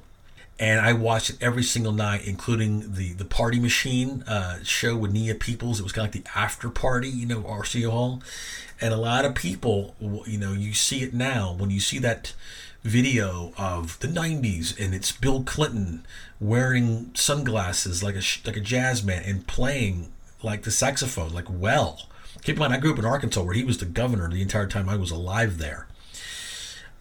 and 0.60 0.82
I 0.82 0.94
watched 0.94 1.30
it 1.30 1.38
every 1.42 1.64
single 1.64 1.94
night, 1.94 2.26
including 2.26 2.94
the 2.94 3.14
the 3.14 3.26
Party 3.26 3.60
Machine 3.60 4.24
uh, 4.28 4.60
show 4.64 4.96
with 4.98 5.12
Nia 5.12 5.36
Peeples. 5.36 5.80
It 5.80 5.84
was 5.84 5.94
kind 5.94 6.08
of 6.08 6.14
like 6.14 6.24
the 6.24 6.38
after 6.38 6.70
party, 6.70 7.10
you 7.10 7.26
know, 7.26 7.46
Arsenio 7.48 7.92
Hall, 7.92 8.22
and 8.82 8.94
a 8.94 8.98
lot 8.98 9.26
of 9.26 9.36
people, 9.36 9.96
you 10.26 10.38
know, 10.38 10.54
you 10.54 10.74
see 10.74 11.02
it 11.02 11.14
now. 11.14 11.54
When 11.54 11.70
you 11.70 11.80
see 11.80 12.00
that 12.00 12.34
video 12.84 13.54
of 13.58 14.00
the 14.00 14.08
90s 14.08 14.78
and 14.80 14.96
it's 14.96 15.12
Bill 15.12 15.44
Clinton 15.44 16.06
wearing 16.40 17.12
sunglasses 17.14 18.02
like 18.02 18.16
a 18.16 18.22
like 18.46 18.56
a 18.56 18.62
jazz 18.62 19.04
man 19.04 19.22
and 19.26 19.46
playing 19.48 20.12
like 20.42 20.64
the 20.64 20.72
saxophone 20.72 21.34
like 21.34 21.48
well 21.50 22.08
keep 22.42 22.56
in 22.56 22.60
mind 22.60 22.74
I 22.74 22.78
grew 22.78 22.94
up 22.94 23.00
in 23.00 23.04
Arkansas 23.04 23.44
where 23.44 23.54
he 23.54 23.66
was 23.66 23.80
the 23.80 23.86
governor 23.86 24.30
the 24.30 24.42
entire 24.42 24.68
time 24.68 24.88
I 24.88 24.96
was 24.96 25.12
alive 25.12 25.58
there. 25.58 25.88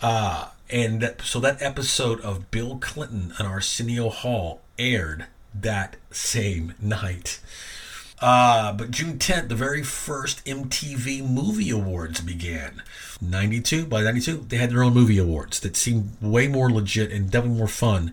Uh, 0.01 0.49
and 0.71 1.01
that, 1.01 1.23
so 1.23 1.41
that 1.41 1.63
episode 1.63 2.21
of 2.21 2.51
Bill 2.51 2.79
Clinton 2.79 3.33
and 3.39 3.49
Arsenio 3.49 4.09
Hall 4.09 4.61
aired 4.79 5.27
that 5.55 5.97
same 6.11 6.75
night 6.81 7.41
uh, 8.21 8.73
but 8.73 8.91
June 8.91 9.19
10th, 9.19 9.49
the 9.49 9.55
very 9.55 9.83
first 9.83 10.45
MTV 10.45 11.29
Movie 11.29 11.71
Awards 11.71 12.21
began. 12.21 12.83
92, 13.21 13.87
by 13.87 14.03
92, 14.03 14.47
they 14.49 14.57
had 14.57 14.71
their 14.71 14.83
own 14.83 14.95
movie 14.95 15.19
awards 15.19 15.61
that 15.61 15.77
seemed 15.77 16.17
way 16.21 16.49
more 16.49 16.71
legit 16.71 17.13
and 17.13 17.31
definitely 17.31 17.59
more 17.59 17.69
fun 17.69 18.13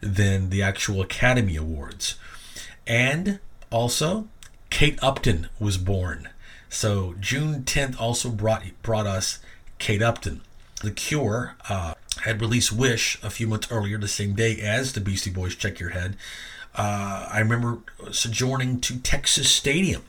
than 0.00 0.50
the 0.50 0.62
actual 0.62 1.00
Academy 1.00 1.56
Awards. 1.56 2.16
And 2.86 3.40
also, 3.70 4.28
Kate 4.70 4.98
Upton 5.02 5.48
was 5.58 5.78
born. 5.78 6.28
So 6.68 7.16
June 7.18 7.64
10th 7.64 8.00
also 8.00 8.30
brought 8.30 8.62
brought 8.82 9.06
us 9.06 9.40
Kate 9.78 10.02
Upton. 10.02 10.42
The 10.80 10.90
Cure 10.90 11.56
uh, 11.68 11.94
had 12.22 12.40
released 12.40 12.72
Wish 12.72 13.22
a 13.22 13.30
few 13.30 13.46
months 13.46 13.70
earlier, 13.70 13.98
the 13.98 14.08
same 14.08 14.34
day 14.34 14.60
as 14.60 14.92
the 14.92 15.00
Beastie 15.00 15.30
Boys. 15.30 15.54
Check 15.54 15.78
your 15.78 15.90
head. 15.90 16.16
Uh, 16.74 17.28
I 17.30 17.40
remember 17.40 17.78
sojourning 18.12 18.80
to 18.82 18.98
Texas 18.98 19.50
Stadium. 19.50 20.02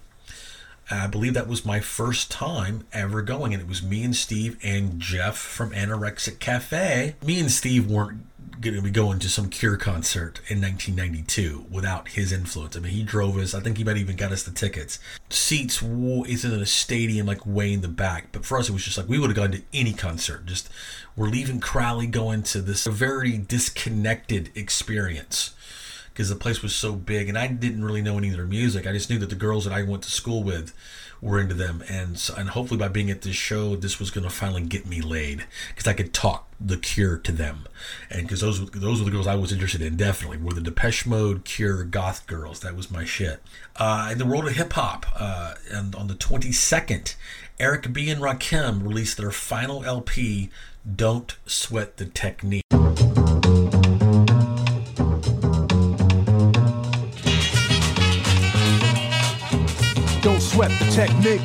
I 0.90 1.08
believe 1.08 1.34
that 1.36 1.48
was 1.48 1.66
my 1.66 1.80
first 1.80 2.30
time 2.30 2.86
ever 2.92 3.22
going, 3.22 3.54
and 3.54 3.62
it 3.62 3.68
was 3.70 3.82
me 3.82 4.04
and 4.04 4.16
Steve 4.16 4.58
and 4.62 5.00
Jeff 5.00 5.38
from 5.38 5.72
Anorexic 5.72 6.40
Cafe. 6.40 7.16
Me 7.26 7.40
and 7.40 7.50
Steve 7.50 7.90
weren't 7.90 8.26
going 8.62 8.76
to 8.76 8.82
be 8.82 8.92
going 8.92 9.18
to 9.20 9.30
some 9.30 9.50
Cure 9.50 9.76
concert 9.76 10.40
in 10.48 10.62
1992 10.62 11.66
without 11.70 12.10
his 12.10 12.32
influence. 12.32 12.78
I 12.78 12.80
mean, 12.80 12.92
he 12.92 13.04
drove 13.04 13.38
us. 13.38 13.56
I 13.56 13.60
think 13.60 13.78
he 13.78 13.84
might 13.84 13.98
even 13.98 14.16
got 14.16 14.32
us 14.32 14.44
the 14.44 14.52
tickets. 14.52 15.00
Seats 15.30 15.82
isn't 15.82 16.54
in 16.54 16.62
a 16.62 16.66
stadium 16.66 17.26
like 17.26 17.46
way 17.46 17.74
in 17.74 17.82
the 17.82 17.88
back, 17.88 18.28
but 18.32 18.46
for 18.46 18.60
us 18.60 18.70
it 18.70 18.74
was 18.74 18.84
just 18.84 18.98
like 18.98 19.10
we 19.10 19.18
would 19.18 19.32
have 19.32 19.36
gone 19.36 19.52
to 19.52 19.64
any 19.74 19.94
concert. 19.94 20.46
Just 20.46 20.70
we're 21.16 21.28
leaving 21.28 21.60
Crowley, 21.60 22.08
going 22.08 22.44
to 22.44 22.62
this 22.62 22.86
very 22.86 23.38
disconnected 23.38 24.52
experience 24.56 25.56
because 26.14 26.30
the 26.30 26.36
place 26.36 26.62
was 26.62 26.76
so 26.76 26.94
big 26.94 27.30
and 27.30 27.38
I 27.38 27.48
didn't 27.48 27.84
really 27.84 28.02
know 28.02 28.18
any 28.18 28.30
of 28.30 28.36
their 28.36 28.46
music. 28.46 28.86
I 28.86 28.94
just 28.94 29.10
knew 29.10 29.18
that 29.20 29.30
the 29.30 29.36
girls 29.36 29.66
that 29.66 29.74
I 29.74 29.82
went 29.82 30.04
to 30.04 30.12
school 30.12 30.44
with 30.44 30.74
were 31.22 31.40
into 31.40 31.54
them. 31.54 31.84
And 31.88 32.22
and 32.38 32.50
hopefully 32.50 32.80
by 32.80 32.88
being 32.88 33.12
at 33.12 33.22
this 33.22 33.36
show 33.36 33.76
this 33.76 34.00
was 34.00 34.12
going 34.12 34.24
to 34.24 34.30
finally 34.30 34.64
get 34.64 34.86
me 34.86 35.02
laid 35.02 35.46
because 35.70 35.88
I 35.88 35.94
could 35.94 36.14
talk 36.14 36.50
the 36.60 36.78
Cure 36.78 37.18
to 37.18 37.32
them. 37.32 37.68
And 38.10 38.24
because 38.24 38.42
those 38.42 38.70
those 38.72 39.00
were 39.00 39.06
the 39.06 39.12
girls 39.12 39.28
I 39.28 39.36
was 39.36 39.52
interested 39.52 39.82
in 39.82 39.96
definitely. 39.98 40.38
Were 40.38 40.54
the 40.54 40.62
Depeche 40.62 41.06
Mode 41.06 41.46
Cure 41.46 41.84
goth 41.84 42.26
girls. 42.28 42.62
That 42.62 42.76
was 42.76 42.90
my 42.92 43.06
shit. 43.06 43.42
Uh, 43.76 44.10
in 44.12 44.18
the 44.18 44.26
world 44.26 44.48
of 44.48 44.56
hip 44.56 44.74
hop 44.74 45.06
uh, 45.16 45.56
and 45.72 45.96
on 45.96 46.08
the 46.08 46.16
22nd 46.16 47.16
Eric 47.60 47.94
B 47.94 48.10
and 48.10 48.22
Rakim 48.22 48.82
released 48.84 49.18
their 49.18 49.32
final 49.32 49.84
LP 49.86 50.50
Don't 50.96 51.38
Sweat 51.46 51.98
the 51.98 52.06
Technique 52.06 52.64
Don't 60.62 60.78
the 60.78 60.86
technique. 60.92 61.42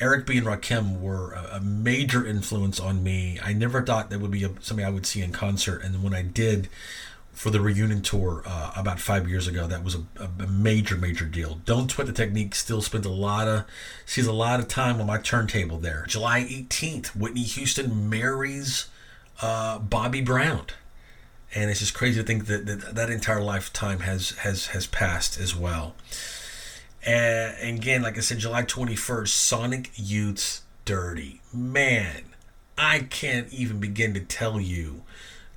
Eric 0.00 0.26
B. 0.26 0.38
and 0.38 0.46
Rakim 0.48 1.00
were 1.00 1.34
a, 1.34 1.60
major 1.60 2.26
influence 2.26 2.80
on 2.80 3.04
me. 3.04 3.38
I 3.44 3.52
never 3.52 3.80
thought 3.82 4.10
that 4.10 4.18
would 4.18 4.32
be 4.32 4.42
a, 4.42 4.50
something 4.60 4.84
I 4.84 4.90
would 4.90 5.06
see 5.06 5.22
in 5.22 5.30
concert, 5.30 5.84
and 5.84 6.02
when 6.02 6.14
I 6.14 6.22
did 6.22 6.68
for 7.32 7.50
the 7.50 7.60
reunion 7.60 8.02
tour 8.02 8.42
uh, 8.44 8.72
about 8.74 8.98
five 8.98 9.28
years 9.28 9.46
ago, 9.46 9.68
that 9.68 9.84
was 9.84 9.94
a, 9.94 10.02
a, 10.18 10.48
major, 10.48 10.96
major 10.96 11.26
deal. 11.26 11.60
Don't 11.64 11.92
Sweat 11.92 12.08
the 12.08 12.12
Technique 12.12 12.56
still 12.56 12.82
spends 12.82 13.06
a 13.06 13.10
lot 13.10 13.46
of 13.46 13.66
sees 14.04 14.26
a 14.26 14.32
lot 14.32 14.58
of 14.58 14.66
time 14.66 15.00
on 15.00 15.06
my 15.06 15.18
turntable 15.18 15.78
there. 15.78 16.06
July 16.08 16.42
18th, 16.42 17.14
Whitney 17.14 17.44
Houston 17.44 18.10
marries 18.10 18.88
uh, 19.40 19.78
Bobby 19.78 20.22
Brown 20.22 20.66
and 21.54 21.70
it's 21.70 21.80
just 21.80 21.94
crazy 21.94 22.20
to 22.20 22.26
think 22.26 22.46
that 22.46 22.66
that, 22.66 22.94
that 22.94 23.10
entire 23.10 23.42
lifetime 23.42 24.00
has 24.00 24.30
has 24.30 24.68
has 24.68 24.86
passed 24.86 25.38
as 25.38 25.54
well. 25.54 25.94
And 27.04 27.78
again, 27.78 28.02
like 28.02 28.18
I 28.18 28.20
said, 28.20 28.38
July 28.38 28.62
21st, 28.62 29.28
Sonic 29.28 29.90
Youth's 29.94 30.62
Dirty. 30.84 31.40
Man, 31.52 32.24
I 32.76 33.00
can't 33.00 33.50
even 33.52 33.80
begin 33.80 34.12
to 34.14 34.20
tell 34.20 34.60
you 34.60 35.02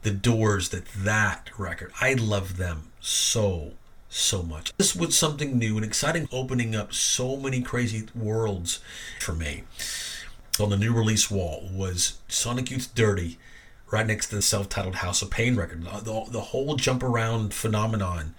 the 0.03 0.11
doors 0.11 0.69
that 0.69 0.85
that 0.87 1.49
record. 1.57 1.91
I 1.99 2.13
love 2.13 2.57
them 2.57 2.91
so 3.01 3.73
so 4.09 4.43
much. 4.43 4.73
This 4.77 4.95
was 4.95 5.17
something 5.17 5.57
new 5.57 5.75
and 5.75 5.85
exciting, 5.85 6.27
opening 6.31 6.75
up 6.75 6.93
so 6.93 7.35
many 7.35 7.61
crazy 7.61 8.07
worlds 8.13 8.79
for 9.19 9.33
me. 9.33 9.63
On 10.59 10.69
the 10.69 10.77
new 10.77 10.93
release 10.93 11.31
wall 11.31 11.67
was 11.73 12.19
Sonic 12.27 12.69
Youth 12.69 12.93
Dirty, 12.93 13.39
right 13.93 14.07
next 14.07 14.27
to 14.29 14.35
the 14.35 14.41
self-titled 14.41 14.95
House 14.95 15.21
of 15.21 15.29
Pain 15.29 15.55
record. 15.55 15.83
The, 15.83 16.25
the 16.29 16.41
whole 16.41 16.75
jump 16.75 17.03
around 17.03 17.53
phenomenon 17.53 18.33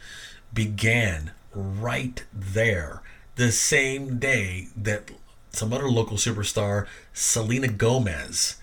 began 0.52 1.30
right 1.54 2.24
there, 2.32 3.02
the 3.36 3.52
same 3.52 4.18
day 4.18 4.66
that 4.76 5.12
some 5.50 5.72
other 5.72 5.88
local 5.88 6.16
superstar, 6.16 6.88
Selena 7.12 7.68
Gomez, 7.68 8.56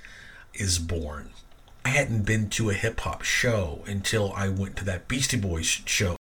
is 0.54 0.80
born. 0.80 1.30
I 1.86 1.90
hadn't 1.90 2.26
been 2.26 2.50
to 2.52 2.70
a 2.70 2.74
hip 2.74 3.00
hop 3.00 3.22
show 3.22 3.84
until 3.88 4.34
I 4.34 4.50
went 4.50 4.76
to 4.76 4.86
that 4.86 5.08
Beastie 5.08 5.38
Boys 5.38 5.66
show. 5.66 6.18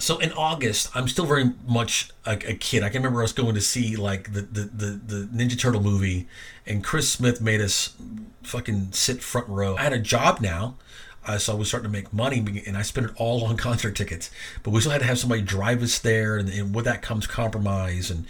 So 0.00 0.18
in 0.18 0.32
August, 0.32 0.90
I'm 0.94 1.08
still 1.08 1.26
very 1.26 1.52
much 1.66 2.10
a, 2.24 2.32
a, 2.32 2.54
kid. 2.54 2.82
I 2.82 2.88
can 2.88 3.02
remember 3.02 3.22
us 3.22 3.32
going 3.32 3.54
to 3.54 3.60
see 3.60 3.96
like 3.96 4.32
the, 4.32 4.40
the, 4.42 4.60
the, 4.62 4.86
the 5.14 5.28
Ninja 5.32 5.58
Turtle 5.58 5.82
movie, 5.82 6.26
and 6.66 6.82
Chris 6.82 7.10
Smith 7.10 7.40
made 7.40 7.60
us 7.60 7.94
fucking 8.42 8.92
sit 8.92 9.22
front 9.22 9.48
row. 9.48 9.76
I 9.76 9.82
had 9.82 9.92
a 9.92 9.98
job 9.98 10.40
now, 10.40 10.76
uh, 11.26 11.38
so 11.38 11.52
I 11.52 11.56
was 11.56 11.68
starting 11.68 11.90
to 11.90 11.92
make 11.92 12.12
money, 12.12 12.62
and 12.66 12.76
I 12.76 12.82
spent 12.82 13.08
it 13.08 13.12
all 13.16 13.44
on 13.44 13.56
concert 13.58 13.94
tickets. 13.94 14.30
But 14.62 14.70
we 14.70 14.80
still 14.80 14.92
had 14.92 15.02
to 15.02 15.06
have 15.06 15.18
somebody 15.18 15.42
drive 15.42 15.82
us 15.82 15.98
there, 15.98 16.36
and, 16.38 16.48
and 16.48 16.74
with 16.74 16.86
that 16.86 17.02
comes 17.02 17.26
compromise, 17.26 18.10
and 18.10 18.26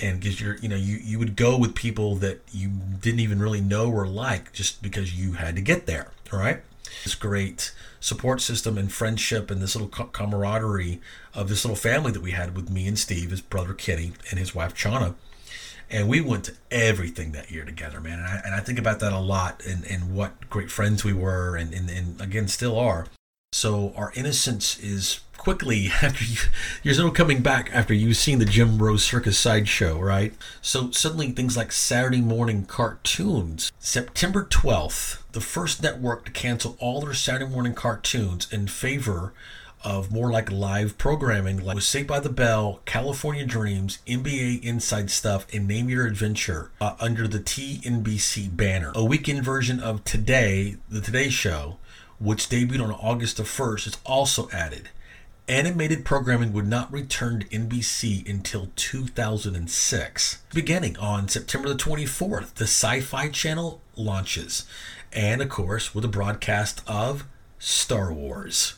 and 0.00 0.20
because 0.20 0.40
you're 0.40 0.56
you 0.58 0.68
know 0.68 0.76
you 0.76 0.96
you 0.96 1.18
would 1.18 1.36
go 1.36 1.56
with 1.56 1.74
people 1.74 2.16
that 2.16 2.40
you 2.52 2.68
didn't 3.00 3.20
even 3.20 3.40
really 3.40 3.60
know 3.60 3.90
or 3.90 4.06
like 4.06 4.52
just 4.52 4.82
because 4.82 5.14
you 5.14 5.32
had 5.32 5.56
to 5.56 5.62
get 5.62 5.86
there 5.86 6.10
all 6.32 6.38
right 6.38 6.60
this 7.04 7.14
great 7.14 7.72
support 8.00 8.40
system 8.40 8.76
and 8.78 8.92
friendship 8.92 9.50
and 9.50 9.60
this 9.60 9.74
little 9.76 9.88
camaraderie 9.88 11.00
of 11.34 11.48
this 11.48 11.64
little 11.64 11.76
family 11.76 12.12
that 12.12 12.22
we 12.22 12.32
had 12.32 12.54
with 12.56 12.70
me 12.70 12.86
and 12.86 12.98
steve 12.98 13.30
his 13.30 13.40
brother 13.40 13.74
Kenny, 13.74 14.12
and 14.30 14.38
his 14.38 14.54
wife 14.54 14.74
chana 14.74 15.14
and 15.88 16.08
we 16.08 16.20
went 16.20 16.44
to 16.44 16.54
everything 16.70 17.32
that 17.32 17.50
year 17.50 17.64
together 17.64 18.00
man 18.00 18.18
and 18.18 18.28
i, 18.28 18.40
and 18.44 18.54
I 18.54 18.60
think 18.60 18.78
about 18.78 19.00
that 19.00 19.12
a 19.12 19.18
lot 19.18 19.62
and, 19.66 19.84
and 19.84 20.14
what 20.14 20.48
great 20.50 20.70
friends 20.70 21.04
we 21.04 21.12
were 21.12 21.56
and, 21.56 21.72
and, 21.72 21.90
and 21.90 22.20
again 22.20 22.48
still 22.48 22.78
are 22.78 23.06
so 23.52 23.94
our 23.96 24.12
innocence 24.14 24.78
is 24.80 25.20
quickly 25.36 25.88
after 26.02 26.24
you, 26.24 26.36
you're 26.82 26.94
still 26.94 27.10
coming 27.10 27.40
back 27.40 27.70
after 27.72 27.94
you've 27.94 28.16
seen 28.16 28.38
the 28.38 28.44
Jim 28.44 28.78
Rose 28.78 29.04
Circus 29.04 29.38
sideshow, 29.38 29.98
right? 29.98 30.34
So 30.60 30.90
suddenly 30.90 31.30
things 31.30 31.56
like 31.56 31.72
Saturday 31.72 32.20
morning 32.20 32.64
cartoons. 32.66 33.72
September 33.78 34.44
12th, 34.44 35.22
the 35.36 35.40
first 35.42 35.82
network 35.82 36.24
to 36.24 36.30
cancel 36.30 36.78
all 36.80 37.02
their 37.02 37.12
Saturday 37.12 37.44
morning 37.44 37.74
cartoons 37.74 38.50
in 38.50 38.66
favor 38.66 39.34
of 39.84 40.10
more 40.10 40.30
like 40.30 40.50
live 40.50 40.96
programming, 40.96 41.62
like 41.62 41.78
Saved 41.82 42.08
by 42.08 42.20
the 42.20 42.30
Bell, 42.30 42.80
California 42.86 43.44
Dreams, 43.44 43.98
NBA 44.06 44.64
Inside 44.64 45.10
Stuff, 45.10 45.46
and 45.52 45.68
Name 45.68 45.90
Your 45.90 46.06
Adventure 46.06 46.70
uh, 46.80 46.96
under 46.98 47.28
the 47.28 47.38
TNBC 47.38 48.56
banner. 48.56 48.92
A 48.94 49.04
weekend 49.04 49.44
version 49.44 49.78
of 49.78 50.02
Today, 50.04 50.78
the 50.88 51.02
Today 51.02 51.28
Show, 51.28 51.76
which 52.18 52.48
debuted 52.48 52.82
on 52.82 52.92
August 52.92 53.36
the 53.36 53.42
1st, 53.42 53.88
is 53.88 53.98
also 54.06 54.48
added. 54.54 54.88
Animated 55.48 56.06
programming 56.06 56.54
would 56.54 56.66
not 56.66 56.90
return 56.90 57.40
to 57.40 57.46
NBC 57.48 58.26
until 58.28 58.70
2006. 58.74 60.42
Beginning 60.54 60.96
on 60.96 61.28
September 61.28 61.68
the 61.68 61.76
24th, 61.76 62.54
the 62.54 62.64
Sci 62.64 63.00
Fi 63.02 63.28
Channel 63.28 63.82
launches, 63.94 64.64
and 65.16 65.40
of 65.40 65.48
course, 65.48 65.94
with 65.94 66.04
a 66.04 66.08
broadcast 66.08 66.82
of 66.86 67.26
Star 67.58 68.12
Wars. 68.12 68.74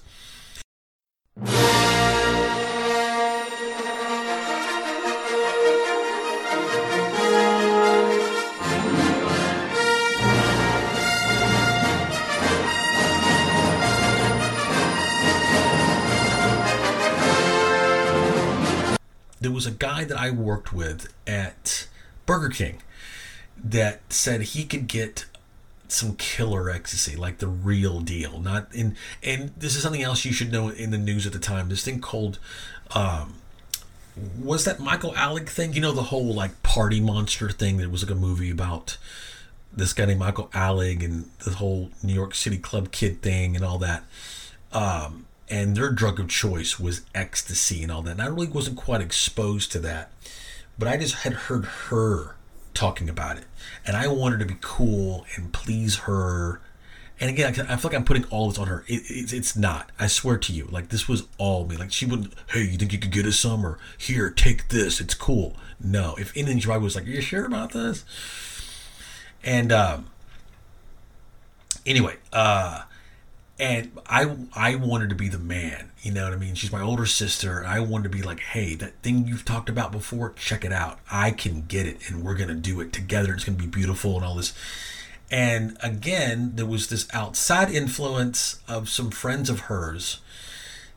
there 19.40 19.52
was 19.52 19.66
a 19.66 19.70
guy 19.70 20.04
that 20.04 20.18
I 20.18 20.30
worked 20.30 20.72
with 20.72 21.12
at 21.26 21.86
Burger 22.26 22.48
King 22.48 22.82
that 23.56 24.00
said 24.12 24.40
he 24.42 24.64
could 24.64 24.88
get 24.88 25.26
some 25.88 26.16
killer 26.16 26.70
ecstasy, 26.70 27.16
like 27.16 27.38
the 27.38 27.48
real 27.48 28.00
deal. 28.00 28.40
Not 28.40 28.74
in 28.74 28.96
and 29.22 29.52
this 29.56 29.76
is 29.76 29.82
something 29.82 30.02
else 30.02 30.24
you 30.24 30.32
should 30.32 30.52
know 30.52 30.68
in 30.68 30.90
the 30.90 30.98
news 30.98 31.26
at 31.26 31.32
the 31.32 31.38
time. 31.38 31.68
This 31.68 31.84
thing 31.84 32.00
called 32.00 32.38
um 32.94 33.34
was 34.40 34.64
that 34.64 34.80
Michael 34.80 35.12
Alig 35.12 35.48
thing? 35.48 35.72
You 35.72 35.80
know 35.80 35.92
the 35.92 36.04
whole 36.04 36.34
like 36.34 36.62
party 36.62 37.00
monster 37.00 37.50
thing 37.50 37.76
that 37.78 37.90
was 37.90 38.02
like 38.02 38.10
a 38.10 38.18
movie 38.20 38.50
about 38.50 38.98
this 39.72 39.92
guy 39.92 40.06
named 40.06 40.20
Michael 40.20 40.48
Alig 40.48 41.04
and 41.04 41.30
the 41.44 41.52
whole 41.52 41.90
New 42.02 42.14
York 42.14 42.34
City 42.34 42.58
club 42.58 42.90
kid 42.90 43.22
thing 43.22 43.56
and 43.56 43.64
all 43.64 43.78
that. 43.78 44.04
Um 44.72 45.26
and 45.50 45.76
their 45.76 45.90
drug 45.90 46.20
of 46.20 46.28
choice 46.28 46.78
was 46.78 47.02
ecstasy 47.14 47.82
and 47.82 47.90
all 47.90 48.02
that. 48.02 48.12
And 48.12 48.22
I 48.22 48.26
really 48.26 48.48
wasn't 48.48 48.76
quite 48.76 49.00
exposed 49.00 49.72
to 49.72 49.78
that, 49.78 50.12
but 50.78 50.88
I 50.88 50.98
just 50.98 51.14
had 51.16 51.32
heard 51.32 51.64
her 51.64 52.36
talking 52.78 53.08
about 53.08 53.36
it, 53.36 53.44
and 53.84 53.96
I 53.96 54.06
wanted 54.06 54.38
to 54.38 54.46
be 54.46 54.56
cool 54.60 55.26
and 55.34 55.52
please 55.52 55.96
her. 56.00 56.60
And 57.20 57.28
again, 57.28 57.48
I 57.68 57.76
feel 57.76 57.90
like 57.90 57.94
I'm 57.94 58.04
putting 58.04 58.24
all 58.26 58.48
this 58.48 58.58
on 58.58 58.68
her. 58.68 58.84
It, 58.86 59.02
it, 59.10 59.32
it's 59.32 59.56
not. 59.56 59.90
I 59.98 60.06
swear 60.06 60.38
to 60.38 60.52
you. 60.52 60.68
Like 60.70 60.90
this 60.90 61.08
was 61.08 61.26
all 61.36 61.66
me. 61.66 61.76
Like 61.76 61.90
she 61.90 62.06
wouldn't. 62.06 62.32
Hey, 62.50 62.62
you 62.62 62.78
think 62.78 62.92
you 62.92 62.98
could 63.00 63.10
get 63.10 63.26
us 63.26 63.36
some? 63.36 63.66
Or 63.66 63.78
here, 63.98 64.30
take 64.30 64.68
this. 64.68 65.00
It's 65.00 65.14
cool. 65.14 65.56
No. 65.80 66.14
If 66.16 66.36
anything, 66.36 66.60
she 66.60 66.68
was 66.68 66.94
like, 66.94 67.04
"Are 67.04 67.10
you 67.10 67.20
sure 67.20 67.44
about 67.44 67.72
this?" 67.72 68.04
And 69.42 69.72
um, 69.72 70.06
anyway, 71.84 72.16
uh, 72.32 72.82
and 73.58 73.90
I 74.06 74.36
I 74.54 74.76
wanted 74.76 75.08
to 75.10 75.14
be 75.14 75.28
the 75.28 75.38
man. 75.38 75.90
You 76.02 76.12
know 76.12 76.24
what 76.24 76.32
I 76.32 76.36
mean? 76.36 76.54
She's 76.54 76.72
my 76.72 76.80
older 76.80 77.06
sister. 77.06 77.64
I 77.64 77.80
wanted 77.80 78.04
to 78.04 78.16
be 78.16 78.22
like, 78.22 78.40
hey, 78.40 78.74
that 78.76 78.94
thing 79.02 79.26
you've 79.26 79.44
talked 79.44 79.68
about 79.68 79.90
before, 79.90 80.32
check 80.34 80.64
it 80.64 80.72
out. 80.72 81.00
I 81.10 81.32
can 81.32 81.62
get 81.62 81.86
it, 81.86 82.08
and 82.08 82.22
we're 82.22 82.36
gonna 82.36 82.54
do 82.54 82.80
it 82.80 82.92
together. 82.92 83.34
It's 83.34 83.44
gonna 83.44 83.58
be 83.58 83.66
beautiful 83.66 84.16
and 84.16 84.24
all 84.24 84.36
this. 84.36 84.54
And 85.30 85.76
again, 85.82 86.52
there 86.54 86.66
was 86.66 86.88
this 86.88 87.06
outside 87.12 87.70
influence 87.70 88.60
of 88.66 88.88
some 88.88 89.10
friends 89.10 89.50
of 89.50 89.60
hers 89.60 90.20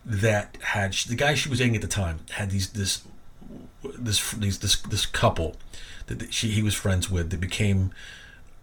that 0.05 0.57
had 0.61 0.93
the 0.93 1.15
guy 1.15 1.33
she 1.33 1.49
was 1.49 1.59
dating 1.59 1.75
at 1.75 1.81
the 1.81 1.87
time 1.87 2.19
had 2.31 2.49
these 2.49 2.69
this 2.69 3.03
this 3.99 4.31
these 4.31 4.59
this 4.59 4.77
this 4.77 5.05
couple 5.05 5.57
that 6.07 6.33
she 6.33 6.49
he 6.49 6.63
was 6.63 6.73
friends 6.73 7.09
with 7.09 7.29
that 7.29 7.39
became 7.39 7.91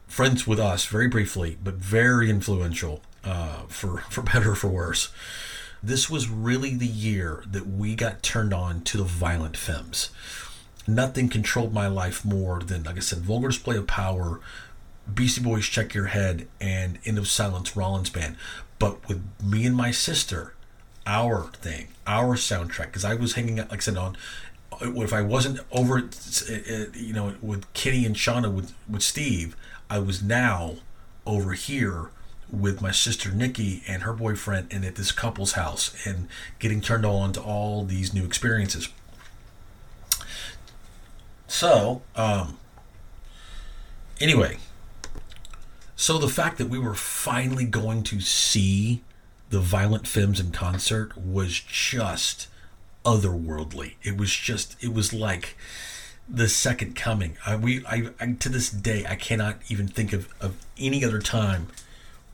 friends 0.06 0.46
with 0.46 0.58
us 0.58 0.86
very 0.86 1.08
briefly, 1.08 1.58
but 1.62 1.74
very 1.74 2.30
influential 2.30 3.02
uh, 3.24 3.62
for 3.68 3.98
for 4.10 4.22
better 4.22 4.52
or 4.52 4.56
for 4.56 4.68
worse. 4.68 5.10
This 5.82 6.10
was 6.10 6.28
really 6.28 6.74
the 6.74 6.86
year 6.86 7.44
that 7.48 7.66
we 7.66 7.94
got 7.94 8.22
turned 8.22 8.52
on 8.52 8.80
to 8.82 8.96
the 8.96 9.04
violent 9.04 9.56
femmes. 9.56 10.10
Nothing 10.88 11.28
controlled 11.28 11.72
my 11.72 11.86
life 11.86 12.24
more 12.24 12.60
than, 12.60 12.82
like 12.82 12.96
I 12.96 13.00
said, 13.00 13.20
Vulgar 13.20 13.48
Display 13.48 13.76
of 13.76 13.86
Power, 13.86 14.40
Beastie 15.12 15.42
Boys 15.42 15.66
Check 15.66 15.94
Your 15.94 16.06
Head, 16.06 16.48
and 16.60 16.98
End 17.04 17.16
of 17.16 17.28
Silence 17.28 17.76
Rollins 17.76 18.10
Band. 18.10 18.36
But 18.80 19.06
with 19.06 19.22
me 19.40 19.66
and 19.66 19.76
my 19.76 19.92
sister, 19.92 20.54
our 21.06 21.44
thing, 21.52 21.88
our 22.08 22.36
soundtrack, 22.36 22.86
because 22.86 23.04
I 23.04 23.14
was 23.14 23.34
hanging 23.34 23.60
out, 23.60 23.70
like 23.70 23.78
I 23.78 23.82
said, 23.82 23.96
on 23.96 24.16
if 24.80 25.12
I 25.12 25.22
wasn't 25.22 25.60
over, 25.72 26.08
you 26.94 27.12
know, 27.12 27.34
with 27.40 27.72
Kitty 27.72 28.04
and 28.04 28.14
Shauna 28.14 28.52
with 28.52 28.74
with 28.88 29.02
Steve, 29.02 29.56
I 29.90 29.98
was 29.98 30.22
now 30.22 30.76
over 31.26 31.52
here 31.52 32.10
with 32.50 32.80
my 32.80 32.90
sister 32.90 33.30
Nikki 33.30 33.82
and 33.86 34.02
her 34.02 34.12
boyfriend 34.12 34.68
and 34.70 34.84
at 34.84 34.94
this 34.94 35.12
couple's 35.12 35.52
house 35.52 35.94
and 36.06 36.28
getting 36.58 36.80
turned 36.80 37.04
on 37.04 37.32
to 37.32 37.42
all 37.42 37.84
these 37.84 38.14
new 38.14 38.24
experiences. 38.24 38.88
So, 41.46 42.02
um, 42.14 42.58
anyway, 44.20 44.58
so 45.96 46.18
the 46.18 46.28
fact 46.28 46.58
that 46.58 46.68
we 46.68 46.78
were 46.78 46.94
finally 46.94 47.64
going 47.64 48.02
to 48.04 48.20
see 48.20 49.02
the 49.50 49.60
Violent 49.60 50.06
Femmes 50.06 50.40
in 50.40 50.52
concert 50.52 51.16
was 51.16 51.58
just 51.58 52.48
otherworldly. 53.04 53.94
It 54.02 54.16
was 54.16 54.30
just, 54.30 54.76
it 54.82 54.92
was 54.92 55.12
like 55.12 55.56
the 56.28 56.48
second 56.48 56.94
coming. 56.94 57.38
I, 57.46 57.56
we, 57.56 57.84
I, 57.86 58.10
I, 58.20 58.32
to 58.32 58.48
this 58.48 58.70
day, 58.70 59.06
I 59.08 59.16
cannot 59.16 59.56
even 59.68 59.88
think 59.88 60.12
of, 60.12 60.28
of 60.40 60.56
any 60.78 61.04
other 61.04 61.20
time 61.20 61.68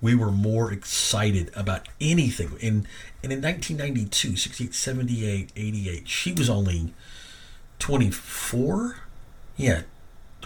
we 0.05 0.14
were 0.14 0.30
more 0.30 0.70
excited 0.70 1.50
about 1.57 1.88
anything. 1.98 2.52
In 2.61 2.86
and 3.22 3.32
in 3.32 3.40
1992, 3.40 4.36
68, 4.36 4.74
78, 4.74 5.50
88, 5.57 6.07
she 6.07 6.30
was 6.32 6.50
only 6.50 6.92
24? 7.78 8.96
Yeah, 9.57 9.82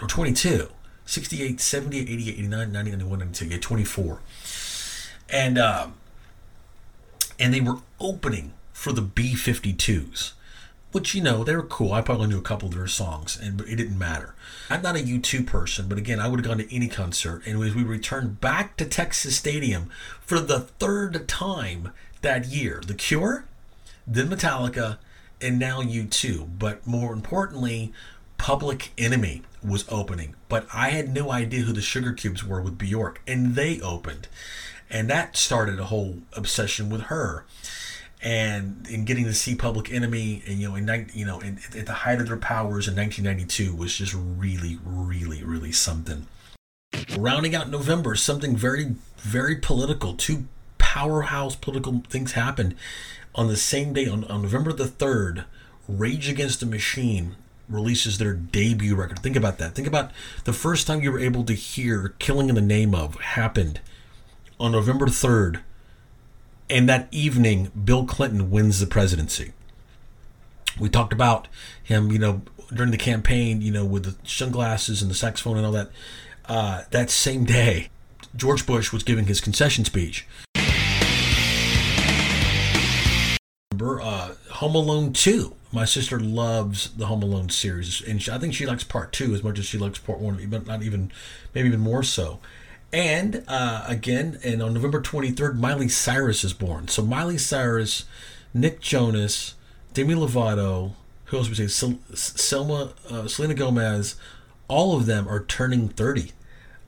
or 0.01 0.07
22. 0.07 0.69
68, 1.03 1.59
78, 1.59 2.09
88, 2.09 2.33
89, 2.35 2.71
90, 2.71 2.91
91, 2.91 3.19
92, 3.19 3.45
yeah, 3.47 3.57
24. 3.59 4.19
And, 5.29 5.57
um, 5.57 5.95
and 7.37 7.53
they 7.53 7.59
were 7.59 7.79
opening 7.99 8.53
for 8.71 8.93
the 8.93 9.01
B 9.01 9.33
52s 9.33 10.31
which 10.91 11.13
you 11.13 11.21
know 11.21 11.43
they 11.43 11.55
were 11.55 11.63
cool. 11.63 11.93
I 11.93 12.01
probably 12.01 12.27
knew 12.27 12.39
a 12.39 12.43
couple 12.43 12.69
of 12.69 12.75
their 12.75 12.87
songs, 12.87 13.37
and 13.41 13.61
it 13.61 13.75
didn't 13.75 13.97
matter. 13.97 14.33
I'm 14.69 14.81
not 14.81 14.95
a 14.95 14.99
U2 14.99 15.45
person, 15.45 15.87
but 15.87 15.97
again, 15.97 16.19
I 16.19 16.27
would 16.27 16.39
have 16.39 16.47
gone 16.47 16.57
to 16.57 16.75
any 16.75 16.87
concert. 16.87 17.43
And 17.45 17.63
as 17.63 17.75
we 17.75 17.83
returned 17.83 18.41
back 18.41 18.77
to 18.77 18.85
Texas 18.85 19.37
Stadium 19.37 19.89
for 20.21 20.39
the 20.39 20.61
third 20.61 21.27
time 21.27 21.91
that 22.21 22.47
year, 22.47 22.81
The 22.85 22.93
Cure, 22.93 23.45
then 24.07 24.29
Metallica, 24.29 24.97
and 25.41 25.59
now 25.59 25.81
U2. 25.81 26.57
But 26.57 26.85
more 26.85 27.13
importantly, 27.13 27.93
Public 28.37 28.91
Enemy 28.97 29.43
was 29.61 29.85
opening, 29.89 30.35
but 30.47 30.65
I 30.73 30.89
had 30.89 31.13
no 31.13 31.31
idea 31.31 31.61
who 31.61 31.73
the 31.73 31.81
Sugar 31.81 32.13
Cubes 32.13 32.43
were 32.43 32.61
with 32.61 32.77
Bjork, 32.77 33.21
and 33.27 33.55
they 33.55 33.81
opened, 33.81 34.29
and 34.89 35.09
that 35.09 35.35
started 35.35 35.79
a 35.79 35.85
whole 35.85 36.19
obsession 36.33 36.89
with 36.89 37.01
her 37.03 37.45
and 38.21 38.85
in 38.89 39.05
getting 39.05 39.23
to 39.25 39.33
see 39.33 39.55
Public 39.55 39.91
Enemy, 39.91 40.43
and 40.45 40.59
you 40.59 40.69
know, 40.69 40.75
in 40.75 41.09
you 41.13 41.25
know, 41.25 41.39
in, 41.39 41.59
at 41.77 41.85
the 41.85 41.93
height 41.93 42.19
of 42.19 42.27
their 42.27 42.37
powers 42.37 42.87
in 42.87 42.95
1992 42.95 43.75
was 43.75 43.95
just 43.95 44.13
really, 44.13 44.77
really, 44.83 45.43
really 45.43 45.71
something. 45.71 46.27
Rounding 47.17 47.55
out 47.55 47.69
November, 47.69 48.15
something 48.15 48.55
very, 48.55 48.95
very 49.17 49.55
political. 49.55 50.15
Two 50.15 50.45
powerhouse 50.77 51.55
political 51.55 52.03
things 52.09 52.33
happened 52.33 52.75
on 53.35 53.47
the 53.47 53.55
same 53.55 53.93
day 53.93 54.07
on, 54.07 54.25
on 54.25 54.41
November 54.41 54.73
the 54.73 54.87
third. 54.87 55.45
Rage 55.87 56.29
Against 56.29 56.59
the 56.59 56.65
Machine 56.65 57.35
releases 57.67 58.17
their 58.17 58.33
debut 58.33 58.95
record. 58.95 59.19
Think 59.19 59.35
about 59.35 59.59
that. 59.59 59.75
Think 59.75 59.87
about 59.87 60.11
the 60.43 60.53
first 60.53 60.87
time 60.87 61.01
you 61.01 61.11
were 61.11 61.19
able 61.19 61.43
to 61.45 61.53
hear 61.53 62.15
"Killing 62.19 62.49
in 62.49 62.55
the 62.55 62.61
Name 62.61 62.93
of" 62.93 63.15
happened 63.21 63.79
on 64.59 64.73
November 64.73 65.07
third 65.07 65.61
and 66.69 66.87
that 66.87 67.07
evening, 67.11 67.71
Bill 67.83 68.05
Clinton 68.05 68.51
wins 68.51 68.79
the 68.79 68.85
presidency. 68.85 69.53
We 70.79 70.89
talked 70.89 71.13
about 71.13 71.47
him, 71.83 72.11
you 72.11 72.19
know, 72.19 72.43
during 72.73 72.91
the 72.91 72.97
campaign, 72.97 73.61
you 73.61 73.71
know, 73.71 73.85
with 73.85 74.03
the 74.03 74.15
sunglasses 74.23 75.01
and 75.01 75.09
the 75.09 75.15
saxophone 75.15 75.57
and 75.57 75.65
all 75.65 75.71
that. 75.71 75.89
Uh, 76.45 76.83
that 76.91 77.09
same 77.09 77.43
day, 77.43 77.89
George 78.35 78.65
Bush 78.65 78.93
was 78.93 79.03
giving 79.03 79.25
his 79.25 79.41
concession 79.41 79.83
speech. 79.83 80.27
Remember, 83.71 84.01
uh, 84.01 84.33
Home 84.51 84.75
Alone 84.75 85.13
2. 85.13 85.55
My 85.71 85.85
sister 85.85 86.19
loves 86.19 86.89
the 86.91 87.05
Home 87.05 87.21
Alone 87.21 87.49
series, 87.49 88.01
and 88.01 88.21
she, 88.21 88.31
I 88.31 88.39
think 88.39 88.55
she 88.55 88.65
likes 88.65 88.83
part 88.83 89.13
two 89.13 89.35
as 89.35 89.43
much 89.43 89.59
as 89.59 89.65
she 89.65 89.77
likes 89.77 89.99
part 89.99 90.17
one, 90.17 90.43
but 90.49 90.65
not 90.65 90.81
even, 90.81 91.11
maybe 91.53 91.67
even 91.67 91.79
more 91.79 92.01
so. 92.01 92.39
And 92.91 93.43
uh, 93.47 93.83
again, 93.87 94.39
and 94.43 94.63
on 94.63 94.73
November 94.73 95.01
23rd, 95.01 95.57
Miley 95.57 95.89
Cyrus 95.89 96.43
is 96.43 96.53
born. 96.53 96.87
So 96.87 97.03
Miley 97.03 97.37
Cyrus, 97.37 98.05
Nick 98.53 98.79
Jonas, 98.79 99.55
Demi 99.93 100.15
Lovato, 100.15 100.93
who 101.25 101.37
else 101.37 101.49
we 101.49 101.67
say? 101.67 101.67
Selma, 101.67 102.93
uh, 103.09 103.27
Selena 103.27 103.53
Gomez, 103.53 104.15
all 104.67 104.97
of 104.97 105.05
them 105.05 105.27
are 105.27 105.43
turning 105.43 105.89
30 105.89 106.31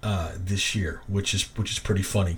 uh, 0.02 0.32
this 0.38 0.74
year, 0.74 1.02
which 1.08 1.34
is 1.36 1.44
which 1.56 1.72
is 1.72 1.78
pretty 1.78 2.02
funny. 2.02 2.38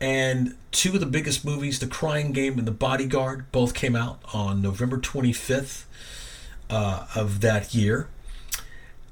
And 0.00 0.56
two 0.72 0.94
of 0.94 1.00
the 1.00 1.06
biggest 1.06 1.44
movies, 1.44 1.78
The 1.78 1.86
Crying 1.86 2.32
Game 2.32 2.58
and 2.58 2.66
The 2.66 2.72
Bodyguard, 2.72 3.50
both 3.52 3.74
came 3.74 3.94
out 3.94 4.20
on 4.32 4.60
November 4.60 4.98
25th 4.98 5.84
uh, 6.68 7.06
of 7.14 7.40
that 7.40 7.74
year 7.74 8.08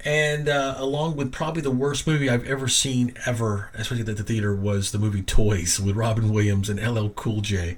and 0.05 0.49
uh, 0.49 0.75
along 0.77 1.15
with 1.15 1.31
probably 1.31 1.61
the 1.61 1.71
worst 1.71 2.05
movie 2.05 2.29
I've 2.29 2.45
ever 2.45 2.67
seen 2.67 3.15
ever, 3.25 3.69
especially 3.73 4.09
at 4.09 4.17
the 4.17 4.23
theater, 4.23 4.55
was 4.55 4.91
the 4.91 4.99
movie 4.99 5.21
Toys 5.21 5.79
with 5.79 5.95
Robin 5.95 6.31
Williams 6.31 6.69
and 6.69 6.79
LL 6.79 7.09
Cool 7.09 7.41
J. 7.41 7.77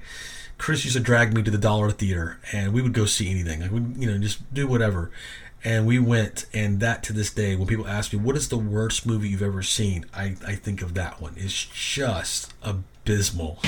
Chris 0.58 0.86
used 0.86 0.96
to 0.96 1.04
drag 1.04 1.34
me 1.34 1.44
to 1.44 1.52
the 1.52 1.58
Dollar 1.58 1.92
Theater, 1.92 2.40
and 2.52 2.74
we 2.74 2.82
would 2.82 2.94
go 2.94 3.06
see 3.06 3.30
anything. 3.30 3.62
Like 3.62 3.72
we, 3.72 3.82
you 3.98 4.10
know, 4.10 4.18
just 4.18 4.54
do 4.54 4.68
whatever. 4.68 5.12
And 5.64 5.88
we 5.88 5.98
went, 5.98 6.46
and 6.54 6.80
that 6.80 7.02
to 7.04 7.14
this 7.14 7.32
day, 7.32 7.56
when 7.56 7.68
people 7.68 7.88
ask 7.88 8.14
me 8.14 8.20
what 8.20 8.38
is 8.38 8.50
the 8.50 8.58
worst 8.58 9.06
movie 9.06 9.30
you've 9.30 9.42
ever 9.42 9.64
seen, 9.64 10.06
I, 10.14 10.36
I 10.46 10.56
think 10.56 10.82
of 10.84 10.94
that 10.94 11.20
one. 11.20 11.34
It's 11.38 11.66
just 11.66 12.54
abysmal. 12.62 13.60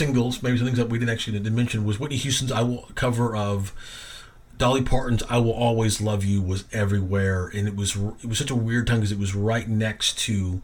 Singles, 0.00 0.42
maybe 0.42 0.56
some 0.56 0.66
things 0.66 0.78
that 0.78 0.88
we 0.88 0.98
didn't 0.98 1.10
actually 1.10 1.38
mention, 1.50 1.84
was 1.84 2.00
Whitney 2.00 2.16
Houston's 2.16 2.50
"I 2.50 2.62
Will" 2.62 2.88
cover 2.94 3.36
of 3.36 3.74
Dolly 4.56 4.80
Parton's 4.80 5.22
"I 5.28 5.36
Will 5.38 5.52
Always 5.52 6.00
Love 6.00 6.24
You" 6.24 6.40
was 6.40 6.64
everywhere, 6.72 7.48
and 7.48 7.68
it 7.68 7.76
was 7.76 7.96
it 7.96 8.26
was 8.26 8.38
such 8.38 8.50
a 8.50 8.56
weird 8.56 8.86
time 8.86 9.00
because 9.00 9.12
it 9.12 9.18
was 9.18 9.34
right 9.34 9.68
next 9.68 10.18
to 10.20 10.62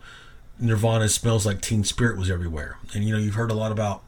Nirvana's 0.59 1.15
"Smells 1.15 1.45
Like 1.45 1.61
Teen 1.61 1.85
Spirit" 1.85 2.17
was 2.17 2.31
everywhere, 2.31 2.79
and 2.95 3.05
you 3.05 3.13
know 3.13 3.19
you've 3.19 3.35
heard 3.35 3.51
a 3.51 3.55
lot 3.55 3.73
about 3.73 4.03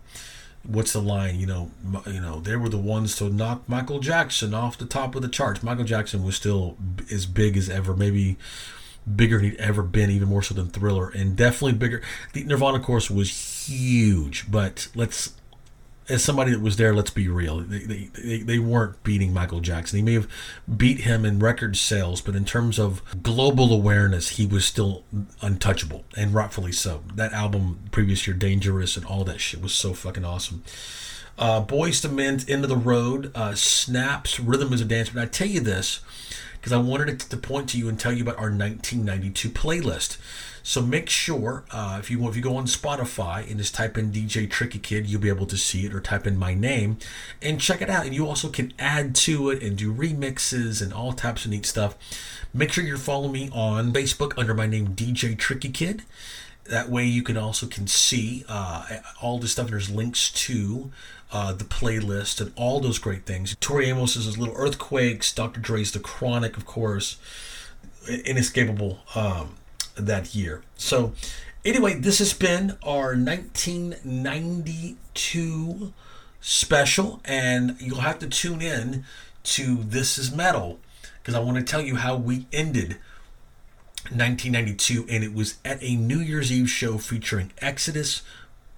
what's 0.64 0.95
the 0.95 1.03
line? 1.03 1.39
You 1.39 1.47
know, 1.47 1.70
you 2.07 2.22
know 2.22 2.41
they 2.41 2.57
were 2.57 2.70
the 2.70 2.79
ones 2.79 3.14
to 3.16 3.29
knock 3.29 3.68
Michael 3.68 4.01
Jackson 4.01 4.55
off 4.55 4.79
the 4.79 4.87
top 4.87 5.14
of 5.14 5.20
the 5.20 5.29
charts. 5.29 5.62
Michael 5.62 5.85
Jackson 5.85 6.24
was 6.24 6.37
still 6.37 6.79
as 7.12 7.26
big 7.26 7.59
as 7.59 7.68
ever, 7.68 7.95
maybe 7.95 8.39
bigger 9.14 9.37
than 9.37 9.51
he'd 9.51 9.61
ever 9.61 9.83
been, 9.83 10.11
even 10.11 10.29
more 10.29 10.43
so 10.43 10.55
than 10.55 10.68
Thriller, 10.68 11.11
and 11.11 11.37
definitely 11.37 11.74
bigger. 11.74 12.01
The 12.33 12.45
Nirvana 12.45 12.81
course 12.81 13.11
was 13.11 13.57
huge, 13.68 14.50
but 14.50 14.88
let's 14.94 15.34
as 16.08 16.24
somebody 16.24 16.52
that 16.52 16.60
was 16.60 16.76
there, 16.76 16.94
let's 16.94 17.10
be 17.10 17.28
real. 17.28 17.60
They, 17.60 18.08
they, 18.14 18.38
they 18.38 18.58
weren't 18.58 19.02
beating 19.02 19.32
Michael 19.32 19.60
Jackson. 19.60 19.98
He 19.98 20.02
may 20.02 20.14
have 20.14 20.28
beat 20.74 21.00
him 21.00 21.24
in 21.24 21.38
record 21.38 21.76
sales, 21.76 22.20
but 22.20 22.34
in 22.34 22.44
terms 22.44 22.78
of 22.78 23.02
global 23.22 23.72
awareness, 23.72 24.30
he 24.30 24.46
was 24.46 24.64
still 24.64 25.04
untouchable, 25.42 26.04
and 26.16 26.32
rightfully 26.32 26.72
so. 26.72 27.02
That 27.14 27.32
album 27.32 27.80
previous 27.90 28.26
year, 28.26 28.34
Dangerous, 28.34 28.96
and 28.96 29.04
all 29.04 29.24
that 29.24 29.40
shit 29.40 29.60
was 29.60 29.74
so 29.74 29.92
fucking 29.92 30.24
awesome. 30.24 30.62
Uh, 31.38 31.62
Boyz 31.62 32.04
II 32.04 32.12
Men, 32.12 32.40
End 32.48 32.64
of 32.64 32.70
the 32.70 32.76
Road, 32.76 33.30
uh, 33.34 33.54
Snaps, 33.54 34.40
Rhythm 34.40 34.72
is 34.72 34.80
a 34.80 34.84
Dance. 34.84 35.10
But 35.10 35.22
I 35.22 35.26
tell 35.26 35.46
you 35.46 35.60
this 35.60 36.00
because 36.54 36.72
I 36.72 36.78
wanted 36.78 37.20
to 37.20 37.36
point 37.36 37.68
to 37.70 37.78
you 37.78 37.88
and 37.88 38.00
tell 38.00 38.12
you 38.12 38.22
about 38.22 38.38
our 38.38 38.50
1992 38.50 39.50
playlist. 39.50 40.16
So 40.68 40.82
make 40.82 41.08
sure 41.08 41.64
uh, 41.70 41.96
if 41.98 42.10
you 42.10 42.28
if 42.28 42.36
you 42.36 42.42
go 42.42 42.58
on 42.58 42.66
Spotify 42.66 43.48
and 43.48 43.56
just 43.56 43.74
type 43.74 43.96
in 43.96 44.12
DJ 44.12 44.50
Tricky 44.50 44.78
Kid, 44.78 45.06
you'll 45.06 45.18
be 45.18 45.30
able 45.30 45.46
to 45.46 45.56
see 45.56 45.86
it, 45.86 45.94
or 45.94 46.00
type 46.00 46.26
in 46.26 46.36
my 46.36 46.52
name 46.52 46.98
and 47.40 47.58
check 47.58 47.80
it 47.80 47.88
out. 47.88 48.04
And 48.04 48.14
you 48.14 48.26
also 48.26 48.50
can 48.50 48.74
add 48.78 49.14
to 49.14 49.48
it 49.48 49.62
and 49.62 49.78
do 49.78 49.90
remixes 49.90 50.82
and 50.82 50.92
all 50.92 51.14
types 51.14 51.46
of 51.46 51.52
neat 51.52 51.64
stuff. 51.64 51.96
Make 52.52 52.70
sure 52.70 52.84
you're 52.84 52.98
following 52.98 53.32
me 53.32 53.50
on 53.50 53.94
Facebook 53.94 54.34
under 54.36 54.52
my 54.52 54.66
name 54.66 54.88
DJ 54.88 55.38
Tricky 55.38 55.70
Kid. 55.70 56.02
That 56.64 56.90
way 56.90 57.06
you 57.06 57.22
can 57.22 57.38
also 57.38 57.66
can 57.66 57.86
see 57.86 58.44
uh, 58.46 58.98
all 59.22 59.38
the 59.38 59.48
stuff. 59.48 59.70
There's 59.70 59.88
links 59.88 60.30
to 60.32 60.92
uh, 61.32 61.54
the 61.54 61.64
playlist 61.64 62.42
and 62.42 62.52
all 62.56 62.80
those 62.80 62.98
great 62.98 63.24
things. 63.24 63.56
Tori 63.58 63.86
Amos' 63.86 64.16
is 64.16 64.26
his 64.26 64.36
Little 64.36 64.54
Earthquakes, 64.54 65.32
Dr. 65.32 65.60
Dre's 65.60 65.92
The 65.92 65.98
Chronic, 65.98 66.58
of 66.58 66.66
course, 66.66 67.16
inescapable. 68.06 68.98
Um, 69.14 69.54
that 70.07 70.34
year. 70.34 70.62
So, 70.76 71.12
anyway, 71.64 71.94
this 71.94 72.18
has 72.18 72.32
been 72.32 72.76
our 72.82 73.14
1992 73.14 75.92
special, 76.40 77.20
and 77.24 77.76
you'll 77.80 78.01
have 78.01 78.18
to 78.20 78.28
tune 78.28 78.62
in 78.62 79.05
to 79.44 79.76
This 79.76 80.18
Is 80.18 80.34
Metal 80.34 80.80
because 81.28 81.34
I 81.34 81.40
want 81.40 81.59
to 81.59 81.62
tell 81.62 81.82
you 81.82 81.96
how 81.96 82.16
we 82.16 82.46
ended 82.53 82.96
1992, 84.11 85.07
and 85.11 85.22
it 85.22 85.34
was 85.34 85.59
at 85.64 85.82
a 85.82 85.94
New 85.94 86.20
Year's 86.20 86.51
Eve 86.51 86.70
show 86.70 86.96
featuring 86.96 87.53
Exodus, 87.59 88.22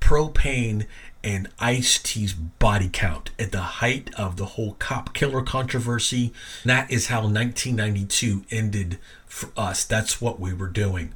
Propane, 0.00 0.86
and 1.22 1.48
Ice 1.58 1.98
T's 1.98 2.32
body 2.32 2.88
count 2.92 3.30
at 3.38 3.52
the 3.52 3.60
height 3.60 4.10
of 4.16 4.36
the 4.36 4.46
whole 4.46 4.74
cop 4.78 5.12
killer 5.12 5.42
controversy. 5.42 6.32
That 6.64 6.90
is 6.90 7.06
how 7.06 7.22
1992 7.22 8.44
ended 8.50 8.98
for 9.26 9.50
us. 9.56 9.84
That's 9.84 10.20
what 10.20 10.40
we 10.40 10.52
were 10.52 10.68
doing. 10.68 11.12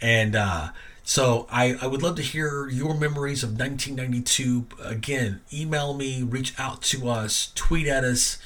And 0.00 0.34
uh, 0.34 0.68
so 1.02 1.46
I, 1.50 1.76
I 1.80 1.86
would 1.86 2.02
love 2.02 2.16
to 2.16 2.22
hear 2.22 2.68
your 2.68 2.94
memories 2.94 3.42
of 3.42 3.50
1992. 3.50 4.66
Again, 4.82 5.40
email 5.52 5.94
me, 5.94 6.22
reach 6.22 6.58
out 6.58 6.82
to 6.82 7.08
us, 7.08 7.52
tweet 7.54 7.86
at 7.86 8.04
us. 8.04 8.38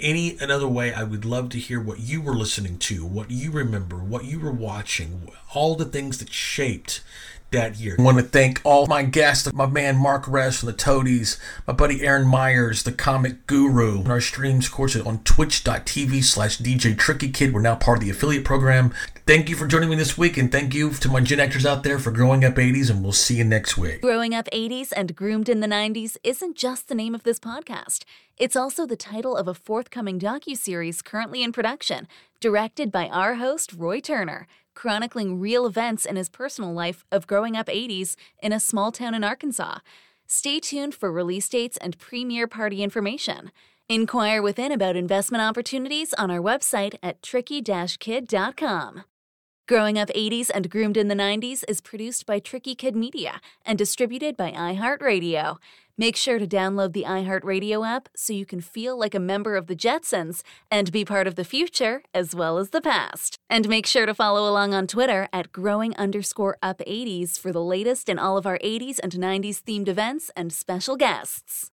Any 0.00 0.36
another 0.38 0.66
way, 0.66 0.92
I 0.92 1.04
would 1.04 1.24
love 1.24 1.50
to 1.50 1.58
hear 1.58 1.80
what 1.80 2.00
you 2.00 2.20
were 2.20 2.34
listening 2.34 2.78
to, 2.78 3.06
what 3.06 3.30
you 3.30 3.52
remember, 3.52 3.96
what 3.96 4.24
you 4.24 4.40
were 4.40 4.50
watching, 4.50 5.30
all 5.54 5.76
the 5.76 5.84
things 5.84 6.18
that 6.18 6.32
shaped 6.32 7.02
that 7.52 7.76
year. 7.76 7.96
I 7.98 8.02
want 8.02 8.18
to 8.18 8.24
thank 8.24 8.60
all 8.64 8.86
my 8.86 9.02
guests, 9.02 9.52
my 9.52 9.66
man 9.66 9.96
Mark 9.96 10.26
Rez 10.26 10.58
from 10.58 10.66
the 10.66 10.72
Toadies, 10.72 11.38
my 11.66 11.72
buddy 11.72 12.02
Aaron 12.02 12.26
Meyers, 12.26 12.82
the 12.82 12.92
comic 12.92 13.46
guru. 13.46 14.00
And 14.00 14.08
our 14.08 14.20
streams, 14.20 14.66
of 14.66 14.72
course, 14.72 14.96
on 14.96 15.18
twitch.tv 15.24 16.24
slash 16.24 16.58
DJ 16.58 16.98
Tricky 16.98 17.30
Kid. 17.30 17.54
We're 17.54 17.60
now 17.60 17.76
part 17.76 17.98
of 17.98 18.04
the 18.04 18.10
affiliate 18.10 18.44
program. 18.44 18.92
Thank 19.24 19.48
you 19.48 19.54
for 19.54 19.68
joining 19.68 19.88
me 19.88 19.94
this 19.94 20.18
week, 20.18 20.36
and 20.36 20.50
thank 20.50 20.74
you 20.74 20.90
to 20.90 21.08
my 21.08 21.20
Gen 21.20 21.38
Actors 21.38 21.64
out 21.64 21.84
there 21.84 22.00
for 22.00 22.10
growing 22.10 22.44
up 22.44 22.56
80s, 22.56 22.90
and 22.90 23.04
we'll 23.04 23.12
see 23.12 23.36
you 23.36 23.44
next 23.44 23.78
week. 23.78 24.02
Growing 24.02 24.34
Up 24.34 24.48
80s 24.52 24.92
and 24.96 25.14
Groomed 25.14 25.48
in 25.48 25.60
the 25.60 25.68
90s 25.68 26.16
isn't 26.24 26.56
just 26.56 26.88
the 26.88 26.94
name 26.96 27.14
of 27.14 27.22
this 27.22 27.38
podcast. 27.38 28.02
It's 28.36 28.56
also 28.56 28.84
the 28.84 28.96
title 28.96 29.36
of 29.36 29.46
a 29.46 29.54
forthcoming 29.54 30.18
docu-series 30.18 31.02
currently 31.02 31.44
in 31.44 31.52
production, 31.52 32.08
directed 32.40 32.90
by 32.90 33.06
our 33.08 33.36
host 33.36 33.72
Roy 33.72 34.00
Turner, 34.00 34.48
chronicling 34.74 35.38
real 35.40 35.66
events 35.66 36.04
in 36.04 36.16
his 36.16 36.28
personal 36.28 36.72
life 36.72 37.04
of 37.10 37.26
growing 37.26 37.56
up 37.56 37.66
80s 37.66 38.16
in 38.42 38.52
a 38.52 38.60
small 38.60 38.92
town 38.92 39.14
in 39.14 39.24
Arkansas. 39.24 39.78
Stay 40.26 40.60
tuned 40.60 40.94
for 40.94 41.12
release 41.12 41.48
dates 41.48 41.76
and 41.78 41.98
premiere 41.98 42.46
party 42.46 42.82
information. 42.82 43.52
Inquire 43.88 44.40
within 44.40 44.72
about 44.72 44.96
investment 44.96 45.42
opportunities 45.42 46.14
on 46.14 46.30
our 46.30 46.40
website 46.40 46.94
at 47.02 47.22
tricky-kid.com. 47.22 49.04
Growing 49.68 49.96
Up 49.96 50.08
80s 50.08 50.50
and 50.52 50.68
Groomed 50.68 50.96
in 50.96 51.08
the 51.08 51.14
90s 51.14 51.62
is 51.68 51.80
produced 51.80 52.26
by 52.26 52.38
Tricky 52.38 52.74
Kid 52.74 52.96
Media 52.96 53.40
and 53.64 53.78
distributed 53.78 54.36
by 54.36 54.50
iHeartRadio. 54.50 55.58
Make 55.98 56.16
sure 56.16 56.38
to 56.38 56.46
download 56.46 56.94
the 56.94 57.04
iHeartRadio 57.06 57.86
app 57.86 58.08
so 58.16 58.32
you 58.32 58.46
can 58.46 58.60
feel 58.60 58.98
like 58.98 59.14
a 59.14 59.20
member 59.20 59.56
of 59.56 59.66
the 59.66 59.76
Jetsons 59.76 60.42
and 60.70 60.90
be 60.90 61.04
part 61.04 61.26
of 61.26 61.34
the 61.34 61.44
future 61.44 62.02
as 62.14 62.34
well 62.34 62.56
as 62.56 62.70
the 62.70 62.80
past. 62.80 63.36
And 63.50 63.68
make 63.68 63.86
sure 63.86 64.06
to 64.06 64.14
follow 64.14 64.50
along 64.50 64.72
on 64.72 64.86
Twitter 64.86 65.28
at 65.32 65.52
growing 65.52 65.94
underscore 65.96 66.56
up 66.62 66.78
80s 66.78 67.38
for 67.38 67.52
the 67.52 67.62
latest 67.62 68.08
in 68.08 68.18
all 68.18 68.38
of 68.38 68.46
our 68.46 68.58
80s 68.58 68.98
and 69.02 69.12
90s 69.12 69.62
themed 69.62 69.88
events 69.88 70.30
and 70.34 70.50
special 70.52 70.96
guests. 70.96 71.70